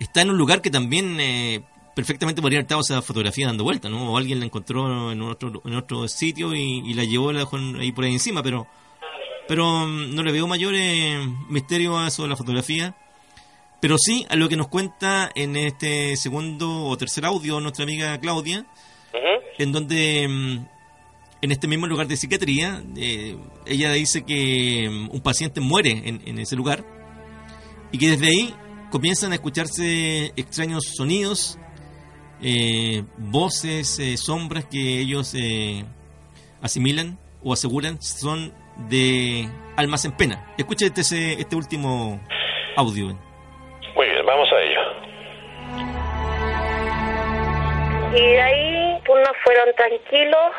está 0.00 0.22
en 0.22 0.30
un 0.30 0.38
lugar 0.38 0.60
que 0.60 0.70
también 0.70 1.18
eh, 1.20 1.62
perfectamente 1.94 2.42
podría 2.42 2.58
haber 2.58 2.64
estado 2.64 2.80
esa 2.80 3.00
fotografía 3.00 3.46
dando 3.46 3.64
vuelta, 3.64 3.88
¿no? 3.88 4.12
O 4.12 4.16
alguien 4.16 4.40
la 4.40 4.46
encontró 4.46 5.12
en 5.12 5.22
otro, 5.22 5.62
en 5.64 5.76
otro 5.76 6.08
sitio 6.08 6.52
y, 6.54 6.92
la 6.94 7.04
llevó 7.04 7.32
la 7.32 7.40
dejó 7.40 7.56
ahí 7.78 7.92
por 7.92 8.04
ahí 8.04 8.12
encima, 8.12 8.42
pero 8.42 8.66
pero 9.48 9.86
mm, 9.86 10.14
no 10.14 10.24
le 10.24 10.32
veo 10.32 10.48
mayor 10.48 10.74
misterio 11.48 11.96
a 11.96 12.08
eso 12.08 12.24
de 12.24 12.28
la 12.28 12.36
fotografía. 12.36 12.96
Pero 13.80 13.98
sí 13.98 14.26
a 14.30 14.36
lo 14.36 14.48
que 14.48 14.56
nos 14.56 14.68
cuenta 14.68 15.30
en 15.34 15.54
este 15.54 16.16
segundo 16.16 16.86
o 16.86 16.96
tercer 16.96 17.24
audio 17.24 17.60
nuestra 17.60 17.84
amiga 17.84 18.18
Claudia, 18.18 18.66
en 19.58 19.72
donde 19.72 20.26
mm, 20.28 20.66
en 21.42 21.52
este 21.52 21.68
mismo 21.68 21.86
lugar 21.86 22.06
de 22.06 22.16
psiquiatría, 22.16 22.82
eh, 22.96 23.36
ella 23.66 23.92
dice 23.92 24.24
que 24.24 24.88
mm, 24.90 25.10
un 25.14 25.20
paciente 25.20 25.60
muere 25.60 25.90
en, 26.04 26.22
en 26.26 26.38
ese 26.38 26.56
lugar 26.56 26.84
y 27.92 27.98
que 27.98 28.10
desde 28.10 28.28
ahí 28.28 28.54
comienzan 28.90 29.32
a 29.32 29.36
escucharse 29.36 30.32
extraños 30.36 30.84
sonidos, 30.96 31.58
eh, 32.42 33.02
voces, 33.18 33.98
eh, 33.98 34.16
sombras 34.16 34.64
que 34.66 35.00
ellos 35.00 35.34
eh, 35.34 35.84
asimilan 36.62 37.18
o 37.42 37.52
aseguran 37.52 38.00
son 38.02 38.52
de 38.88 39.48
almas 39.76 40.04
en 40.04 40.12
pena. 40.12 40.52
Escucha 40.58 40.86
este, 40.86 41.00
ese- 41.02 41.40
este 41.40 41.56
último 41.56 42.20
audio. 42.76 43.06
Muy 43.94 44.06
bien, 44.06 44.26
vamos 44.26 44.48
a 44.52 44.60
ello. 44.62 44.80
Y 48.14 48.20
de 48.20 48.40
ahí 48.40 48.75
unos 49.08 49.36
fueron 49.44 49.72
tranquilos 49.74 50.52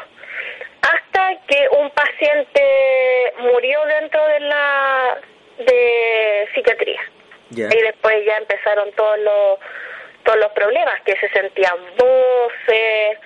hasta 0.82 1.36
que 1.48 1.68
un 1.72 1.90
paciente 1.92 3.34
murió 3.40 3.84
dentro 3.86 4.28
de 4.28 4.40
la 4.42 5.18
de 5.60 6.50
psiquiatría. 6.54 7.02
Y 7.50 7.82
después 7.82 8.26
ya 8.26 8.38
empezaron 8.38 8.92
todos 8.94 9.20
los 9.20 9.60
todos 10.24 10.40
los 10.40 10.52
problemas, 10.52 11.02
que 11.04 11.16
se 11.18 11.30
sentían 11.30 11.78
voces, 11.96 13.18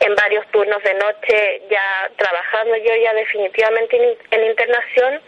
en 0.00 0.14
varios 0.14 0.46
turnos 0.48 0.82
de 0.82 0.92
noche, 0.94 1.62
ya 1.70 2.10
trabajando 2.16 2.76
yo 2.76 2.94
ya 3.02 3.14
definitivamente 3.14 3.96
en, 3.96 4.18
en 4.30 4.50
internación, 4.50 5.22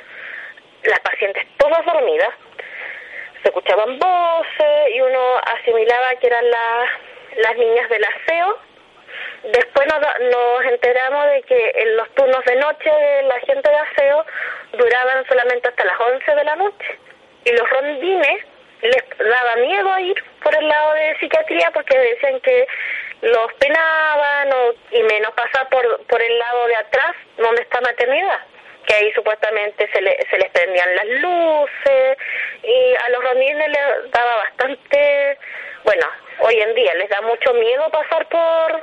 las 0.85 1.01
pacientes 1.01 1.43
todas 1.57 1.85
dormidas, 1.87 2.29
se 3.43 3.49
escuchaban 3.49 3.99
voces 3.99 4.95
y 4.95 5.01
uno 5.01 5.39
asimilaba 5.39 6.17
que 6.21 6.27
eran 6.27 6.51
las, 6.51 6.91
las 7.39 7.57
niñas 7.57 7.89
del 7.89 8.05
aseo. 8.05 8.59
Después 9.53 9.87
nos, 9.87 10.01
nos 10.01 10.73
enteramos 10.73 11.27
de 11.31 11.43
que 11.43 11.73
en 11.77 11.97
los 11.97 12.09
turnos 12.15 12.45
de 12.45 12.57
noche 12.57 12.91
de 12.91 13.23
la 13.23 13.41
gente 13.41 13.71
de 13.71 13.77
aseo 13.77 14.27
duraban 14.73 15.25
solamente 15.27 15.69
hasta 15.69 15.85
las 15.85 16.01
11 16.01 16.35
de 16.35 16.45
la 16.45 16.57
noche. 16.57 16.99
Y 17.45 17.53
los 17.53 17.71
rondines 17.71 18.45
les 18.83 19.05
daba 19.19 19.57
miedo 19.57 19.99
ir 20.01 20.25
por 20.43 20.55
el 20.55 20.69
lado 20.69 20.95
de 20.95 21.17
psiquiatría 21.19 21.71
porque 21.73 21.97
decían 21.97 22.41
que 22.41 22.67
los 23.23 23.53
penaban 23.55 24.53
o, 24.53 24.75
y 24.91 25.03
menos 25.05 25.33
pasar 25.35 25.69
por, 25.69 26.05
por 26.07 26.21
el 26.21 26.39
lado 26.39 26.67
de 26.67 26.77
atrás 26.77 27.17
donde 27.39 27.63
está 27.63 27.81
maternidad 27.81 28.41
que 28.87 28.95
ahí 28.95 29.13
supuestamente 29.13 29.89
se, 29.93 30.01
le, 30.01 30.17
se 30.31 30.39
les 30.39 30.51
prendían 30.51 30.95
las 30.95 31.07
luces 31.07 32.19
y 32.63 32.95
a 33.05 33.09
los 33.11 33.25
rondines 33.25 33.69
les 33.69 34.11
daba 34.13 34.37
bastante, 34.37 35.39
bueno, 35.85 36.07
hoy 36.41 36.55
en 36.55 36.75
día 36.75 36.95
les 36.95 37.09
da 37.09 37.21
mucho 37.23 37.53
miedo 37.55 37.91
pasar 37.91 38.29
por, 38.29 38.83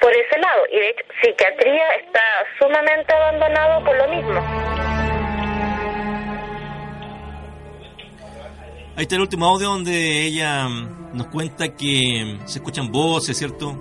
por 0.00 0.12
ese 0.12 0.38
lado 0.38 0.62
y 0.70 0.76
de 0.76 0.88
hecho 0.90 1.04
psiquiatría 1.22 1.88
está 1.96 2.22
sumamente 2.58 3.12
abandonado 3.14 3.84
por 3.84 3.96
lo 3.96 4.08
mismo. 4.08 4.74
Ahí 8.96 9.02
está 9.02 9.16
el 9.16 9.22
último 9.22 9.46
audio 9.46 9.70
donde 9.70 10.24
ella 10.24 10.68
mm, 10.68 11.16
nos 11.16 11.26
cuenta 11.26 11.74
que 11.76 12.22
mm, 12.24 12.46
se 12.46 12.58
escuchan 12.60 12.92
voces, 12.92 13.36
¿cierto? 13.36 13.74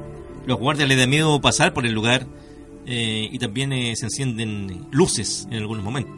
Los 0.48 0.58
guardias 0.58 0.90
le 0.90 0.96
da 0.96 1.06
miedo 1.06 1.40
pasar 1.40 1.72
por 1.72 1.86
el 1.86 1.94
lugar 1.94 2.22
eh, 2.88 3.30
y 3.32 3.38
también 3.38 3.74
eh, 3.74 3.96
se 3.96 4.08
encienden 4.08 4.90
luces 4.92 5.48
en 5.52 5.60
algunos 5.60 5.84
momentos. 5.84 6.16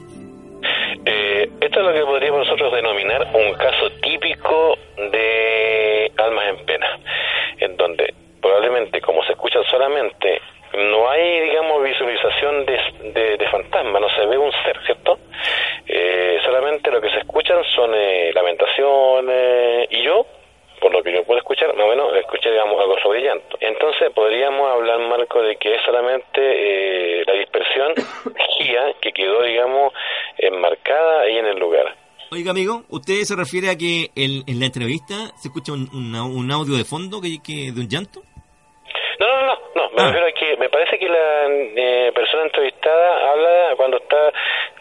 Eh, 1.05 1.49
esto 1.59 1.79
es 1.79 1.85
lo 1.85 1.93
que 1.93 2.05
podríamos 2.05 2.47
nosotros 2.47 2.73
denominar 2.73 3.27
un 3.35 3.53
caso 3.55 3.91
típico 4.01 4.77
de 5.11 6.09
almas 6.17 6.45
en 6.57 6.65
pena, 6.65 6.87
en 7.59 7.75
donde 7.75 8.13
probablemente 8.41 9.01
como 9.01 9.23
se 9.25 9.33
escuchan 9.33 9.63
solamente, 9.69 10.39
no 10.73 11.09
hay, 11.09 11.41
digamos, 11.41 11.83
visualización 11.83 12.65
de, 12.65 12.79
de, 13.13 13.37
de 13.37 13.49
fantasma, 13.49 13.99
no 13.99 14.09
se 14.09 14.25
ve 14.25 14.37
un 14.37 14.51
ser, 14.63 14.77
¿cierto? 14.85 15.19
Eh, 15.87 16.39
solamente 16.43 16.91
lo 16.91 17.01
que 17.01 17.09
se 17.09 17.19
escuchan 17.19 17.63
son 17.75 17.91
eh, 17.93 18.31
lamentaciones 18.33 19.87
y 19.91 20.03
yo, 20.03 20.25
por 20.79 20.91
lo 20.91 21.03
que 21.03 21.13
yo 21.13 21.23
puedo 21.23 21.39
escuchar, 21.39 21.73
más 21.75 21.85
o 21.85 21.89
menos 21.89 22.15
escuché, 22.15 22.51
digamos, 22.51 22.79
algo 22.79 22.99
sobre 22.99 23.21
llanto. 23.21 23.57
Entonces 23.59 24.11
podríamos 24.13 24.71
hablar, 24.71 24.99
Marco, 24.99 25.41
de 25.41 25.55
que 25.57 25.75
es 25.75 25.81
solamente 25.83 26.39
eh, 26.39 27.23
la 27.25 27.33
dispersión 27.33 27.93
guía 28.59 28.93
que 29.01 29.11
quedó, 29.11 29.43
digamos, 29.43 29.93
enmarcada 30.37 31.21
ahí 31.21 31.37
en 31.37 31.47
el 31.47 31.59
lugar. 31.59 31.95
Oiga, 32.31 32.51
amigo, 32.51 32.83
¿usted 32.95 33.21
se 33.23 33.35
refiere 33.35 33.69
a 33.69 33.77
que 33.77 34.11
en, 34.15 34.43
en 34.47 34.59
la 34.59 34.65
entrevista 34.67 35.31
se 35.37 35.47
escucha 35.49 35.73
un, 35.73 35.89
un, 35.93 36.15
un 36.15 36.51
audio 36.51 36.75
de 36.75 36.85
fondo 36.85 37.21
que, 37.21 37.39
que 37.41 37.71
de 37.71 37.79
un 37.81 37.87
llanto? 37.87 38.21
No, 39.19 39.27
no, 39.27 39.45
no, 39.47 39.55
no, 39.75 39.89
me 39.95 40.01
Ah. 40.01 40.05
refiero 40.07 40.27
a 40.27 40.31
que 40.33 40.57
me 40.57 40.69
parece 40.69 40.99
que 40.99 41.07
la 41.07 41.45
eh, 41.47 42.11
persona 42.13 42.43
entrevistada 42.43 43.31
habla 43.31 43.75
cuando 43.77 43.97
está, 43.97 44.17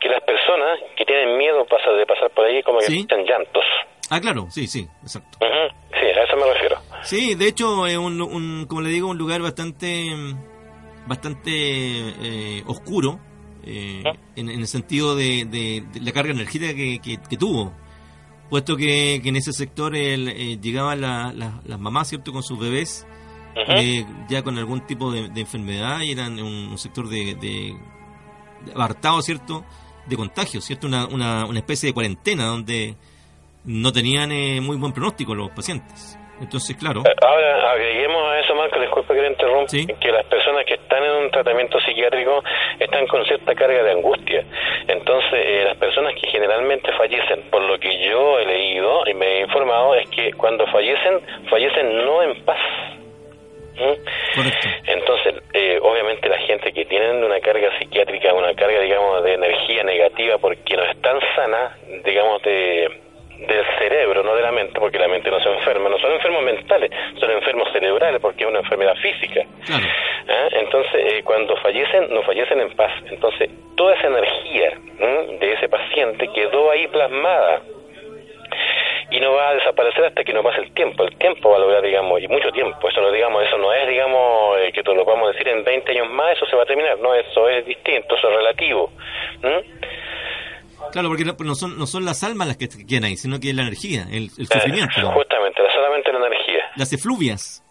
que 0.01 0.09
las 0.09 0.23
personas 0.25 0.79
que 0.97 1.05
tienen 1.05 1.39
miedo 1.39 1.65
pasa, 1.67 1.91
de 1.93 2.05
pasar 2.07 2.31
por 2.31 2.45
ahí 2.47 2.63
como 2.63 2.79
que 2.81 2.87
Sí. 2.87 2.97
escuchan 2.97 3.25
llantos. 3.25 3.65
Ah, 4.11 4.21
claro, 4.21 4.47
sí, 4.51 4.67
sí, 4.67 4.87
exacto. 5.03 5.39
Ujú, 5.41 5.75
Sí, 5.99 6.07
a 6.07 6.25
eso 6.25 6.37
me 6.37 6.53
refiero. 6.53 6.77
Sí, 7.03 7.35
de 7.37 7.47
hecho 7.49 7.87
es 7.87 7.97
un, 7.97 8.21
un- 8.21 8.67
como 8.69 8.83
le 8.83 8.91
digo, 8.91 9.09
un 9.09 9.17
lugar 9.19 9.41
bastante, 9.41 9.89
bastante 11.07 11.51
eh, 11.51 12.63
oscuro 12.67 13.19
eh, 13.67 14.03
en, 14.37 14.51
en 14.51 14.61
el 14.61 14.67
sentido 14.67 15.17
de, 15.17 15.45
de- 15.47 15.83
de 15.93 16.01
la 16.03 16.13
carga 16.13 16.33
energética 16.33 16.75
que, 16.75 16.99
que- 17.03 17.19
que 17.29 17.37
tuvo, 17.37 17.73
puesto 18.51 18.77
que, 18.77 19.21
que 19.23 19.29
en 19.29 19.37
ese 19.37 19.53
sector 19.53 19.97
el, 19.97 20.29
eh, 20.29 20.59
llegaban 20.61 21.01
la- 21.01 21.33
la- 21.33 21.61
las 21.65 21.79
mamás, 21.81 22.09
cierto, 22.09 22.33
con 22.33 22.43
sus 22.43 22.59
bebés 22.59 23.07
eh, 23.81 24.07
ya 24.29 24.43
con 24.43 24.59
algún 24.59 24.81
tipo 24.87 25.13
de, 25.13 25.29
de 25.29 25.41
enfermedad 25.43 26.01
y 26.03 26.11
eran 26.13 26.41
un, 26.41 26.69
un 26.71 26.79
sector 26.79 27.09
de, 27.09 27.35
de, 27.37 27.77
de 28.67 28.73
apartado, 28.73 29.23
cierto, 29.23 29.65
de 30.07 30.17
contagio, 30.17 30.61
cierto, 30.61 30.87
una, 30.87 31.07
una, 31.07 31.47
una 31.47 31.59
especie 31.61 31.89
de 31.89 31.93
cuarentena 31.95 32.47
donde 32.47 32.97
no 33.65 33.93
tenían 33.93 34.33
eh, 34.33 34.61
muy 34.61 34.77
buen 34.77 34.93
pronóstico 34.93 35.35
los 35.35 35.51
pacientes. 35.51 36.19
Entonces, 36.41 36.77
claro, 36.77 37.01
Eh, 37.07 37.15
Ahora, 37.27 37.71
agreguemos 37.73 38.23
a 38.33 38.41
eso, 38.41 38.55
Marco, 38.55 38.81
disculpe 38.81 39.15
que 39.15 39.21
le 39.23 39.29
interrumpa, 39.29 39.69
Sí. 39.69 39.87
que 39.87 40.11
las 40.13 40.27
personas 40.27 40.65
que 40.67 40.75
están 40.75 41.03
en 41.05 41.13
un 41.13 41.31
tratamiento 41.31 41.79
psiquiátrico 41.81 42.43
están 42.79 43.07
con 43.07 43.25
cierta 43.25 43.55
carga 43.55 43.83
de 43.83 43.91
angustia. 43.93 44.45
Entonces, 44.89 45.33
eh, 45.35 45.63
las 45.65 45.77
personas 45.79 46.15
que 46.21 46.29
generalmente 46.31 46.93
fallecen, 46.99 47.43
por 47.51 47.63
lo 47.63 47.79
que 47.79 47.97
yo 48.09 48.39
he 48.39 48.47
leído 48.47 49.07
y 49.07 49.15
me 49.15 49.27
he 49.27 49.41
informado, 49.43 49.95
es 49.95 50.09
que 50.11 50.33
cuando 50.33 50.67
fallecen, 50.67 51.21
fallecen 51.49 52.05
no 52.05 52.23
en 52.23 52.45
paz. 52.45 52.59
¿Mm? 53.77 54.37
correcto. 54.37 54.69
Entonces, 54.87 55.35
eh, 55.53 55.81
obviamente 55.83 56.29
la 56.29 56.39
gente 56.39 56.73
que 56.73 56.85
tienen 56.85 57.25
una 57.25 57.41
carga 57.41 57.77
psiquiátrica, 57.79 58.33
una 58.33 58.55
carga, 58.55 58.79
digamos, 58.81 59.25
de 59.25 59.35
energía 59.35 59.83
negativa 59.83 60.39
porque 60.39 60.77
no 60.77 60.85
están 60.85 61.19
sanas, 61.35 61.73
digamos, 62.05 62.41
de 62.43 63.01
del 63.39 63.65
cerebro, 63.79 64.23
no 64.23 64.35
de 64.35 64.43
la 64.43 64.53
mente, 64.53 64.79
porque 64.79 64.99
la 64.99 65.09
mente 65.09 65.31
no 65.31 65.41
se 65.41 65.49
enferma, 65.49 65.89
no 65.89 65.99
son 65.99 66.13
enfermos 66.13 66.43
mentales, 66.43 66.91
son 67.19 67.31
enfermos 67.31 67.71
cerebrales 67.73 68.21
porque 68.21 68.45
es 68.45 68.51
una 68.51 68.61
enfermedad 68.61 68.95
física. 68.97 69.45
Claro. 69.67 69.85
¿Ah? 70.29 70.49
Entonces, 70.53 71.13
eh, 71.13 71.23
cuando 71.25 71.57
fallecen, 71.57 72.13
no 72.13 72.23
fallecen 72.23 72.61
en 72.61 72.71
paz. 72.77 72.93
Entonces, 73.11 73.51
toda 73.77 73.95
esa 73.95 74.07
energía 74.07 74.79
de 75.41 75.53
ese 75.53 75.69
paciente 75.69 76.29
quedó 76.35 76.71
ahí 76.71 76.87
plasmada 76.89 77.63
y 79.11 79.21
no 79.21 79.33
va 79.33 79.51
a 79.51 79.55
desaparecer 79.55 80.07
hasta 80.07 80.25
que 80.25 80.33
no 80.33 80.43
pase 80.43 80.61
el 80.61 80.73
tiempo. 80.73 81.05
El 81.05 81.17
tiempo 81.17 81.51
va 81.51 81.57
a 81.57 81.61
lograr, 81.61 81.83
digamos, 81.83 82.21
y 82.21 82.29
mucho 82.29 82.51
tiempo. 82.51 82.89
Eso 82.89 83.01
no, 83.01 83.11
digamos, 83.13 83.45
eso 83.45 83.59
no 83.59 83.73
es, 83.73 83.87
digamos, 83.89 84.59
eh, 84.59 84.73
que 84.73 84.83
te 84.83 84.95
lo 84.95 85.05
podamos 85.05 85.33
decir 85.33 85.49
en 85.49 85.63
20 85.63 85.93
años 85.93 86.11
más, 86.11 86.33
eso 86.33 86.47
se 86.47 86.57
va 86.57 86.63
a 86.63 86.67
terminar. 86.67 86.99
No, 86.99 87.15
eso 87.15 87.49
es 87.49 87.65
distinto, 87.65 88.17
eso 88.17 88.29
es 88.29 88.37
relativo. 88.37 88.91
Claro, 90.93 91.09
porque 91.09 91.25
no 91.25 91.55
son, 91.55 91.79
no 91.79 91.87
son 91.87 92.05
las 92.05 92.23
almas 92.23 92.47
las 92.49 92.57
que 92.57 92.69
quedan 92.69 93.05
ahí, 93.05 93.17
sino 93.17 93.41
que 93.41 93.51
es 93.51 93.55
la 93.57 93.63
energía, 93.63 94.03
el, 94.11 94.31
el 94.39 94.45
Eh, 94.45 94.47
sufrimiento, 94.51 95.11
justamente, 95.13 95.63
solamente 95.75 96.13
la 96.13 96.27
energía. 96.27 96.71
las 96.77 96.93
efluvias. 96.93 97.63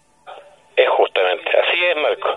Es 0.75 0.89
justamente, 0.89 1.49
así 1.49 1.79
es 1.85 1.95
Marco. 2.01 2.29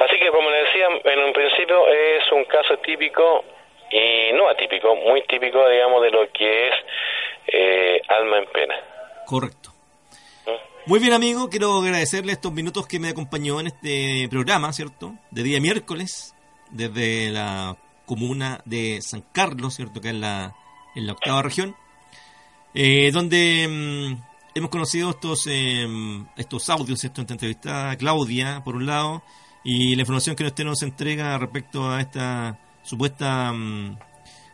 Así 0.00 0.18
que 0.18 0.28
como 0.30 0.50
le 0.50 0.56
decía 0.64 0.86
en 1.04 1.18
un 1.20 1.32
principio, 1.32 1.86
es 1.88 2.32
un 2.32 2.44
caso 2.44 2.76
típico 2.84 3.44
y 3.90 4.32
no 4.34 4.48
atípico, 4.48 4.94
muy 4.96 5.22
típico, 5.26 5.68
digamos, 5.68 6.02
de 6.02 6.10
lo 6.10 6.30
que 6.32 6.68
es 6.68 6.74
eh, 7.52 8.00
alma 8.08 8.38
en 8.38 8.46
pena. 8.46 8.74
Correcto. 9.26 9.70
Muy 10.86 10.98
bien, 10.98 11.12
amigo, 11.12 11.48
quiero 11.50 11.78
agradecerle 11.78 12.32
estos 12.32 12.52
minutos 12.52 12.86
que 12.86 12.98
me 12.98 13.10
acompañó 13.10 13.60
en 13.60 13.66
este 13.68 14.26
programa, 14.30 14.72
¿cierto? 14.72 15.12
De 15.30 15.42
día 15.42 15.60
miércoles, 15.60 16.34
desde 16.70 17.30
la 17.30 17.76
comuna 18.10 18.60
de 18.64 18.98
San 19.02 19.22
Carlos, 19.32 19.74
¿cierto? 19.76 20.00
Que 20.00 20.08
es 20.08 20.14
la, 20.16 20.52
en 20.96 21.06
la 21.06 21.12
octava 21.12 21.42
región, 21.42 21.76
eh, 22.74 23.10
donde 23.12 23.66
mm, 23.68 24.56
hemos 24.56 24.70
conocido 24.70 25.10
estos, 25.10 25.46
eh, 25.48 25.86
estos 26.36 26.68
audios, 26.70 26.98
¿cierto? 26.98 27.20
Esta 27.20 27.34
entrevista 27.34 27.90
a 27.90 27.96
Claudia, 27.96 28.62
por 28.64 28.74
un 28.74 28.86
lado, 28.86 29.22
y 29.62 29.94
la 29.94 30.00
información 30.02 30.34
que 30.34 30.44
usted 30.44 30.64
nos 30.64 30.82
entrega 30.82 31.38
respecto 31.38 31.88
a 31.88 32.00
esta 32.00 32.58
supuesta 32.82 33.52
mm, 33.52 33.96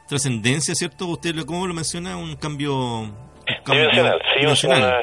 trascendencia, 0.07 0.74
¿cierto? 0.74 1.07
Usted, 1.07 1.34
lo- 1.34 1.46
¿cómo 1.46 1.66
lo 1.66 1.72
menciona? 1.74 2.16
Un 2.18 2.36
cambio... 2.36 2.74
Un 2.76 3.14
sí, 4.34 4.40
una... 4.66 5.00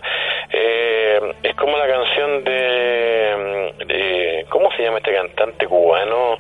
eh, 0.52 1.20
es 1.44 1.56
como 1.56 1.76
la 1.78 1.88
canción 1.88 2.44
de, 2.44 3.86
de- 3.88 4.46
¿Cómo 4.52 4.70
se 4.78 4.84
llama 4.84 4.98
este 5.00 5.14
cantante 5.16 5.66
cubano 5.66 6.38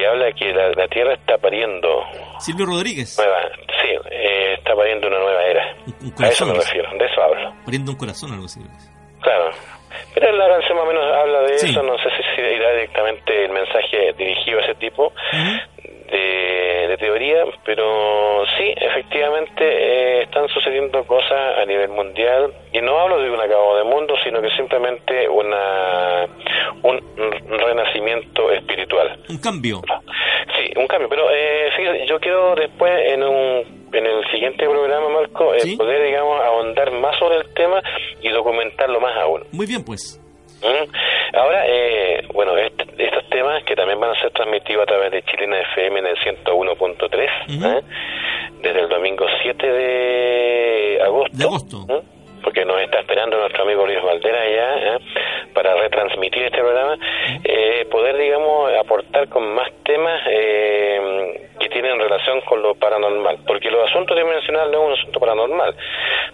que 0.00 0.06
habla 0.06 0.32
que 0.32 0.52
la, 0.52 0.70
la 0.70 0.88
Tierra 0.88 1.14
está 1.14 1.36
pariendo 1.38 1.88
Silvio 2.38 2.66
Rodríguez, 2.66 3.18
nueva... 3.18 3.40
Sí, 3.82 3.88
eh, 4.10 4.54
está 4.58 4.74
pariendo 4.74 5.08
una 5.08 5.18
nueva 5.18 5.42
era. 5.44 5.74
un, 5.86 5.94
un 6.06 6.24
A 6.24 6.28
eso 6.28 6.44
corazón, 6.44 6.48
me 6.48 6.54
refiero, 6.54 6.90
de 6.98 7.04
eso 7.06 7.22
hablo. 7.22 7.52
poniendo 7.64 7.92
un 7.92 7.98
corazón, 7.98 8.32
algo 8.32 8.44
así. 8.46 8.60
Claro. 9.20 9.50
Pero 10.14 10.32
la 10.32 10.48
canción 10.48 10.76
más 10.78 10.84
o 10.84 10.88
menos 10.88 11.04
habla 11.04 11.40
de 11.42 11.58
Sí. 11.58 11.70
eso, 11.70 11.82
no 11.82 11.98
sé 11.98 12.08
si 12.34 12.40
irá 12.40 12.70
directamente 12.72 13.44
el 13.44 13.50
mensaje 13.52 14.12
dirigido 14.16 14.58
a 14.60 14.62
ese 14.62 14.74
tipo 14.76 15.06
Ujú. 15.08 15.79
De, 16.10 16.88
de 16.88 16.96
teoría, 16.98 17.44
pero 17.64 18.44
sí, 18.58 18.74
efectivamente 18.76 19.64
eh, 19.64 20.22
están 20.22 20.48
sucediendo 20.48 21.04
cosas 21.04 21.58
a 21.58 21.64
nivel 21.64 21.88
mundial, 21.88 22.52
y 22.72 22.80
no 22.80 22.98
hablo 22.98 23.18
de 23.20 23.30
un 23.30 23.40
acabo 23.40 23.76
de 23.76 23.84
mundo, 23.84 24.14
sino 24.24 24.40
que 24.40 24.50
simplemente 24.50 25.28
una 25.28 26.26
un 26.82 27.58
renacimiento 27.58 28.50
espiritual. 28.50 29.18
Un 29.28 29.38
cambio. 29.38 29.82
Sí, 30.58 30.72
un 30.76 30.86
cambio. 30.86 31.08
Pero 31.08 31.28
eh, 31.30 31.70
fíjate, 31.76 32.06
yo 32.06 32.18
quiero 32.20 32.54
después 32.54 32.92
en 33.12 33.22
un 33.22 33.80
en 33.92 34.06
el 34.06 34.24
siguiente 34.30 34.68
programa, 34.68 35.08
Marco, 35.08 35.52
eh, 35.54 35.60
¿Sí? 35.60 35.76
poder, 35.76 36.04
digamos, 36.06 36.40
ahondar 36.40 36.92
más 36.92 37.18
sobre 37.18 37.38
el 37.38 37.54
tema 37.54 37.82
y 38.22 38.28
documentarlo 38.28 39.00
más 39.00 39.16
aún. 39.16 39.42
Muy 39.52 39.66
bien, 39.66 39.84
pues. 39.84 40.19
¿Mm? 40.62 41.36
Ahora, 41.36 41.64
eh, 41.66 42.22
bueno, 42.34 42.56
est- 42.56 42.82
estos 42.98 43.28
temas 43.30 43.62
que 43.64 43.74
también 43.76 43.98
van 44.00 44.10
a 44.10 44.20
ser 44.20 44.30
transmitidos 44.32 44.82
a 44.82 44.86
través 44.86 45.10
de 45.12 45.22
Chilena 45.22 45.60
FM 45.60 46.00
en 46.00 46.06
el 46.06 46.16
101.3, 46.18 47.30
Ujú. 47.48 47.66
¿eh? 47.66 47.82
desde 48.62 48.80
el 48.80 48.88
domingo 48.88 49.26
7 49.42 49.66
de 49.66 51.00
agosto. 51.02 51.36
De 51.36 51.44
agosto. 51.44 51.76
¿eh? 51.88 52.00
Porque 52.42 52.64
nos 52.64 52.80
está 52.80 53.00
esperando 53.00 53.38
nuestro 53.38 53.62
amigo 53.64 53.84
Luis 53.86 54.02
Valdera 54.02 54.38
ya 54.48 54.94
¿eh? 54.94 54.98
para 55.54 55.74
retransmitir 55.76 56.44
este 56.44 56.58
programa, 56.58 56.96
eh, 57.44 57.86
poder, 57.90 58.16
digamos, 58.16 58.72
aportar 58.78 59.28
con 59.28 59.46
más 59.54 59.68
temas 59.84 60.20
eh, 60.26 61.49
tienen 61.70 61.98
relación 61.98 62.40
con 62.42 62.62
lo 62.62 62.74
paranormal. 62.74 63.38
Porque 63.46 63.70
los 63.70 63.88
asuntos 63.88 64.16
dimensionales 64.16 64.72
no 64.72 64.82
es 64.82 64.86
un 64.86 64.98
asunto 64.98 65.20
paranormal, 65.20 65.76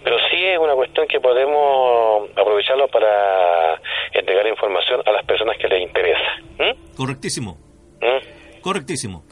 pero 0.03 0.17
sí 0.29 0.43
es 0.43 0.59
una 0.59 0.73
cuestión 0.73 1.07
que 1.07 1.19
podemos 1.19 2.29
aprovecharlo 2.35 2.87
para 2.89 3.79
entregar 4.13 4.47
información 4.47 5.01
a 5.05 5.11
las 5.11 5.25
personas 5.25 5.57
que 5.57 5.67
les 5.67 5.81
interesa. 5.81 6.29
¿Mm? 6.59 6.95
Correctísimo. 6.95 7.57
¿Mm? 8.01 8.61
Correctísimo. 8.61 9.23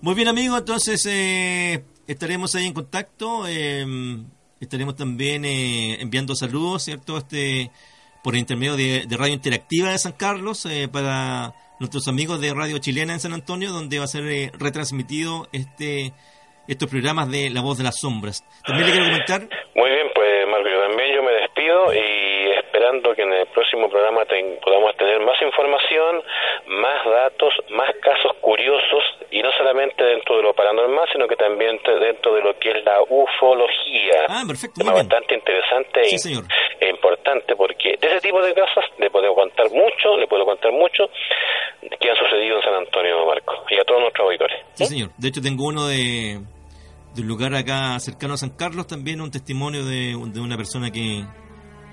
Muy 0.00 0.14
bien, 0.14 0.28
amigo, 0.28 0.56
entonces 0.56 1.04
eh, 1.06 1.82
estaremos 2.06 2.54
ahí 2.54 2.66
en 2.66 2.74
contacto. 2.74 3.48
eh, 3.48 3.84
estaremos 4.60 4.96
también 4.96 5.44
eh, 5.44 6.00
enviando 6.00 6.34
saludos, 6.34 6.82
¿cierto? 6.84 7.18
Este 7.18 7.70
por 8.22 8.36
intermedio 8.36 8.76
de, 8.76 9.06
Radio 9.10 9.34
Interactiva 9.34 9.90
de 9.90 9.98
San 9.98 10.12
Carlos 10.12 10.66
eh, 10.66 10.88
para 10.90 11.54
nuestros 11.78 12.08
amigos 12.08 12.40
de 12.40 12.52
Radio 12.54 12.78
Chilena 12.78 13.12
en 13.12 13.20
San 13.20 13.32
Antonio, 13.32 13.72
donde 13.72 13.98
va 13.98 14.04
a 14.04 14.08
ser 14.08 14.26
eh, 14.26 14.50
retransmitido 14.58 15.48
este 15.52 16.12
estos 16.68 16.90
programas 16.90 17.30
de 17.30 17.48
La 17.48 17.62
Voz 17.62 17.78
de 17.78 17.84
las 17.84 17.98
Sombras. 17.98 18.44
También 18.66 18.88
le 18.88 18.92
quiero 18.92 19.06
comentar, 19.06 19.40
Muy 19.74 19.88
bien, 19.88 20.06
pues 20.14 20.46
Marco, 20.50 20.68
yo 20.68 20.80
también 20.86 21.14
yo 21.16 21.22
me 21.22 21.32
despido 21.32 21.94
y 21.94 22.17
esperando 22.98 23.14
que 23.14 23.22
en 23.22 23.32
el 23.32 23.46
próximo 23.48 23.88
programa 23.88 24.24
ten- 24.26 24.58
podamos 24.62 24.96
tener 24.96 25.20
más 25.20 25.40
información, 25.42 26.22
más 26.66 27.04
datos, 27.06 27.54
más 27.70 27.90
casos 28.02 28.32
curiosos 28.40 29.02
y 29.30 29.42
no 29.42 29.50
solamente 29.52 30.02
dentro 30.04 30.36
de 30.36 30.42
lo 30.42 30.54
paranormal, 30.54 31.06
sino 31.12 31.26
que 31.26 31.36
también 31.36 31.78
dentro 32.00 32.34
de 32.34 32.42
lo 32.42 32.58
que 32.58 32.70
es 32.70 32.84
la 32.84 33.00
ufología. 33.02 34.26
Ah, 34.28 34.42
perfecto, 34.46 34.84
muy 34.84 34.92
bien. 34.94 35.08
bastante 35.08 35.34
interesante 35.34 36.04
Sí, 36.04 36.16
e- 36.16 36.18
señor. 36.18 36.44
e 36.80 36.88
importante 36.90 37.54
porque 37.56 37.96
de 38.00 38.06
ese 38.08 38.20
tipo 38.20 38.42
de 38.42 38.54
cosas 38.54 38.84
le 38.98 39.10
puedo 39.10 39.34
contar 39.34 39.70
mucho, 39.70 40.16
le 40.16 40.26
puedo 40.26 40.44
contar 40.44 40.72
mucho 40.72 41.08
que 42.00 42.10
han 42.10 42.16
sucedido 42.16 42.56
en 42.56 42.62
San 42.62 42.74
Antonio, 42.74 43.24
Marco, 43.26 43.64
y 43.70 43.78
a 43.78 43.84
todos 43.84 44.00
nuestros 44.00 44.26
auditores. 44.26 44.58
Sí, 44.74 44.84
señor. 44.86 45.10
De 45.16 45.28
hecho, 45.28 45.40
tengo 45.40 45.66
uno 45.66 45.86
de, 45.86 46.38
de 47.14 47.22
un 47.22 47.28
lugar 47.28 47.54
acá 47.54 47.98
cercano 48.00 48.34
a 48.34 48.36
San 48.36 48.50
Carlos, 48.56 48.86
también 48.86 49.20
un 49.20 49.30
testimonio 49.30 49.84
de, 49.84 50.14
de 50.32 50.40
una 50.40 50.56
persona 50.56 50.90
que 50.90 51.22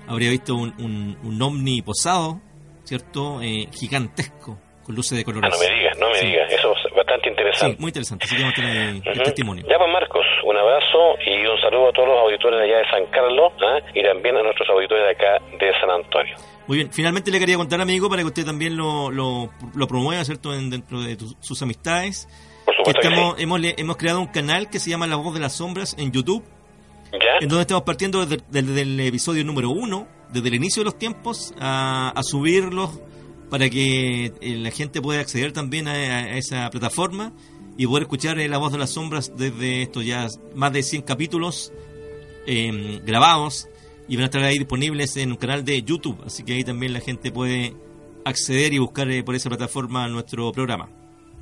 habría 0.08 0.30
visto 0.30 0.54
un, 0.54 0.74
un, 0.78 1.16
un 1.22 1.42
ovni 1.42 1.82
posado, 1.82 2.40
¿cierto? 2.84 3.40
Eh, 3.42 3.68
gigantesco, 3.72 4.58
con 4.84 4.94
luces 4.94 5.16
de 5.18 5.22
Ah, 5.22 5.24
colores. 5.24 5.50
no 5.50 5.58
me 5.58 5.74
digas, 5.74 5.98
no 5.98 6.08
me 6.10 6.14
Sí. 6.16 6.26
digas, 6.26 6.52
eso 6.52 6.72
es 6.76 6.94
bastante 6.94 7.24
Sí, 7.24 7.30
interesante. 7.30 7.76
muy 7.80 7.88
interesante. 7.88 8.24
Así 8.24 8.36
que 8.36 8.42
vamos 8.42 8.58
a 8.58 8.62
tener 8.62 8.76
el, 8.76 9.02
el 9.04 9.22
testimonio. 9.22 9.64
Ya 9.68 9.76
pues 9.78 9.90
Marcos, 9.92 10.26
un 10.44 10.56
abrazo 10.56 11.16
y 11.26 11.46
un 11.46 11.60
saludo 11.60 11.88
a 11.88 11.92
todos 11.92 12.08
los 12.08 12.18
auditores 12.18 12.60
de 12.60 12.64
allá 12.66 12.78
de 12.78 12.90
San 12.90 13.06
Carlos 13.10 13.52
¿ah? 13.62 13.78
y 13.94 14.02
también 14.02 14.36
a 14.36 14.42
nuestros 14.42 14.68
auditores 14.70 15.04
de 15.04 15.10
acá 15.10 15.44
de 15.58 15.72
San 15.80 15.90
Antonio. 15.90 16.36
Muy 16.68 16.78
bien. 16.78 16.92
Finalmente 16.92 17.30
le 17.30 17.38
quería 17.38 17.56
contar, 17.56 17.80
amigo, 17.80 18.08
para 18.08 18.22
que 18.22 18.26
usted 18.26 18.44
también 18.44 18.76
lo, 18.76 19.10
lo, 19.10 19.50
lo 19.74 19.86
promueva, 19.86 20.24
¿cierto? 20.24 20.54
En- 20.54 20.70
dentro 20.70 21.00
de 21.00 21.16
tus- 21.16 21.36
sus 21.40 21.60
amistades. 21.62 22.28
Por 22.64 22.74
Que 22.74 22.78
supuesto 22.78 23.00
que 23.36 23.42
hemos, 23.42 23.64
hemos 23.78 23.96
creado 23.96 24.20
un 24.20 24.26
canal 24.26 24.68
que 24.68 24.80
se 24.80 24.90
llama 24.90 25.06
La 25.06 25.14
Voz 25.16 25.32
de 25.34 25.38
las 25.40 25.52
Sombras 25.56 25.94
en 25.98 26.10
YouTube. 26.10 26.42
¿Ya? 27.12 27.38
en 27.40 27.48
donde 27.48 27.62
estamos 27.62 27.84
partiendo 27.84 28.24
desde, 28.24 28.42
desde 28.50 28.82
el 28.82 29.00
episodio 29.00 29.44
número 29.44 29.70
uno, 29.70 30.06
desde 30.32 30.48
el 30.48 30.54
inicio 30.54 30.80
de 30.80 30.84
los 30.86 30.98
tiempos, 30.98 31.54
a, 31.60 32.10
a 32.10 32.22
subirlos 32.22 33.00
para 33.50 33.70
que 33.70 34.26
eh, 34.26 34.32
la 34.40 34.70
gente 34.70 35.00
pueda 35.00 35.20
acceder 35.20 35.52
también 35.52 35.88
a, 35.88 35.92
a 35.92 36.36
esa 36.36 36.68
plataforma 36.70 37.32
y 37.78 37.86
poder 37.86 38.04
escuchar 38.04 38.38
eh, 38.38 38.48
la 38.48 38.58
voz 38.58 38.72
de 38.72 38.78
las 38.78 38.92
sombras 38.92 39.36
desde 39.36 39.82
estos 39.82 40.04
ya 40.04 40.26
más 40.54 40.72
de 40.72 40.82
100 40.82 41.02
capítulos 41.02 41.72
eh, 42.46 43.00
grabados 43.04 43.68
y 44.08 44.16
van 44.16 44.22
a 44.22 44.26
estar 44.26 44.42
ahí 44.42 44.58
disponibles 44.58 45.16
en 45.16 45.32
un 45.32 45.36
canal 45.36 45.64
de 45.64 45.82
YouTube, 45.82 46.22
así 46.24 46.44
que 46.44 46.54
ahí 46.54 46.64
también 46.64 46.92
la 46.92 47.00
gente 47.00 47.30
puede 47.32 47.74
acceder 48.24 48.72
y 48.72 48.78
buscar 48.78 49.10
eh, 49.10 49.22
por 49.22 49.34
esa 49.34 49.48
plataforma 49.48 50.06
nuestro 50.08 50.52
programa. 50.52 50.88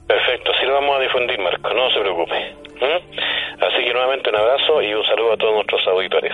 Perfecto, 0.07 0.51
así 0.53 0.67
lo 0.67 0.75
vamos 0.75 0.97
a 0.99 1.03
difundir, 1.03 1.39
Marco, 1.39 1.69
no 1.75 1.91
se 1.91 2.01
preocupe. 2.01 2.35
¿Mm? 2.81 3.34
Así 3.65 3.83
que 3.83 3.93
nuevamente 3.93 4.29
un 4.29 4.37
abrazo 4.37 4.83
y 4.83 4.93
un 4.93 5.05
saludo 5.05 5.33
a 5.33 5.37
todos 5.37 5.55
nuestros 5.55 5.81
auditores. 5.89 6.33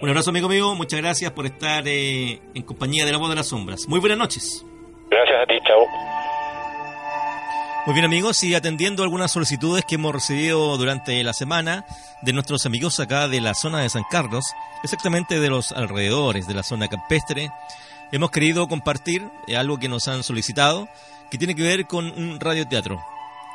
Un 0.00 0.08
abrazo 0.08 0.30
amigo 0.30 0.48
mío, 0.48 0.74
muchas 0.74 1.00
gracias 1.00 1.30
por 1.32 1.44
estar 1.44 1.86
eh, 1.86 2.40
en 2.54 2.62
compañía 2.62 3.04
de 3.04 3.12
la 3.12 3.18
voz 3.18 3.28
de 3.28 3.36
las 3.36 3.48
sombras. 3.48 3.86
Muy 3.86 4.00
buenas 4.00 4.16
noches. 4.16 4.64
Gracias 5.10 5.42
a 5.42 5.46
ti, 5.46 5.58
chao. 5.66 5.84
Muy 7.84 7.94
bien 7.94 8.06
amigos, 8.06 8.42
y 8.44 8.54
atendiendo 8.54 9.02
algunas 9.02 9.32
solicitudes 9.32 9.84
que 9.84 9.96
hemos 9.96 10.14
recibido 10.14 10.76
durante 10.78 11.22
la 11.22 11.34
semana 11.34 11.84
de 12.22 12.32
nuestros 12.32 12.64
amigos 12.64 12.98
acá 12.98 13.28
de 13.28 13.40
la 13.40 13.54
zona 13.54 13.80
de 13.80 13.88
San 13.90 14.04
Carlos, 14.10 14.44
exactamente 14.82 15.38
de 15.38 15.50
los 15.50 15.72
alrededores 15.72 16.46
de 16.46 16.54
la 16.54 16.62
zona 16.62 16.88
campestre, 16.88 17.50
hemos 18.12 18.30
querido 18.30 18.68
compartir 18.68 19.28
eh, 19.46 19.56
algo 19.56 19.78
que 19.78 19.88
nos 19.88 20.08
han 20.08 20.22
solicitado, 20.22 20.88
que 21.30 21.36
tiene 21.36 21.54
que 21.54 21.62
ver 21.62 21.86
con 21.86 22.06
un 22.06 22.40
radioteatro. 22.40 23.00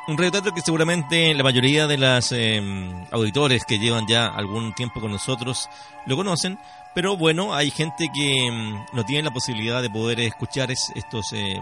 Un 0.08 0.16
radioteatro 0.16 0.52
que 0.54 0.60
seguramente 0.60 1.34
la 1.34 1.42
mayoría 1.42 1.88
de 1.88 1.98
las 1.98 2.30
eh, 2.30 2.62
auditores 3.10 3.64
que 3.64 3.78
llevan 3.80 4.06
ya 4.06 4.28
algún 4.28 4.72
tiempo 4.72 5.00
con 5.00 5.10
nosotros 5.10 5.68
lo 6.06 6.16
conocen, 6.16 6.58
pero 6.94 7.16
bueno, 7.16 7.54
hay 7.54 7.70
gente 7.72 8.08
que 8.14 8.48
mm, 8.50 8.96
no 8.96 9.04
tiene 9.04 9.24
la 9.24 9.32
posibilidad 9.32 9.82
de 9.82 9.90
poder 9.90 10.20
escuchar 10.20 10.70
es- 10.70 10.92
estos 10.94 11.32
eh, 11.32 11.54
eh, 11.56 11.60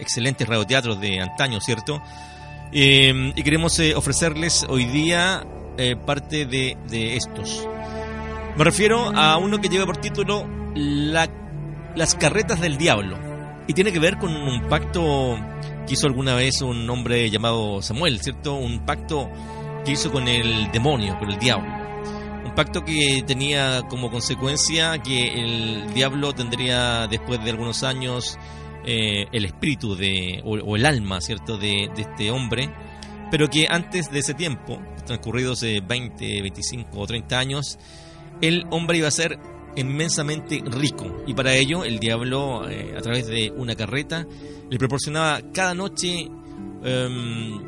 excelentes 0.00 0.48
radioteatros 0.48 1.00
de 1.00 1.20
antaño, 1.20 1.60
¿cierto? 1.60 2.02
Eh, 2.72 3.32
y 3.36 3.42
queremos 3.44 3.78
eh, 3.78 3.94
ofrecerles 3.94 4.66
hoy 4.68 4.84
día 4.86 5.46
eh, 5.76 5.94
parte 5.94 6.46
de, 6.46 6.76
estos. 7.16 7.64
Me 8.56 8.64
refiero 8.64 9.16
a 9.16 9.36
uno 9.36 9.60
que 9.60 9.68
lleva 9.68 9.86
por 9.86 9.98
título 9.98 10.44
La- 10.74 11.28
Las 11.94 12.16
carretas 12.16 12.60
del 12.60 12.76
diablo. 12.76 13.16
Y 13.68 13.72
tiene 13.74 13.92
que 13.92 14.00
ver 14.00 14.18
con 14.18 14.34
un 14.34 14.66
pacto 14.68 15.38
que 15.88 15.94
hizo 15.94 16.06
alguna 16.06 16.34
vez 16.34 16.60
un 16.60 16.88
hombre 16.90 17.30
llamado 17.30 17.80
Samuel, 17.80 18.20
¿cierto? 18.20 18.54
Un 18.54 18.84
pacto 18.84 19.30
que 19.84 19.92
hizo 19.92 20.12
con 20.12 20.28
el 20.28 20.70
demonio, 20.70 21.18
con 21.18 21.30
el 21.30 21.38
diablo. 21.38 21.66
Un 22.44 22.54
pacto 22.54 22.84
que 22.84 23.24
tenía 23.26 23.82
como 23.88 24.10
consecuencia 24.10 24.98
que 24.98 25.28
el 25.28 25.94
diablo 25.94 26.34
tendría 26.34 27.06
después 27.06 27.42
de 27.42 27.50
algunos 27.50 27.82
años 27.84 28.38
eh, 28.84 29.26
el 29.32 29.46
espíritu 29.46 29.96
de, 29.96 30.42
o, 30.44 30.58
o 30.58 30.76
el 30.76 30.84
alma, 30.84 31.22
¿cierto?, 31.22 31.56
de, 31.56 31.90
de 31.96 32.02
este 32.02 32.30
hombre, 32.30 32.70
pero 33.30 33.48
que 33.48 33.66
antes 33.68 34.10
de 34.10 34.18
ese 34.18 34.34
tiempo, 34.34 34.80
transcurridos 35.06 35.62
eh, 35.62 35.82
20, 35.86 36.42
25 36.42 37.00
o 37.00 37.06
30 37.06 37.38
años, 37.38 37.78
el 38.42 38.64
hombre 38.70 38.98
iba 38.98 39.08
a 39.08 39.12
ser 39.12 39.38
inmensamente 39.80 40.62
rico 40.64 41.22
y 41.26 41.34
para 41.34 41.54
ello 41.54 41.84
el 41.84 41.98
diablo 41.98 42.68
eh, 42.68 42.94
a 42.96 43.00
través 43.00 43.26
de 43.26 43.52
una 43.56 43.74
carreta 43.74 44.26
le 44.68 44.78
proporcionaba 44.78 45.40
cada 45.52 45.74
noche 45.74 46.28
em, 46.84 47.60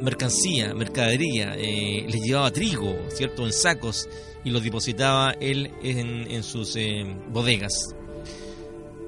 mercancía, 0.00 0.74
mercadería, 0.74 1.54
eh, 1.56 2.06
le 2.08 2.18
llevaba 2.20 2.50
trigo, 2.50 2.96
¿cierto?, 3.08 3.44
en 3.44 3.52
sacos 3.52 4.08
y 4.44 4.50
los 4.50 4.62
depositaba 4.62 5.32
él 5.40 5.70
en, 5.82 6.42
sus 6.42 6.76
eh, 6.76 7.04
bodegas. 7.30 7.94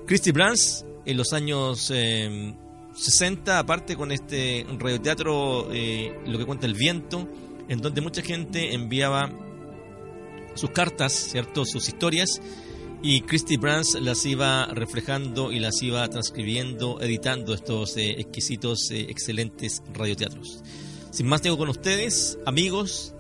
Christy 0.07 0.33
Brands 0.33 0.87
en 1.05 1.17
los 1.17 1.33
años 1.33 1.91
eh, 1.95 2.55
60, 2.95 3.59
aparte 3.59 3.97
con 3.97 4.11
este 4.11 4.67
radioteatro, 4.79 5.69
eh, 5.73 6.19
lo 6.27 6.39
que 6.39 6.47
cuenta 6.47 6.67
el 6.67 6.75
viento, 6.75 7.29
en 7.69 7.81
donde 7.81 8.01
mucha 8.01 8.23
gente 8.23 8.75
enviaba 8.75 9.31
sus 10.57 10.71
cartas, 10.71 11.13
¿cierto? 11.13 11.65
sus 11.65 11.89
historias, 11.89 12.41
y 13.03 13.21
Christy 13.21 13.57
Brands 13.57 13.95
las 14.01 14.25
iba 14.25 14.67
reflejando 14.67 15.53
y 15.53 15.61
las 15.61 15.83
iba 15.83 16.09
transcribiendo, 16.09 17.01
editando 17.01 17.55
estos 17.55 17.97
eh, 17.97 18.21
exquisitos, 18.21 18.91
eh, 18.91 19.07
excelentes 19.09 19.83
radioteatros. 19.93 20.63
Sin 21.11 21.27
más, 21.27 21.43
tengo 21.43 21.57
con 21.57 21.69
ustedes, 21.69 22.39
amigos, 22.47 23.15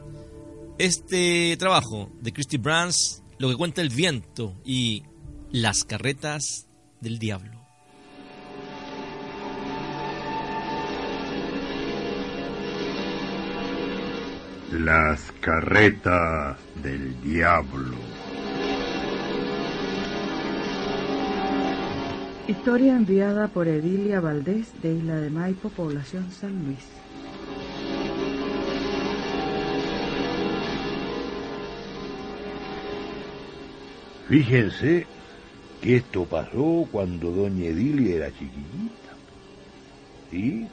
este 0.78 1.57
trabajo 1.57 2.11
de 2.20 2.32
Christy 2.32 2.57
Brands, 2.57 3.22
lo 3.39 3.49
que 3.49 3.57
cuenta 3.57 3.80
el 3.80 3.91
viento 3.91 4.55
y 4.64 5.03
las 5.51 5.84
carretas 5.84 6.66
del 7.01 7.18
diablo. 7.18 7.66
Las 14.73 15.31
carretas 15.41 16.59
del 16.83 17.21
diablo. 17.23 17.95
Historia 22.49 22.97
enviada 22.97 23.47
por 23.47 23.69
Edilia 23.69 24.21
Valdés 24.21 24.73
de 24.83 24.95
Isla 24.95 25.17
de 25.17 25.31
Maipo, 25.31 25.69
población 25.69 26.33
San 26.33 26.64
Luis. 26.64 26.85
Fíjense 34.29 35.07
que 35.81 35.97
esto 35.97 36.25
pasó 36.25 36.89
cuando 36.91 37.31
doña 37.31 37.67
Edilia 37.67 38.17
era 38.17 38.33
chiquillita. 38.33 39.14
¿Sí? 40.33 40.67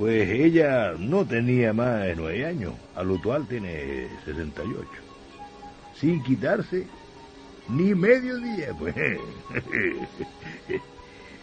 Pues 0.00 0.30
ella 0.30 0.94
no 0.98 1.26
tenía 1.26 1.74
más 1.74 2.04
de 2.04 2.16
nueve 2.16 2.46
años, 2.46 2.72
a 2.96 3.02
lo 3.02 3.16
actual 3.16 3.46
tiene 3.46 4.08
68. 4.24 4.88
Sin 5.94 6.22
quitarse 6.22 6.86
ni 7.68 7.94
medio 7.94 8.38
día, 8.38 8.72
pues. 8.78 8.94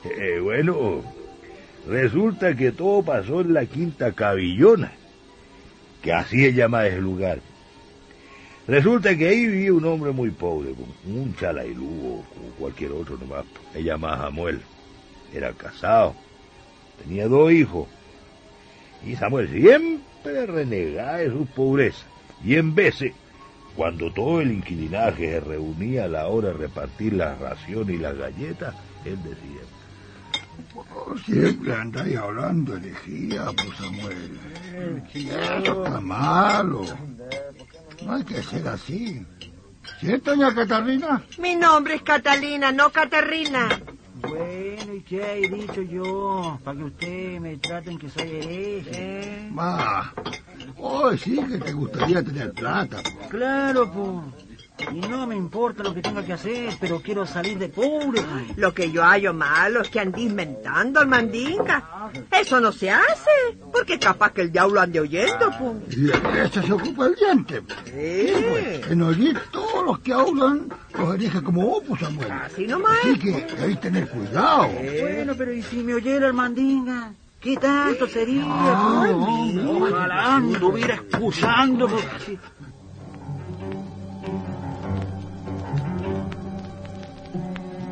Eh, 0.03 0.39
bueno, 0.41 1.01
resulta 1.87 2.55
que 2.55 2.71
todo 2.71 3.03
pasó 3.03 3.41
en 3.41 3.53
la 3.53 3.65
quinta 3.65 4.13
cabillona, 4.13 4.93
que 6.01 6.13
así 6.13 6.45
es 6.45 6.55
llamado 6.55 6.85
ese 6.85 7.01
lugar. 7.01 7.39
Resulta 8.67 9.17
que 9.17 9.27
ahí 9.27 9.47
vivía 9.47 9.73
un 9.73 9.83
hombre 9.83 10.11
muy 10.11 10.29
pobre, 10.29 10.73
un 11.05 11.35
chalailú 11.35 11.85
o 11.85 12.23
como 12.33 12.49
cualquier 12.57 12.91
otro 12.91 13.17
nomás. 13.17 13.43
Se 13.73 13.83
llamaba 13.83 14.19
Samuel. 14.19 14.61
Era 15.33 15.51
casado, 15.51 16.15
tenía 17.03 17.27
dos 17.27 17.51
hijos. 17.51 17.87
Y 19.05 19.15
Samuel 19.15 19.49
siempre 19.49 20.45
renegaba 20.45 21.17
de 21.17 21.31
su 21.31 21.45
pobreza. 21.45 22.05
Y 22.43 22.55
en 22.55 22.75
veces, 22.75 23.13
cuando 23.75 24.11
todo 24.11 24.41
el 24.41 24.51
inquilinaje 24.51 25.31
se 25.31 25.39
reunía 25.39 26.05
a 26.05 26.07
la 26.07 26.27
hora 26.27 26.49
de 26.49 26.53
repartir 26.55 27.13
las 27.13 27.39
raciones 27.39 27.95
y 27.95 27.99
las 27.99 28.17
galletas, 28.17 28.75
él 29.05 29.17
decía, 29.23 29.61
siempre 31.25 31.73
andáis 31.73 32.17
hablando 32.17 32.75
herejía, 32.75 33.45
pues 33.55 33.77
Samuel. 33.77 34.39
Eso 35.13 35.85
está 35.85 35.99
malo. 36.01 36.83
No 38.05 38.13
hay 38.13 38.23
que 38.23 38.43
ser 38.43 38.67
así. 38.67 39.25
¿Cierto, 39.99 40.31
doña 40.31 40.53
Catarina? 40.53 41.23
Mi 41.39 41.55
nombre 41.55 41.95
es 41.95 42.01
Catalina, 42.01 42.71
no 42.71 42.91
Catarrina. 42.91 43.69
Bueno, 44.21 44.93
¿y 44.93 45.01
qué 45.01 45.43
he 45.43 45.49
dicho 45.49 45.81
yo? 45.81 46.59
Para 46.63 46.77
que 46.77 46.83
ustedes 46.85 47.41
me 47.41 47.57
traten 47.57 47.97
que 47.97 48.09
soy 48.09 48.29
hereje. 48.29 49.47
Ma, 49.51 50.13
hoy 50.77 51.17
sí 51.17 51.39
que 51.47 51.57
te 51.57 51.71
gustaría 51.73 52.23
tener 52.23 52.51
plata. 52.53 53.01
pues. 53.03 53.27
Claro, 53.29 53.91
pues. 53.91 54.46
Y 54.91 54.99
no 54.99 55.25
me 55.27 55.35
importa 55.35 55.83
lo 55.83 55.93
que 55.93 56.01
tenga 56.01 56.23
que 56.23 56.33
hacer, 56.33 56.73
pero 56.79 57.01
quiero 57.01 57.25
salir 57.25 57.57
de 57.57 57.69
pobre. 57.69 58.21
pues. 58.21 58.57
Lo 58.57 58.73
que 58.73 58.91
yo 58.91 59.03
hallo 59.03 59.33
malo 59.33 59.81
es 59.81 59.89
que 59.89 59.99
andís 59.99 60.31
mentando 60.31 60.99
al 60.99 61.07
mandinga. 61.07 62.09
Eso 62.31 62.59
no 62.61 62.71
se 62.71 62.89
hace, 62.91 63.57
porque 63.73 63.99
capaz 63.99 64.31
que 64.31 64.41
el 64.41 64.51
diablo 64.51 64.79
ande 64.79 64.99
oyendo, 64.99 65.51
pues. 65.59 65.97
Y 65.97 66.01
de 66.03 66.43
eso 66.45 66.61
se 66.61 66.73
ocupa 66.73 67.07
el 67.07 67.15
diente. 67.15 67.61
Sí. 67.85 68.81
En 68.91 69.01
oír 69.01 69.37
todos 69.51 69.83
los 69.85 69.99
que 69.99 70.13
hablan 70.13 70.69
los 70.97 71.15
herejes 71.15 71.41
como 71.41 71.65
vos, 71.67 71.83
pues, 71.87 72.01
Samuel. 72.01 72.31
Así 72.31 72.67
nomás. 72.67 72.99
Así 73.01 73.19
que 73.19 73.31
debéis 73.57 73.79
tener 73.81 74.07
cuidado. 74.09 74.69
Bueno, 75.01 75.33
pero 75.37 75.53
¿y 75.53 75.61
si 75.63 75.77
me 75.77 75.95
oyera 75.95 76.27
el 76.27 76.33
mandinga? 76.33 77.13
¿Qué 77.41 77.55
tanto 77.57 78.07
sería? 78.07 78.43
Ay, 78.47 79.13
pues? 79.13 79.53
no, 79.63 79.71
Ojalá 79.85 80.35
anduviera 80.35 80.95
excusando. 80.95 81.87
pues. 81.87 82.05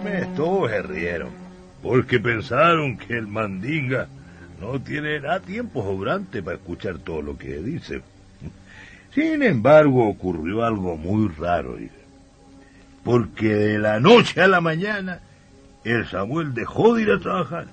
Me 0.05 0.23
todos 0.35 0.69
se 0.69 0.83
rieron, 0.83 1.29
porque 1.81 2.19
pensaron 2.19 2.95
que 2.95 3.17
el 3.17 3.25
mandinga 3.25 4.07
no 4.61 4.79
tiene 4.79 5.19
nada 5.19 5.39
tiempo 5.39 5.81
sobrante 5.81 6.43
para 6.43 6.57
escuchar 6.57 6.99
todo 6.99 7.23
lo 7.23 7.35
que 7.35 7.57
dice. 7.57 8.03
Sin 9.15 9.41
embargo, 9.41 10.07
ocurrió 10.07 10.63
algo 10.63 10.95
muy 10.95 11.27
raro, 11.29 11.75
porque 13.03 13.47
de 13.55 13.79
la 13.79 13.99
noche 13.99 14.43
a 14.43 14.47
la 14.47 14.61
mañana 14.61 15.21
el 15.83 16.05
Samuel 16.07 16.53
dejó 16.53 16.93
de 16.93 17.01
ir 17.01 17.11
a 17.11 17.19
trabajar 17.19 17.65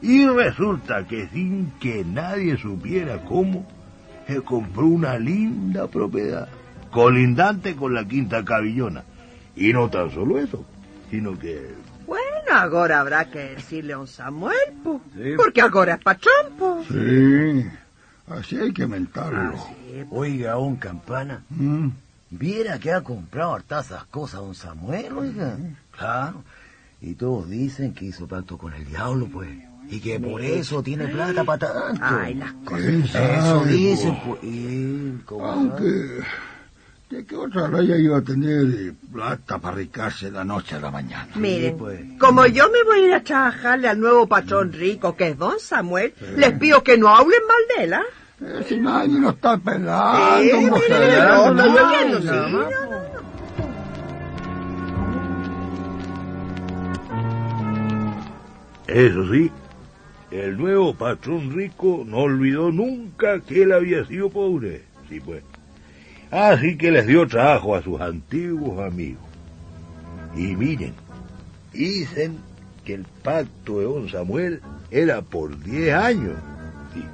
y 0.00 0.26
resulta 0.26 1.06
que 1.06 1.28
sin 1.28 1.72
que 1.80 2.02
nadie 2.02 2.56
supiera 2.56 3.18
cómo, 3.26 3.66
se 4.26 4.40
compró 4.40 4.86
una 4.86 5.18
linda 5.18 5.86
propiedad 5.86 6.48
colindante 6.90 7.76
con 7.76 7.92
la 7.92 8.08
quinta 8.08 8.42
cabillona. 8.42 9.04
Y 9.54 9.74
no 9.74 9.90
tan 9.90 10.10
solo 10.10 10.38
eso, 10.38 10.64
sino 11.10 11.38
que 11.38 11.74
Bueno, 12.06 12.24
ahora 12.52 13.00
habrá 13.00 13.30
que 13.30 13.38
decirle 13.56 13.92
a 13.94 13.98
un 13.98 14.06
Samuel, 14.06 14.56
pues. 14.82 14.98
Sí. 15.14 15.32
Porque 15.36 15.60
ahora 15.60 15.94
es 15.94 16.02
pachón, 16.02 16.52
pues. 16.58 16.86
Sí, 16.88 17.66
así 18.28 18.58
hay 18.58 18.72
que 18.72 18.86
mentarlo. 18.86 19.54
Oiga, 20.10 20.52
don 20.52 20.76
Campana, 20.76 21.42
Mm. 21.50 21.88
viera 22.30 22.78
que 22.78 22.92
ha 22.92 23.02
comprado 23.02 23.54
hartas 23.54 23.92
cosas 24.10 24.40
don 24.40 24.54
Samuel, 24.54 25.12
oiga. 25.12 25.56
Claro. 25.96 26.42
Y 27.00 27.14
todos 27.14 27.48
dicen 27.48 27.94
que 27.94 28.06
hizo 28.06 28.26
pacto 28.26 28.58
con 28.58 28.72
el 28.74 28.84
diablo, 28.86 29.28
pues. 29.32 29.48
Y 29.90 30.00
que 30.00 30.20
por 30.20 30.42
eso 30.42 30.82
tiene 30.82 31.08
plata 31.08 31.44
para 31.44 31.72
tanto. 31.72 32.04
Ay, 32.04 32.34
las 32.34 32.52
cosas. 32.64 32.80
¿Quién 32.82 33.02
Eso 33.04 33.64
dicen, 33.64 34.14
po? 34.20 34.36
pues. 34.36 34.42
él, 34.42 35.20
¿cómo 35.24 35.68
sabe? 35.78 36.20
¿De 37.10 37.24
qué 37.24 37.36
otra 37.36 37.66
raya 37.68 37.96
iba 37.96 38.18
a 38.18 38.22
tener 38.22 38.66
eh, 38.66 38.92
plata 39.12 39.58
para 39.58 39.76
ricarse 39.76 40.26
de 40.26 40.32
la 40.32 40.44
noche 40.44 40.76
a 40.76 40.80
la 40.80 40.90
mañana? 40.90 41.28
Miren, 41.36 41.76
pues. 41.78 42.00
como 42.18 42.46
yo 42.46 42.68
me 42.70 42.82
voy 42.84 43.00
a 43.00 43.06
ir 43.06 43.14
a 43.14 43.22
trabajarle 43.22 43.88
al 43.88 44.00
nuevo 44.00 44.26
patrón 44.26 44.72
rico, 44.72 45.16
que 45.16 45.28
es 45.28 45.38
don 45.38 45.58
Samuel, 45.58 46.12
les 46.36 46.52
pido 46.58 46.82
que 46.82 46.98
no 46.98 47.08
hablen 47.08 47.40
mal 47.46 47.76
de 47.76 47.84
él, 47.84 47.92
¿ah? 47.94 48.02
Eh, 48.40 48.64
si 48.68 48.76
nadie 48.78 49.18
lo 49.18 49.30
está 49.30 49.56
pelando, 49.58 50.42
Sí, 50.60 50.66
mujer. 50.66 51.18
no, 51.28 51.54
no, 51.54 51.64
sí, 51.64 51.70
no, 52.24 52.48
no, 52.48 52.48
no. 52.48 52.88
Eso 58.86 59.30
sí, 59.32 59.50
el 60.30 60.56
nuevo 60.56 60.94
patrón 60.94 61.52
rico 61.54 62.04
no 62.06 62.18
olvidó 62.18 62.70
nunca 62.70 63.40
que 63.40 63.62
él 63.62 63.72
había 63.72 64.04
sido 64.06 64.30
pobre. 64.30 64.82
Sí, 65.08 65.20
pues. 65.20 65.42
Así 66.30 66.76
que 66.76 66.90
les 66.90 67.06
dio 67.06 67.26
trabajo 67.26 67.74
a 67.74 67.82
sus 67.82 68.00
antiguos 68.00 68.80
amigos. 68.80 69.22
Y 70.36 70.54
miren, 70.56 70.92
dicen 71.72 72.38
que 72.84 72.94
el 72.94 73.04
pacto 73.22 73.78
de 73.78 73.84
don 73.84 74.08
Samuel 74.08 74.60
era 74.90 75.22
por 75.22 75.58
10 75.62 75.94
años. 75.94 76.36
Sí. 76.94 77.04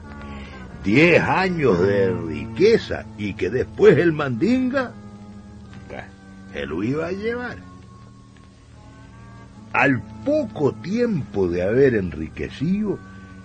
10 0.85 1.23
años 1.23 1.81
de 1.81 2.13
riqueza 2.13 3.07
y 3.17 3.35
que 3.35 3.51
después 3.51 3.97
el 3.99 4.13
mandinga 4.13 4.93
se 6.55 6.67
lo 6.67 6.83
iba 6.83 7.09
a 7.09 7.13
llevar. 7.13 7.57
Al 9.73 10.01
poco 10.25 10.73
tiempo 10.73 11.49
de 11.49 11.63
haber 11.63 11.97
enriquecido, 11.97 12.99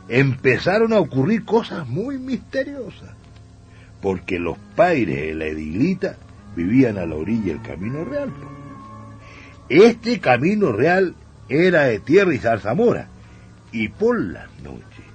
empezaron 0.08 0.94
a 0.94 1.00
ocurrir 1.00 1.44
cosas 1.44 1.88
muy 1.88 2.20
misteriosas, 2.20 3.10
porque 4.02 4.40
los 4.40 4.58
padres 4.76 5.08
de 5.08 5.36
la 5.36 5.46
edilita 5.46 6.18
vivían 6.56 6.98
a 6.98 7.06
la 7.06 7.16
orilla 7.16 7.54
del 7.54 7.62
Camino 7.62 8.04
Real. 8.06 8.32
Este 9.70 10.20
Camino 10.20 10.72
Real 10.72 11.16
era 11.48 11.84
de 11.84 12.00
tierra 12.00 12.34
y 12.34 12.38
zarzamora, 12.38 13.08
y 13.72 13.90
por 13.90 14.20
las 14.20 14.50
noches, 14.62 15.06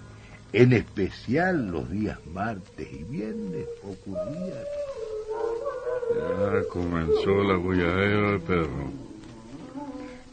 en 0.53 0.73
especial 0.73 1.69
los 1.69 1.91
días 1.91 2.19
martes 2.33 2.89
y 2.93 3.05
viernes, 3.05 3.67
ocurría 3.83 4.55
Ya 6.15 6.69
comenzó 6.69 7.43
la 7.43 7.57
bulladera 7.57 8.31
del 8.33 8.41
perro. 8.41 8.91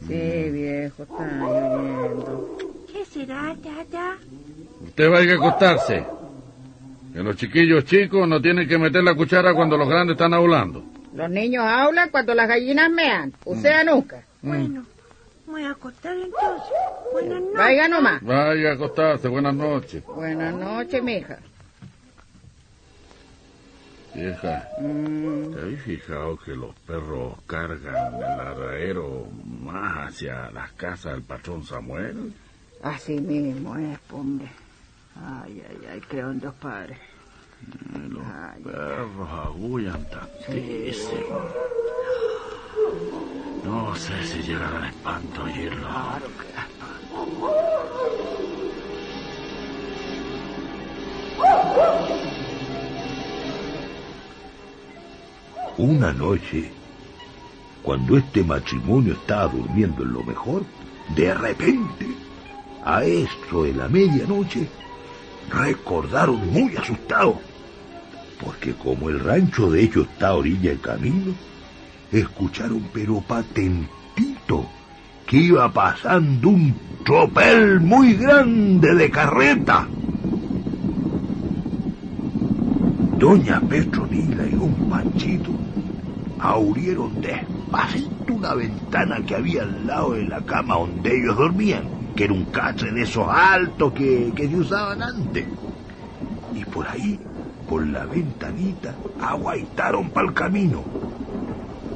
Sí, 0.06 0.50
viejo, 0.50 1.02
está 1.04 1.38
lloviendo. 1.38 2.58
¿Qué 2.92 3.04
será, 3.04 3.56
tata? 3.62 4.16
Usted 4.84 5.10
vaya 5.10 5.32
a 5.32 5.36
acostarse. 5.36 6.04
Que 7.12 7.18
los 7.22 7.36
chiquillos 7.36 7.84
chicos 7.84 8.26
no 8.26 8.40
tienen 8.40 8.66
que 8.68 8.78
meter 8.78 9.02
la 9.04 9.14
cuchara 9.14 9.54
cuando 9.54 9.76
los 9.76 9.88
grandes 9.88 10.14
están 10.14 10.32
hablando. 10.34 10.82
Los 11.14 11.28
niños 11.30 11.62
hablan 11.66 12.08
cuando 12.10 12.34
las 12.34 12.48
gallinas 12.48 12.90
mean. 12.90 13.32
Usted 13.44 13.84
nunca. 13.84 14.22
Bueno, 14.40 14.84
voy 15.46 15.62
a 15.64 15.70
acostar 15.72 16.14
entonces. 16.16 16.72
Buenas 17.12 17.40
noches. 17.40 17.54
Vaya 17.56 17.88
nomás. 17.88 18.22
Vaya 18.22 18.70
a 18.70 18.72
acostarse. 18.74 19.28
Buenas 19.28 19.54
noches. 19.54 20.02
Buenas 20.06 20.54
noches, 20.54 21.02
mija. 21.02 21.38
Vieja, 24.14 24.68
Mm, 24.78 25.54
¿te 25.54 25.60
habéis 25.60 25.82
fijado 25.82 26.36
que 26.38 26.54
los 26.54 26.74
perros 26.86 27.34
cargan 27.46 28.14
el 28.16 28.22
arraero 28.40 29.26
más 29.62 30.08
hacia 30.08 30.50
las 30.50 30.70
casas 30.72 31.12
del 31.14 31.22
patrón 31.22 31.64
Samuel? 31.64 32.32
así 32.82 33.18
mismo 33.20 33.74
es, 33.76 33.98
hombre. 34.10 34.48
Ay, 35.16 35.62
ay, 35.68 35.86
ay, 35.92 36.00
creo 36.08 36.30
en 36.30 36.40
Dios 36.40 36.54
Padre. 36.54 36.94
Eh, 36.94 38.08
Los 38.08 38.24
Ay, 38.24 38.62
perros 38.62 39.28
agullan 39.30 40.04
tantísimo. 40.10 41.40
No 43.64 43.94
sé 43.94 44.24
si 44.26 44.42
llegará 44.42 44.78
al 44.78 44.84
espanto 44.88 45.44
oírlo. 45.44 45.88
Una 55.78 56.12
noche, 56.12 56.70
cuando 57.82 58.16
este 58.16 58.44
matrimonio 58.44 59.14
estaba 59.14 59.48
durmiendo 59.52 60.02
en 60.02 60.12
lo 60.12 60.22
mejor, 60.22 60.62
de 61.16 61.34
repente, 61.34 62.06
a 62.84 63.04
eso 63.04 63.62
de 63.64 63.72
la 63.74 63.88
medianoche, 63.88 64.68
recordaron 65.50 66.52
muy 66.52 66.76
asustados, 66.76 67.36
porque 68.42 68.74
como 68.74 69.08
el 69.08 69.20
rancho 69.20 69.70
de 69.70 69.82
ellos 69.82 70.06
está 70.10 70.28
a 70.28 70.34
orilla 70.34 70.70
del 70.70 70.80
camino, 70.80 71.34
escucharon 72.10 72.88
pero 72.92 73.20
patentito 73.20 74.66
que 75.26 75.36
iba 75.38 75.70
pasando 75.72 76.50
un 76.50 76.74
tropel 77.04 77.80
muy 77.80 78.14
grande 78.14 78.94
de 78.94 79.10
carreta. 79.10 79.86
Doña 83.18 83.60
Petronila 83.60 84.44
y 84.46 84.50
don 84.50 84.74
Panchito 84.90 85.52
abrieron 86.40 87.20
despacito 87.20 88.34
una 88.34 88.54
ventana 88.54 89.24
que 89.24 89.36
había 89.36 89.62
al 89.62 89.86
lado 89.86 90.14
de 90.14 90.24
la 90.24 90.40
cama 90.40 90.74
donde 90.74 91.16
ellos 91.16 91.36
dormían, 91.36 91.84
que 92.14 92.24
era 92.24 92.32
un 92.32 92.44
catre 92.46 92.92
de 92.92 93.02
esos 93.02 93.26
altos 93.28 93.92
que, 93.92 94.32
que 94.34 94.48
se 94.48 94.56
usaban 94.56 95.02
antes. 95.02 95.44
Y 96.54 96.64
por 96.64 96.86
ahí, 96.86 97.18
por 97.68 97.86
la 97.86 98.04
ventanita, 98.04 98.94
aguaitaron 99.20 100.10
para 100.10 100.28
el 100.28 100.34
camino. 100.34 100.82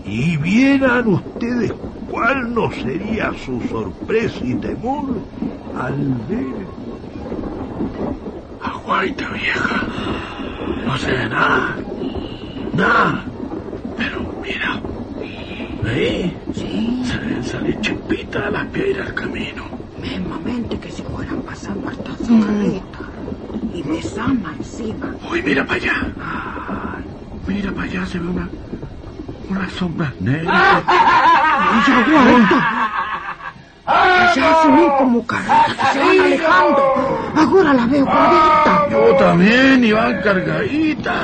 Y 0.04 0.36
vieran 0.36 1.08
ustedes 1.08 1.72
cuál 2.10 2.54
no 2.54 2.70
sería 2.70 3.32
su 3.44 3.60
sorpresa 3.68 4.38
y 4.44 4.54
temor 4.54 5.06
al 5.78 6.14
ver... 6.28 6.66
Aguaita, 8.62 9.28
vieja. 9.30 9.82
No 10.86 10.96
se 10.96 11.10
ve 11.10 11.28
nada. 11.28 11.76
Nada. 12.72 13.24
Pero 13.96 14.34
mira. 14.42 14.80
¿Ahí? 15.84 16.36
Sí. 16.54 17.02
Se 17.04 17.18
ven 17.18 17.44
salir 17.44 17.80
chispitas 17.80 18.46
a 18.46 18.50
las 18.50 18.66
piedras 18.66 19.08
al 19.08 19.14
camino. 19.14 19.75
Mismamente 20.06 20.78
que 20.78 20.90
si 20.90 21.02
fueran 21.02 21.42
pasando 21.42 21.88
hartas 21.88 22.16
carretas. 22.18 23.06
Y 23.74 23.82
besama 23.82 24.54
encima. 24.56 25.14
Uy, 25.30 25.42
mira 25.42 25.64
para 25.64 25.76
allá. 25.76 25.94
Mira 27.46 27.72
para 27.72 27.82
allá, 27.82 28.06
se 28.06 28.18
ve 28.18 28.28
una. 28.28 28.48
Unas 29.48 29.72
sombras 29.72 30.12
negras. 30.20 30.82
¡Ya 31.86 31.98
aguanta! 31.98 32.58
Se 34.34 34.44
hacen 34.44 34.78
ir 34.78 34.90
como 34.98 35.26
carretas 35.26 35.76
que 35.76 35.84
se 35.92 35.98
van 35.98 36.20
alejando. 36.20 36.82
Ahora 37.36 37.72
la 37.74 37.86
veo 37.86 38.04
clarita. 38.04 38.88
Yo 38.90 39.16
también, 39.16 39.84
y 39.84 39.92
van 39.92 40.22
cargaditas. 40.22 41.14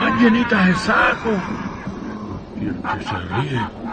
Van 0.00 0.18
llenitas 0.20 0.66
de 0.66 0.74
saco. 0.74 1.30
Y 2.60 2.66
el 2.66 2.74
que 2.74 3.04
se 3.04 3.18
ríe. 3.18 3.85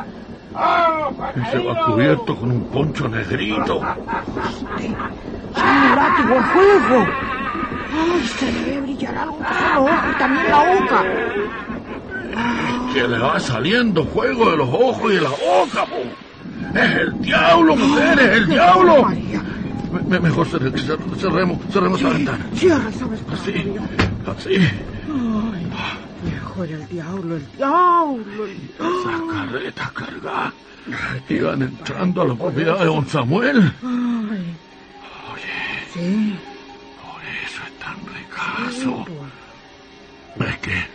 Ese 1.35 1.59
va 1.59 1.85
cubierto 1.85 2.35
con 2.35 2.51
un 2.51 2.63
poncho 2.65 3.07
negrito. 3.09 3.81
¡Tiene 5.53 5.95
látigo 5.95 6.39
a 6.39 6.43
fuego! 6.43 7.07
¡Ay, 7.95 8.27
se 8.27 8.51
le 8.51 8.61
ve 8.63 8.81
brillar 8.81 9.15
algo 9.15 9.39
los 9.39 9.49
ojos 9.77 9.91
y 10.11 10.17
también 10.17 10.49
la 10.51 10.57
boca! 10.73 11.03
Que 12.93 13.07
le 13.07 13.17
va 13.19 13.39
saliendo 13.39 14.05
fuego 14.05 14.51
de 14.51 14.57
los 14.57 14.69
ojos 14.69 15.11
y 15.11 15.15
de 15.15 15.21
la 15.21 15.29
boca, 15.29 15.85
po. 15.85 16.77
Es 16.79 16.91
el 16.97 17.19
diablo, 17.21 17.75
mujer, 17.75 18.19
es 18.19 18.29
el 18.37 18.47
diablo. 18.47 19.07
Me- 19.91 20.01
me- 20.07 20.19
mejor 20.19 20.47
cerre- 20.47 20.71
cer- 20.73 21.15
cerremos, 21.17 21.59
cerremos 21.71 22.01
la 22.01 22.09
ventana. 22.09 22.47
Cierra 22.55 22.89
esa 22.89 23.05
ventana. 23.07 23.37
Así, 23.39 23.75
así. 24.25 24.69
Ay, 26.55 26.59
mejor 26.59 26.67
el 26.67 26.87
diablo, 26.87 27.35
el 27.37 27.51
diablo, 27.57 28.45
el 28.45 28.51
Esas 28.79 29.21
carretas 29.31 29.91
cargadas 29.91 30.53
iban 31.29 31.61
entrando 31.63 32.21
a 32.21 32.25
la 32.27 32.35
propiedad 32.35 32.79
de 32.79 32.85
don 32.85 33.07
Samuel. 33.07 33.73
Ay. 33.81 34.55
Oye, 35.33 35.83
Sí. 35.93 36.39
por 37.01 37.21
eso 37.23 37.61
es 37.65 37.79
tan 37.79 37.97
ricazo. 38.13 39.05
Es 40.39 40.57
que 40.59 40.85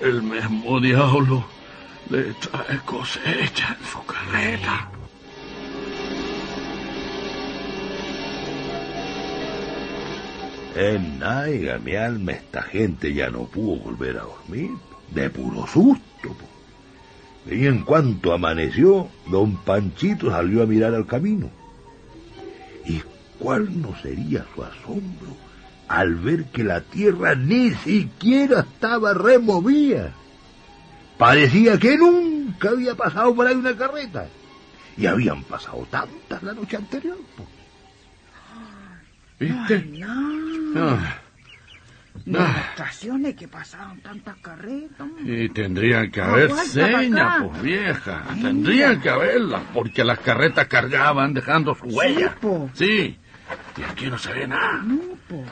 el 0.00 0.22
mismo 0.22 0.80
diablo 0.80 1.44
le 2.10 2.22
trae 2.34 2.78
cosecha 2.84 3.76
en 3.80 3.86
su 3.86 4.04
carreta. 4.04 4.88
En 10.74 11.20
naiga, 11.20 11.78
mi 11.78 11.94
alma, 11.94 12.32
esta 12.32 12.62
gente 12.62 13.14
ya 13.14 13.30
no 13.30 13.44
pudo 13.44 13.76
volver 13.76 14.18
a 14.18 14.22
dormir. 14.22 14.70
De 15.10 15.30
puro 15.30 15.66
susto. 15.66 16.02
po. 16.22 17.50
Y 17.50 17.66
en 17.66 17.82
cuanto 17.82 18.32
amaneció, 18.32 19.08
don 19.26 19.56
Panchito 19.58 20.30
salió 20.30 20.62
a 20.62 20.66
mirar 20.66 20.94
al 20.94 21.06
camino. 21.06 21.50
¿Y 22.86 23.02
cuál 23.38 23.80
no 23.80 23.94
sería 24.00 24.46
su 24.54 24.64
asombro 24.64 25.36
al 25.86 26.16
ver 26.16 26.46
que 26.46 26.64
la 26.64 26.80
tierra 26.80 27.34
ni 27.34 27.70
siquiera 27.70 28.60
estaba 28.60 29.14
removida? 29.14 30.12
Parecía 31.18 31.78
que 31.78 31.96
nunca 31.96 32.70
había 32.70 32.96
pasado 32.96 33.34
por 33.34 33.46
ahí 33.46 33.54
una 33.54 33.76
carreta. 33.76 34.26
Y 34.96 35.06
habían 35.06 35.44
pasado 35.44 35.86
tantas 35.90 36.42
la 36.42 36.54
noche 36.54 36.76
anterior. 36.76 37.18
po. 37.36 37.53
¿Viste? 39.38 39.74
Ay, 39.74 40.02
no. 40.74 40.88
Ah, 40.90 41.18
Demostraciones 42.24 43.34
que 43.34 43.48
pasaron 43.48 44.00
tantas 44.00 44.36
carretas. 44.36 45.06
y 45.24 45.48
tendrían 45.50 46.10
que 46.10 46.20
haber 46.22 46.52
señas, 46.52 47.42
pues 47.50 47.62
vieja. 47.62 48.22
Tendrían 48.40 49.00
que 49.00 49.10
haberlas, 49.10 49.62
porque 49.74 50.04
las 50.04 50.20
carretas 50.20 50.66
cargaban 50.68 51.34
dejando 51.34 51.74
su 51.74 51.84
huella. 51.86 52.34
po. 52.40 52.70
Sí. 52.72 53.18
Y 53.76 53.82
aquí 53.82 54.06
no 54.06 54.18
se 54.18 54.32
ve 54.32 54.46
nada. 54.46 54.84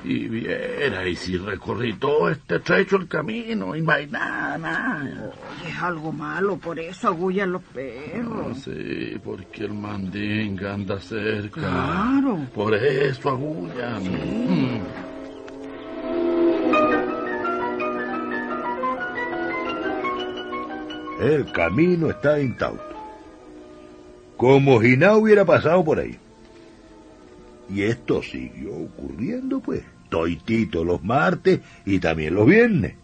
Y 0.05 0.29
viera, 0.29 1.07
y 1.07 1.17
si 1.17 1.37
recorrí 1.37 1.95
todo 1.95 2.31
este 2.31 2.61
trecho 2.61 2.97
el 2.97 3.09
camino, 3.09 3.75
y 3.75 3.83
no 3.83 3.93
hay 3.93 4.07
nada, 4.07 4.59
nada. 4.59 5.01
Oye, 5.01 5.71
es 5.71 5.83
algo 5.83 6.13
malo, 6.13 6.57
por 6.57 6.79
eso 6.79 7.09
agullan 7.09 7.53
los 7.53 7.63
perros. 7.63 8.59
Sí, 8.63 9.21
porque 9.25 9.65
el 9.65 9.75
mandinga 9.75 10.75
anda 10.75 11.01
cerca. 11.01 11.61
Claro. 11.61 12.39
Por 12.55 12.75
eso 12.75 13.31
agullan. 13.31 14.03
Mm. 14.05 14.83
El 21.23 21.53
camino 21.53 22.11
está 22.11 22.41
intacto. 22.41 22.83
Como 24.37 24.81
si 24.81 24.97
nada 24.97 25.17
hubiera 25.17 25.45
pasado 25.45 25.85
por 25.85 26.01
ahí. 26.01 26.19
Y 27.71 27.83
esto 27.83 28.23
siguió 28.23 28.75
ocurriendo, 28.75 29.61
pues, 29.61 29.83
toitito 30.09 30.85
los 30.85 31.03
martes 31.03 31.61
y 31.85 31.99
también 31.99 32.35
los 32.35 32.47
viernes. 32.47 32.95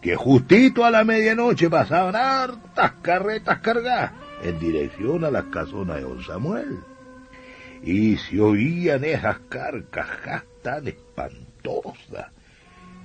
Que 0.00 0.14
justito 0.14 0.84
a 0.84 0.90
la 0.90 1.04
medianoche 1.04 1.68
pasaban 1.68 2.14
hartas 2.14 2.92
carretas 3.02 3.58
cargadas 3.58 4.12
en 4.42 4.58
dirección 4.60 5.24
a 5.24 5.30
las 5.30 5.44
casonas 5.46 5.96
de 5.96 6.02
don 6.02 6.22
Samuel. 6.22 6.78
Y 7.82 8.16
se 8.16 8.40
oían 8.40 9.04
esas 9.04 9.38
carcajas 9.48 10.44
tan 10.62 10.86
espantosas, 10.88 12.26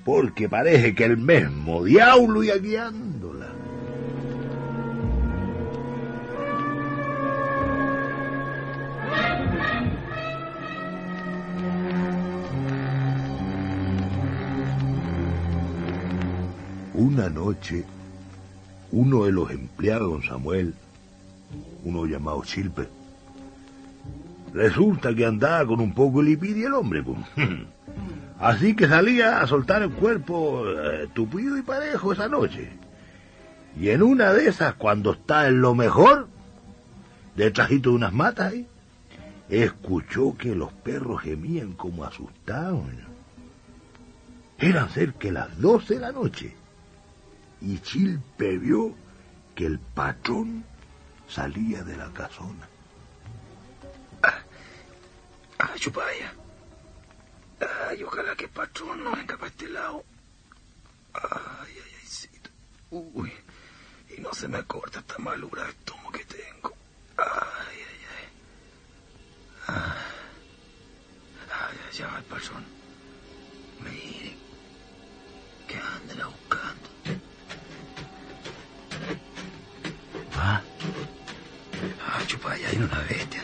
porque 0.06 0.50
parece 0.50 0.94
que 0.94 1.06
el 1.06 1.18
mismo 1.18 1.84
diablo 1.84 2.44
iba 2.44 2.56
guiándola. 2.58 3.61
Una 17.02 17.30
noche, 17.30 17.84
uno 18.92 19.26
de 19.26 19.32
los 19.32 19.50
empleados 19.50 20.08
don 20.08 20.22
Samuel, 20.22 20.76
uno 21.84 22.06
llamado 22.06 22.44
Chilpe, 22.44 22.88
resulta 24.54 25.12
que 25.16 25.26
andaba 25.26 25.66
con 25.66 25.80
un 25.80 25.96
poco 25.96 26.20
de 26.20 26.30
lipidia 26.30 26.68
el 26.68 26.76
hombre, 26.76 27.02
pues. 27.02 27.18
Así 28.40 28.76
que 28.76 28.88
salía 28.88 29.42
a 29.42 29.48
soltar 29.48 29.82
el 29.82 29.90
cuerpo 29.90 30.64
eh, 30.68 31.08
tupido 31.12 31.58
y 31.58 31.64
parejo 31.64 32.14
esa 32.14 32.28
noche. 32.28 32.70
Y 33.80 33.90
en 33.90 34.04
una 34.04 34.32
de 34.32 34.48
esas, 34.48 34.76
cuando 34.76 35.14
está 35.14 35.48
en 35.48 35.60
lo 35.60 35.74
mejor, 35.74 36.28
detrásito 37.36 37.90
de 37.90 37.96
unas 37.96 38.14
matas 38.14 38.54
ahí, 38.54 38.68
escuchó 39.50 40.38
que 40.38 40.54
los 40.54 40.72
perros 40.72 41.24
gemían 41.24 41.74
como 41.74 42.04
asustados. 42.04 42.84
Eran 44.60 44.90
cerca 44.90 45.32
las 45.32 45.60
doce 45.60 45.96
de 45.96 46.00
la 46.02 46.12
noche 46.12 46.61
y 47.62 47.80
Chilpe 47.80 48.58
vio 48.58 48.96
que 49.56 49.66
el 49.66 49.80
patrón 49.80 50.66
salía 51.28 51.84
de 51.84 51.96
la 51.96 52.12
casona. 52.12 52.68
Ay, 55.58 55.80
chupaya. 55.80 56.34
Ay, 57.88 58.04
ojalá 58.04 58.36
que 58.36 58.46
el 58.46 58.52
patrón 58.52 59.04
no 59.04 59.12
venga 59.12 59.38
para 59.38 59.48
este 59.48 59.70
lado. 59.70 60.04
Ay, 61.14 61.74
ay, 61.76 61.92
ay, 62.00 62.08
sí. 62.08 62.30
Uy. 62.90 63.32
Y 64.18 64.22
no 64.22 64.34
se 64.34 64.48
me 64.48 64.64
corta 64.64 65.00
esta 65.00 65.20
malura 65.20 65.64
de 65.64 65.70
estómago 65.70 66.12
que 66.12 66.26
tengo. 66.26 66.74
Ay, 67.18 67.78
ay, 67.78 68.02
ay. 68.18 68.28
Ah. 69.68 69.96
Ay, 71.54 71.78
ya 71.94 72.08
va 72.08 72.18
el 72.18 72.24
patrón. 72.26 72.66
Mire. 73.84 74.36
Que 75.68 75.78
anden 75.78 76.26
buscando. 76.26 76.91
Ah. 80.36 80.62
Ah, 82.08 82.20
chupa, 82.28 82.52
ahí 82.54 82.62
hay 82.70 82.78
una 82.78 83.00
bestia. 83.10 83.42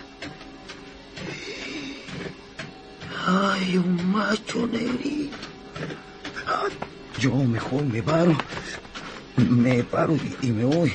Ay, 3.26 3.78
un 3.78 4.12
macho 4.12 4.68
negrito. 4.68 5.38
Yo 7.20 7.34
mejor 7.36 7.84
me 7.86 8.02
paro. 8.02 8.38
Me 9.38 9.84
paro 9.84 10.16
y, 10.42 10.48
me 10.52 10.64
voy. 10.66 10.94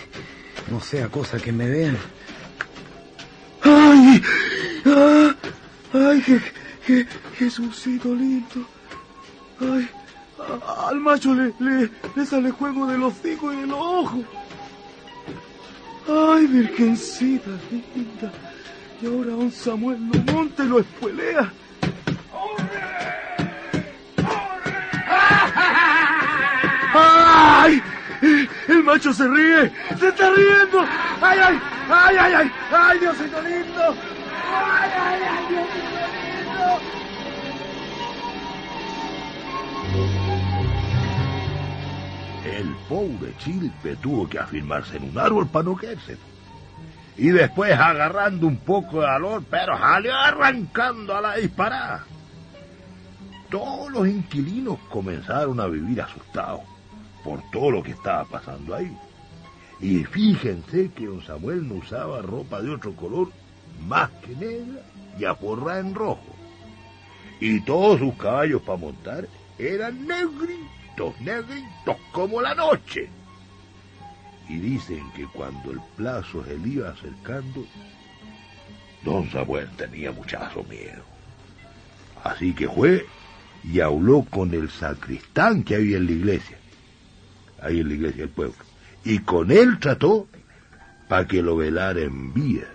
No 0.70 0.80
sea 0.80 1.09
cosa 1.09 1.38
que 1.38 1.53
me 1.53 1.68
vean. 1.68 1.99
¡Ay! 3.62 4.22
¡Ah! 4.86 5.34
¡Ay, 5.93 6.22
Je- 6.22 6.40
Je- 6.86 7.07
Jesucito 7.38 8.14
lindo! 8.14 8.66
¡Ay! 9.61 9.88
al 10.88 10.97
macho 10.99 11.32
le, 11.34 11.53
le, 11.61 11.88
le 12.16 12.26
sale 12.26 12.51
juego 12.51 12.86
de 12.88 12.99
los 12.99 13.12
hocico 13.14 13.53
y 13.53 13.57
de 13.57 13.66
los 13.66 13.78
ojos. 13.78 14.20
¡Ay, 16.09 16.46
virgencita 16.46 17.50
linda! 17.70 18.32
Y 19.00 19.07
ahora 19.07 19.30
don 19.30 19.50
Samuel 19.50 19.98
lo 20.12 20.32
monta 20.32 20.64
y 20.64 20.68
lo 20.68 20.80
espuelea. 20.80 21.53
¡Ay! 26.94 27.82
El 28.68 28.84
macho 28.84 29.12
se 29.12 29.26
ríe. 29.26 29.72
¡Se 29.98 30.09
está 30.09 30.30
riendo! 30.30 30.80
¡Ay, 31.20 31.38
ay! 31.38 31.61
¡Ay, 31.90 32.16
ay, 32.18 32.32
ay! 32.34 32.53
¡Ay, 32.70 32.98
Diosito 32.98 33.42
lindo! 33.42 33.96
¡Ay, 34.55 34.90
ay, 34.94 35.22
ay, 35.22 35.46
Diosito 35.48 35.91
El 42.53 42.74
pobre 42.88 43.34
Chilpe 43.38 43.96
tuvo 43.96 44.28
que 44.28 44.38
afirmarse 44.38 44.98
en 44.98 45.05
un 45.05 45.18
árbol 45.18 45.48
para 45.48 45.64
no 45.64 45.74
caerse. 45.74 46.18
Y 47.16 47.28
después 47.28 47.72
agarrando 47.72 48.46
un 48.46 48.59
poco 48.59 49.00
de 49.00 49.07
valor, 49.07 49.42
pero 49.48 49.78
salió 49.78 50.14
arrancando 50.14 51.16
a 51.16 51.20
la 51.22 51.36
disparada. 51.36 52.05
Todos 53.50 53.90
los 53.92 54.07
inquilinos 54.07 54.78
comenzaron 54.90 55.61
a 55.61 55.66
vivir 55.66 56.03
asustados 56.03 56.61
por 57.24 57.40
todo 57.50 57.70
lo 57.70 57.82
que 57.82 57.92
estaba 57.92 58.24
pasando 58.24 58.74
ahí. 58.74 58.94
Y 59.80 60.05
fíjense 60.05 60.90
que 60.92 61.07
don 61.07 61.22
Samuel 61.22 61.66
no 61.66 61.76
usaba 61.76 62.20
ropa 62.20 62.61
de 62.61 62.70
otro 62.70 62.94
color 62.94 63.30
más 63.86 64.11
que 64.24 64.36
negra 64.36 64.82
y 65.18 65.24
aforrada 65.24 65.80
en 65.80 65.94
rojo. 65.94 66.36
Y 67.40 67.61
todos 67.62 67.98
sus 67.98 68.14
caballos 68.14 68.62
para 68.62 68.78
montar 68.78 69.26
eran 69.59 70.07
negritos, 70.07 70.66
negritos 71.20 71.97
como 72.12 72.40
la 72.40 72.55
noche. 72.55 73.09
Y 74.49 74.57
dicen 74.59 75.11
que 75.12 75.26
cuando 75.26 75.70
el 75.70 75.80
plazo 75.97 76.45
se 76.45 76.59
le 76.59 76.68
iba 76.68 76.90
acercando, 76.90 77.64
don 79.05 79.30
Samuel 79.30 79.68
tenía 79.76 80.12
muchazo 80.12 80.64
miedo. 80.64 81.03
Así 82.24 82.53
que 82.53 82.68
fue 82.68 83.07
y 83.64 83.80
habló 83.80 84.24
con 84.28 84.53
el 84.55 84.68
sacristán 84.70 85.62
que 85.62 85.76
había 85.76 85.97
en 85.97 86.07
la 86.07 86.12
iglesia, 86.12 86.59
ahí 87.62 87.80
en 87.80 87.88
la 87.88 87.95
iglesia 87.95 88.22
del 88.22 88.30
pueblo. 88.30 88.55
Y 89.05 89.18
con 89.20 89.51
él 89.51 89.78
trató 89.78 90.26
para 91.09 91.26
que 91.26 91.43
lo 91.43 91.57
velara 91.57 92.01
en 92.01 92.32
vida. 92.34 92.66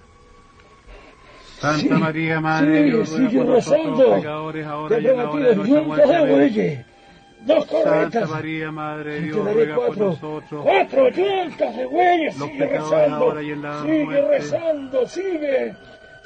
Santa 1.59 1.80
Sí, 1.80 1.89
María, 1.89 2.39
Madre 2.39 2.84
de 2.84 3.05
sí, 3.05 3.28
Dios, 3.28 3.45
nosotros 3.45 3.47
los 3.47 3.65
rezando. 3.65 4.15
pecadores, 4.15 4.68
ahora 4.68 4.95
Te 4.95 5.01
y 5.01 5.07
en 5.07 5.18
la 5.18 5.30
hora 5.30 5.47
de 5.47 5.53
prometí 5.55 5.72
nuestra 5.72 6.26
muerte. 6.26 6.86
Dos 7.42 7.66
Santa 7.68 7.84
correctas. 7.90 8.30
María, 8.30 8.72
Madre 8.72 9.14
de 9.14 9.22
Dios, 9.22 9.54
ruega 9.54 9.76
por 9.76 9.98
nosotros. 9.98 10.64
Cuatro 10.64 11.10
yuntas 11.10 11.76
de 11.78 11.86
bueyes. 11.86 12.36
Sigue 12.36 12.66
rezando. 12.68 13.16
ahora 13.16 13.42
y 13.44 13.52
en 13.52 13.62
la 13.62 13.82
Sigue 13.82 14.04
muerte. 14.06 14.28
rezando, 14.30 15.08
sigue. 15.08 15.74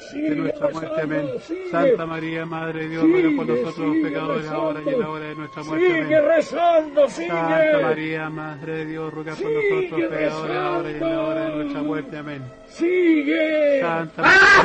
Sigue 0.10 0.30
de 0.32 0.36
nuestra 0.36 0.70
muerte, 0.70 1.02
amén. 1.02 1.20
rezando, 1.22 1.40
sigue. 1.42 1.70
Santa 1.70 2.06
María, 2.08 2.46
Madre 2.48 2.80
de 2.82 2.90
Dios, 2.90 3.04
ruega 3.04 3.30
por 3.36 3.46
nosotros 3.48 3.88
los 3.88 3.98
pecadores, 3.98 4.48
ahora 4.50 4.82
y 4.84 4.90
en 4.90 5.00
la 5.00 5.10
hora 5.10 5.26
de 5.28 5.36
nuestra 5.36 5.64
muerte. 5.64 5.86
Sigue 5.86 6.16
Amén. 6.16 6.26
rezando, 6.28 7.10
sigue. 7.10 7.28
Santa 7.28 7.80
María, 7.82 8.30
Madre 8.32 8.74
de 8.78 8.86
Dios, 8.88 9.14
ruega 9.14 9.36
por 9.36 9.52
nosotros 9.52 9.82
los 9.92 10.02
pecadores, 10.02 10.58
ahora 10.58 10.90
y 10.90 10.94
en 10.96 11.00
la 11.02 11.22
hora 11.22 11.34
de 11.36 11.46
rezando. 11.46 11.58
nuestra 11.62 11.82
muerte. 11.84 12.18
Amén. 12.18 12.42
Sigue. 12.66 13.80
Santa 13.82 14.24
Santa 14.24 14.24
María, 14.24 14.64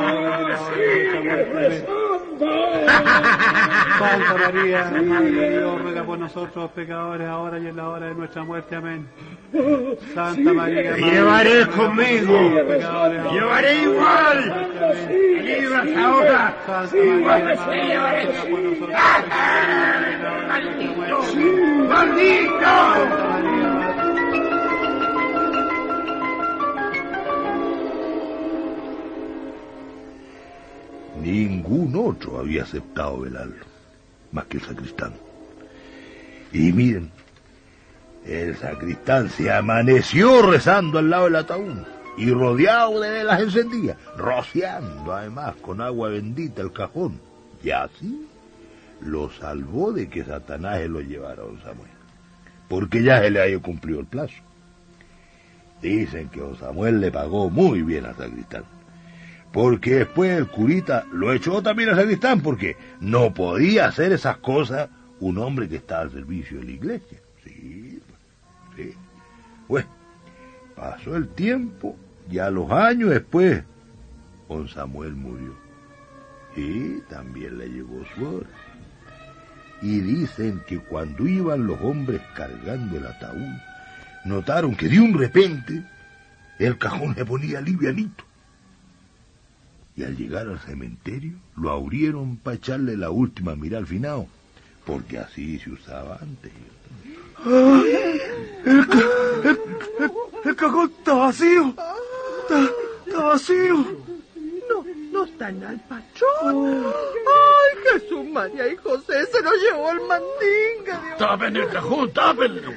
Madre 0.00 0.18
de 0.18 0.18
Dios, 0.18 0.18
ruega 0.18 0.38
por 0.38 0.58
nosotros 0.58 0.78
los 0.78 0.88
pecadores, 0.88 0.88
ahora 0.88 0.88
y 0.88 1.00
en 1.00 1.18
la 1.18 1.24
hora 1.24 1.36
de 1.36 1.48
nuestra 1.48 1.54
muerte. 1.54 1.66
Amén. 1.66 2.07
Santa 3.98 4.34
María, 4.34 4.84
Madre 5.02 5.30
de 5.32 5.50
Llevaré 5.50 5.58
Dios, 5.58 5.82
ruega 5.82 6.04
por 6.04 6.06
conmigo. 6.06 6.16
nosotros 6.16 6.70
pecadores, 6.72 7.26
ahora 7.28 7.58
y 7.58 7.66
en 7.66 7.76
la 7.76 7.88
Llevaré 13.32 13.68
hora 13.68 13.76
de 13.76 13.82
igual. 13.82 14.42
nuestra 14.46 14.74
muerte. 14.74 15.16
Amén. 15.16 15.38
Libras 15.44 15.88
ahora. 15.96 16.54
Santa 16.66 16.96
María, 17.04 17.54
Madre 17.54 17.76
de 17.76 17.82
Dios, 17.86 18.14
ruega 18.14 18.42
por 18.50 18.60
nosotros 18.60 18.80
los 18.80 18.88
pecadores, 18.98 19.34
ahora 19.34 20.10
y 20.10 20.14
en 20.14 20.22
la 20.22 20.32
hora 20.32 20.54
de 20.54 20.60
nuestra 20.64 20.96
muerte. 20.96 21.08
¡Maldito! 21.88 23.47
Ningún 31.22 31.96
otro 31.96 32.38
había 32.38 32.62
aceptado 32.62 33.20
velarlo, 33.20 33.64
más 34.32 34.44
que 34.46 34.58
el 34.58 34.62
sacristán. 34.64 35.12
Y 36.52 36.72
miren, 36.72 37.10
el 38.24 38.56
sacristán 38.56 39.28
se 39.30 39.50
amaneció 39.52 40.42
rezando 40.42 40.98
al 40.98 41.10
lado 41.10 41.24
del 41.24 41.36
ataúd 41.36 41.78
y 42.16 42.30
rodeado 42.30 43.00
de 43.00 43.10
velas 43.10 43.40
encendidas, 43.40 43.96
rociando 44.16 45.12
además 45.12 45.56
con 45.56 45.80
agua 45.80 46.08
bendita 46.08 46.62
el 46.62 46.72
cajón. 46.72 47.20
Y 47.62 47.70
así 47.70 48.26
lo 49.00 49.30
salvó 49.30 49.92
de 49.92 50.08
que 50.08 50.24
Satanás 50.24 50.78
se 50.78 50.88
lo 50.88 51.00
llevara 51.00 51.42
a 51.42 51.46
don 51.46 51.60
Samuel, 51.60 51.90
porque 52.68 53.02
ya 53.02 53.20
se 53.20 53.30
le 53.30 53.42
había 53.42 53.58
cumplido 53.58 54.00
el 54.00 54.06
plazo. 54.06 54.34
Dicen 55.82 56.28
que 56.28 56.40
don 56.40 56.58
Samuel 56.58 57.00
le 57.00 57.10
pagó 57.10 57.50
muy 57.50 57.82
bien 57.82 58.06
al 58.06 58.16
sacristán 58.16 58.64
porque 59.58 59.96
después 59.96 60.38
el 60.38 60.46
curita 60.46 61.04
lo 61.10 61.32
echó 61.32 61.60
también 61.60 61.88
al 61.88 61.96
sacristán, 61.96 62.42
porque 62.42 62.76
no 63.00 63.34
podía 63.34 63.86
hacer 63.86 64.12
esas 64.12 64.36
cosas 64.36 64.88
un 65.18 65.36
hombre 65.38 65.68
que 65.68 65.74
estaba 65.74 66.02
al 66.02 66.12
servicio 66.12 66.60
de 66.60 66.64
la 66.64 66.70
iglesia. 66.70 67.18
Sí, 67.42 68.00
sí. 68.76 68.94
Bueno, 69.66 69.88
pasó 70.76 71.16
el 71.16 71.26
tiempo 71.30 71.96
y 72.30 72.38
a 72.38 72.50
los 72.50 72.70
años 72.70 73.10
después, 73.10 73.64
don 74.48 74.68
Samuel 74.68 75.14
murió. 75.16 75.56
Y 76.54 77.00
también 77.10 77.58
le 77.58 77.68
llegó 77.68 78.04
su 78.14 78.26
hora. 78.28 78.46
Y 79.82 79.98
dicen 79.98 80.62
que 80.68 80.78
cuando 80.78 81.26
iban 81.26 81.66
los 81.66 81.80
hombres 81.80 82.20
cargando 82.36 82.96
el 82.96 83.06
ataúd, 83.08 83.58
notaron 84.24 84.76
que 84.76 84.86
de 84.86 85.00
un 85.00 85.18
repente 85.18 85.82
el 86.60 86.78
cajón 86.78 87.16
se 87.16 87.24
ponía 87.24 87.60
livianito 87.60 88.27
y 89.98 90.04
al 90.04 90.16
llegar 90.16 90.46
al 90.48 90.60
cementerio 90.60 91.32
lo 91.56 91.72
abrieron 91.72 92.36
para 92.36 92.56
echarle 92.56 92.96
la 92.96 93.10
última 93.10 93.56
mirada 93.56 93.80
al 93.80 93.86
finado, 93.88 94.28
porque 94.86 95.18
así 95.18 95.58
se 95.58 95.70
usaba 95.70 96.18
antes. 96.22 96.52
Ah, 97.44 97.82
el, 98.64 98.86
ca- 98.86 99.02
el, 99.42 99.58
el- 100.04 100.10
el 100.44 100.56
cajón 100.56 100.92
está 100.98 101.14
vacío. 101.14 101.74
Está 103.06 103.22
vacío. 103.24 104.07
Están 105.24 105.62
al 105.64 105.80
patrón. 105.80 106.84
Ay, 106.86 107.78
Jesús, 108.00 108.24
María 108.32 108.68
y 108.68 108.76
José 108.76 109.26
se 109.26 109.42
lo 109.42 109.50
llevó 109.52 109.90
el 109.92 110.00
mandinga. 110.00 111.00
Dios. 111.06 111.18
Tapen 111.18 111.56
el 111.56 111.68
cajón, 111.68 112.12
tápenlo. 112.12 112.72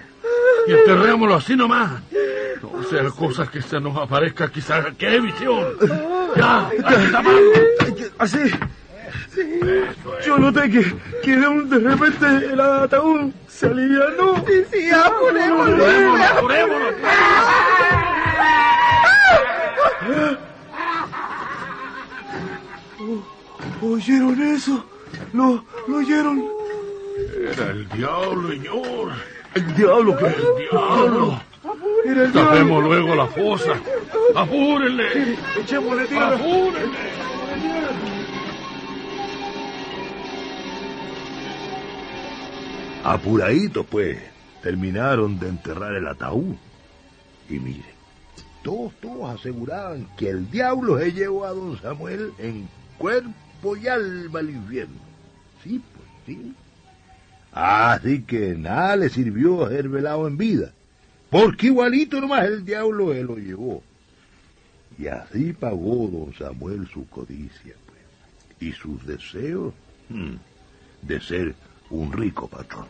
Y 0.68 0.72
enterrémoslo 0.74 1.36
así 1.36 1.56
nomás. 1.56 2.02
No 2.62 2.84
sea 2.84 3.10
cosas 3.10 3.50
que 3.50 3.62
se 3.62 3.80
nos 3.80 3.98
aparezca 3.98 4.50
quizás. 4.50 4.86
¡Qué 4.98 5.20
visión! 5.20 5.66
¡Ya! 6.36 6.70
Así. 8.20 8.40
Yo 10.26 10.38
noté 10.38 10.70
que, 10.70 10.96
que 11.24 11.36
de, 11.38 11.48
un- 11.48 11.70
de 11.70 11.80
repente 11.80 12.26
el 12.54 12.60
ataúd 12.60 13.32
se 13.48 13.66
alivianó. 13.68 14.36
Sí, 14.48 14.64
sí, 14.72 14.90
apurémonos. 14.92 15.80
¡Apurémonos, 15.80 16.32
apurémonos! 16.32 16.94
¿Oyeron 23.82 24.42
eso? 24.42 24.86
¿Lo, 25.34 25.64
lo 25.88 25.98
oyeron? 25.98 26.44
Era 27.52 27.72
el 27.72 27.90
diablo, 27.90 28.50
señor. 28.50 29.12
El 29.56 29.76
diablo, 29.76 30.18
que 30.18 30.26
el 30.28 30.70
diablo. 30.70 31.42
Mira 32.06 32.24
el 32.26 32.32
Tapemos 32.32 32.58
diablo. 32.68 32.82
luego 32.82 33.16
la 33.16 33.28
fosa. 33.28 33.74
Apúrenle. 34.36 35.36
Echémosle 35.60 36.08
tiro. 36.08 36.26
Apúrenle. 36.26 36.98
Apuraditos, 43.04 43.86
pues, 43.88 44.18
terminaron 44.62 45.40
de 45.40 45.50
enterrar 45.50 45.94
el 45.94 46.08
ataúd. 46.08 46.56
Y 47.50 47.54
mire, 47.60 47.84
todos, 48.64 48.94
todos 49.02 49.40
aseguraban 49.40 50.08
que 50.18 50.30
el 50.30 50.50
diablo 50.52 51.00
se 51.00 51.12
llevó 51.12 51.46
a 51.46 51.50
don 51.50 51.80
Samuel 51.82 52.32
en 52.38 52.68
cuerpo 52.98 53.32
y 53.64 53.88
alma 53.88 54.40
al. 54.40 54.88
Sí, 55.64 55.82
pues, 55.94 56.08
sí. 56.26 56.54
Así 57.52 58.22
que 58.24 58.56
nada 58.56 58.96
le 58.96 59.10
sirvió 59.10 59.68
ser 59.68 59.90
velado 59.90 60.28
en 60.28 60.38
vida, 60.38 60.72
porque 61.30 61.68
igualito 61.68 62.22
nomás 62.22 62.46
el 62.46 62.64
diablo 62.64 63.14
se 63.14 63.24
lo 63.24 63.36
llevó. 63.36 63.84
Y 64.98 65.08
así 65.08 65.54
pagó 65.54 66.08
don 66.08 66.34
Samuel 66.34 66.88
su 66.88 67.08
codicia, 67.08 67.76
pues, 67.86 68.62
y 68.62 68.72
sus 68.72 69.06
deseos 69.06 69.74
hmm, 70.10 70.36
de 71.02 71.22
ser 71.22 71.56
un 71.90 72.12
rico 72.14 72.48
patrón. 72.48 72.88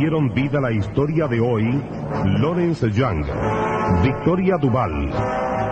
Dieron 0.00 0.32
vida 0.32 0.62
la 0.62 0.72
historia 0.72 1.26
de 1.26 1.40
hoy 1.40 1.78
Lawrence 2.40 2.90
Young, 2.90 3.22
Victoria 4.02 4.56
Duval, 4.56 5.12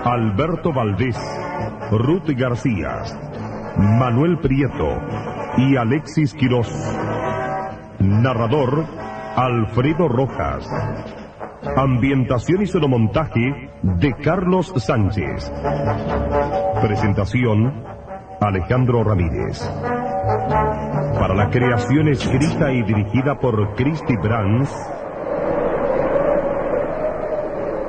Alberto 0.04 0.70
Valdés, 0.70 1.16
Ruth 1.90 2.28
García, 2.36 3.04
Manuel 3.78 4.38
Prieto 4.38 5.00
y 5.56 5.76
Alexis 5.76 6.34
Quirós. 6.34 6.68
Narrador 8.00 8.84
Alfredo 9.34 10.08
Rojas. 10.08 10.68
Ambientación 11.74 12.60
y 12.60 12.66
sonomontaje 12.66 13.70
de 13.82 14.12
Carlos 14.22 14.74
Sánchez. 14.76 15.50
Presentación 16.82 17.82
Alejandro 18.42 19.02
Ramírez. 19.04 19.68
La 21.34 21.50
creación 21.50 22.08
escrita 22.08 22.72
y 22.72 22.82
dirigida 22.82 23.38
por 23.38 23.74
Christy 23.76 24.16
Brands, 24.16 24.70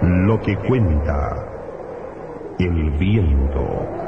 lo 0.01 0.39
que 0.41 0.55
cuenta 0.57 1.45
el 2.59 2.91
viento. 2.91 3.99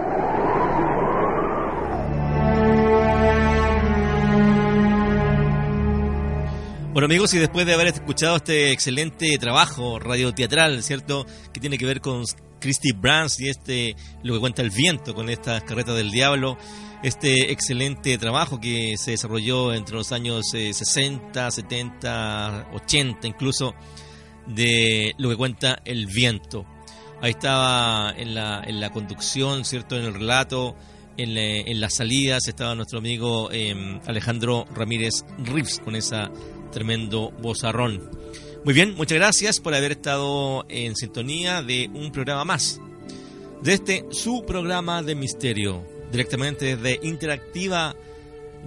Bueno 6.94 7.06
amigos, 7.06 7.34
y 7.34 7.40
después 7.40 7.66
de 7.66 7.74
haber 7.74 7.88
escuchado 7.88 8.36
este 8.36 8.72
excelente 8.72 9.38
trabajo 9.40 9.98
radioteatral, 9.98 10.84
¿cierto? 10.84 11.26
Que 11.54 11.60
tiene 11.60 11.78
que 11.78 11.86
ver 11.86 12.02
con 12.02 12.26
Christy 12.62 12.92
Brands 12.94 13.40
y 13.42 13.50
este, 13.50 13.96
lo 14.24 14.34
que 14.36 14.40
cuenta 14.40 14.62
el 14.62 14.70
viento 14.70 15.14
con 15.14 15.30
estas 15.30 15.64
carretas 15.64 15.96
del 15.98 16.12
diablo, 16.12 16.58
este 17.04 17.52
excelente 17.52 18.18
trabajo 18.18 18.60
que 18.62 18.96
se 18.98 19.12
desarrolló 19.12 19.74
entre 19.74 19.96
los 19.96 20.12
años 20.12 20.46
eh, 20.54 20.72
60, 20.74 21.52
70, 21.52 22.70
80 22.74 23.28
incluso, 23.28 23.74
de 24.48 25.14
lo 25.18 25.30
que 25.30 25.36
cuenta 25.36 25.80
el 25.86 26.06
viento. 26.08 26.66
Ahí 27.22 27.32
estaba 27.32 28.14
en 28.18 28.34
la, 28.36 28.64
en 28.66 28.80
la 28.80 28.90
conducción, 28.92 29.66
¿cierto? 29.66 29.96
En 29.98 30.06
el 30.06 30.14
relato, 30.14 30.76
en, 31.18 31.36
la- 31.36 31.42
en 31.70 31.80
las 31.80 31.96
salidas, 31.96 32.48
estaba 32.48 32.74
nuestro 32.76 33.00
amigo 33.00 33.50
eh, 33.52 34.00
Alejandro 34.08 34.66
Ramírez 34.74 35.24
Rives 35.44 35.80
con 35.84 35.96
esa 35.96 36.32
tremendo 36.72 37.32
bozarrón. 37.42 38.10
Muy 38.64 38.76
bien, 38.76 38.94
muchas 38.96 39.18
gracias 39.18 39.60
por 39.60 39.74
haber 39.74 39.94
estado 39.94 40.66
en 40.70 40.96
sintonía 40.96 41.64
de 41.64 41.90
un 41.96 42.12
programa 42.12 42.46
más. 42.46 42.80
De 43.64 43.74
este, 43.74 44.06
su 44.12 44.46
programa 44.46 45.02
de 45.02 45.16
misterio, 45.16 45.84
directamente 46.12 46.76
desde 46.76 47.00
Interactiva 47.08 47.96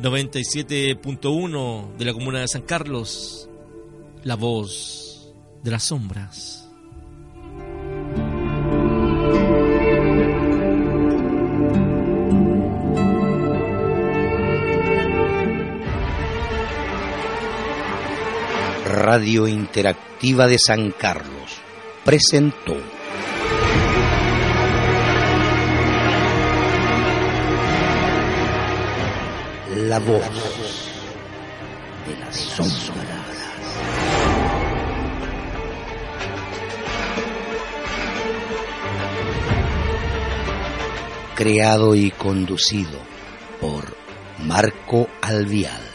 97.1 0.03 1.97
de 1.97 2.05
la 2.05 2.13
comuna 2.13 2.41
de 2.41 2.49
San 2.49 2.63
Carlos, 2.63 3.49
la 4.25 4.35
voz 4.35 5.33
de 5.63 5.71
las 5.71 5.85
sombras. 5.85 6.64
Radio 18.95 19.49
Interactiva 19.49 20.47
de 20.47 20.57
San 20.57 20.93
Carlos 20.93 21.61
presentó 22.05 22.77
La 29.89 29.99
voz 29.99 30.23
de 32.07 32.17
las 32.21 32.37
sombras. 32.37 32.85
Creado 41.35 41.97
y 41.97 42.13
conducido 42.13 43.01
por 43.61 43.97
Marco 44.39 45.09
Alvial. 45.21 45.94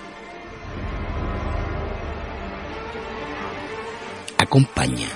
Acompaña 4.41 5.09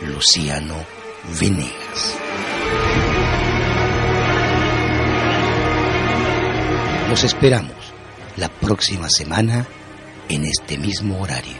Luciano 0.00 0.76
Venegas. 1.38 2.16
Los 7.10 7.22
esperamos 7.24 7.76
la 8.38 8.48
próxima 8.48 9.10
semana 9.10 9.66
en 10.30 10.46
este 10.46 10.78
mismo 10.78 11.20
horario. 11.20 11.58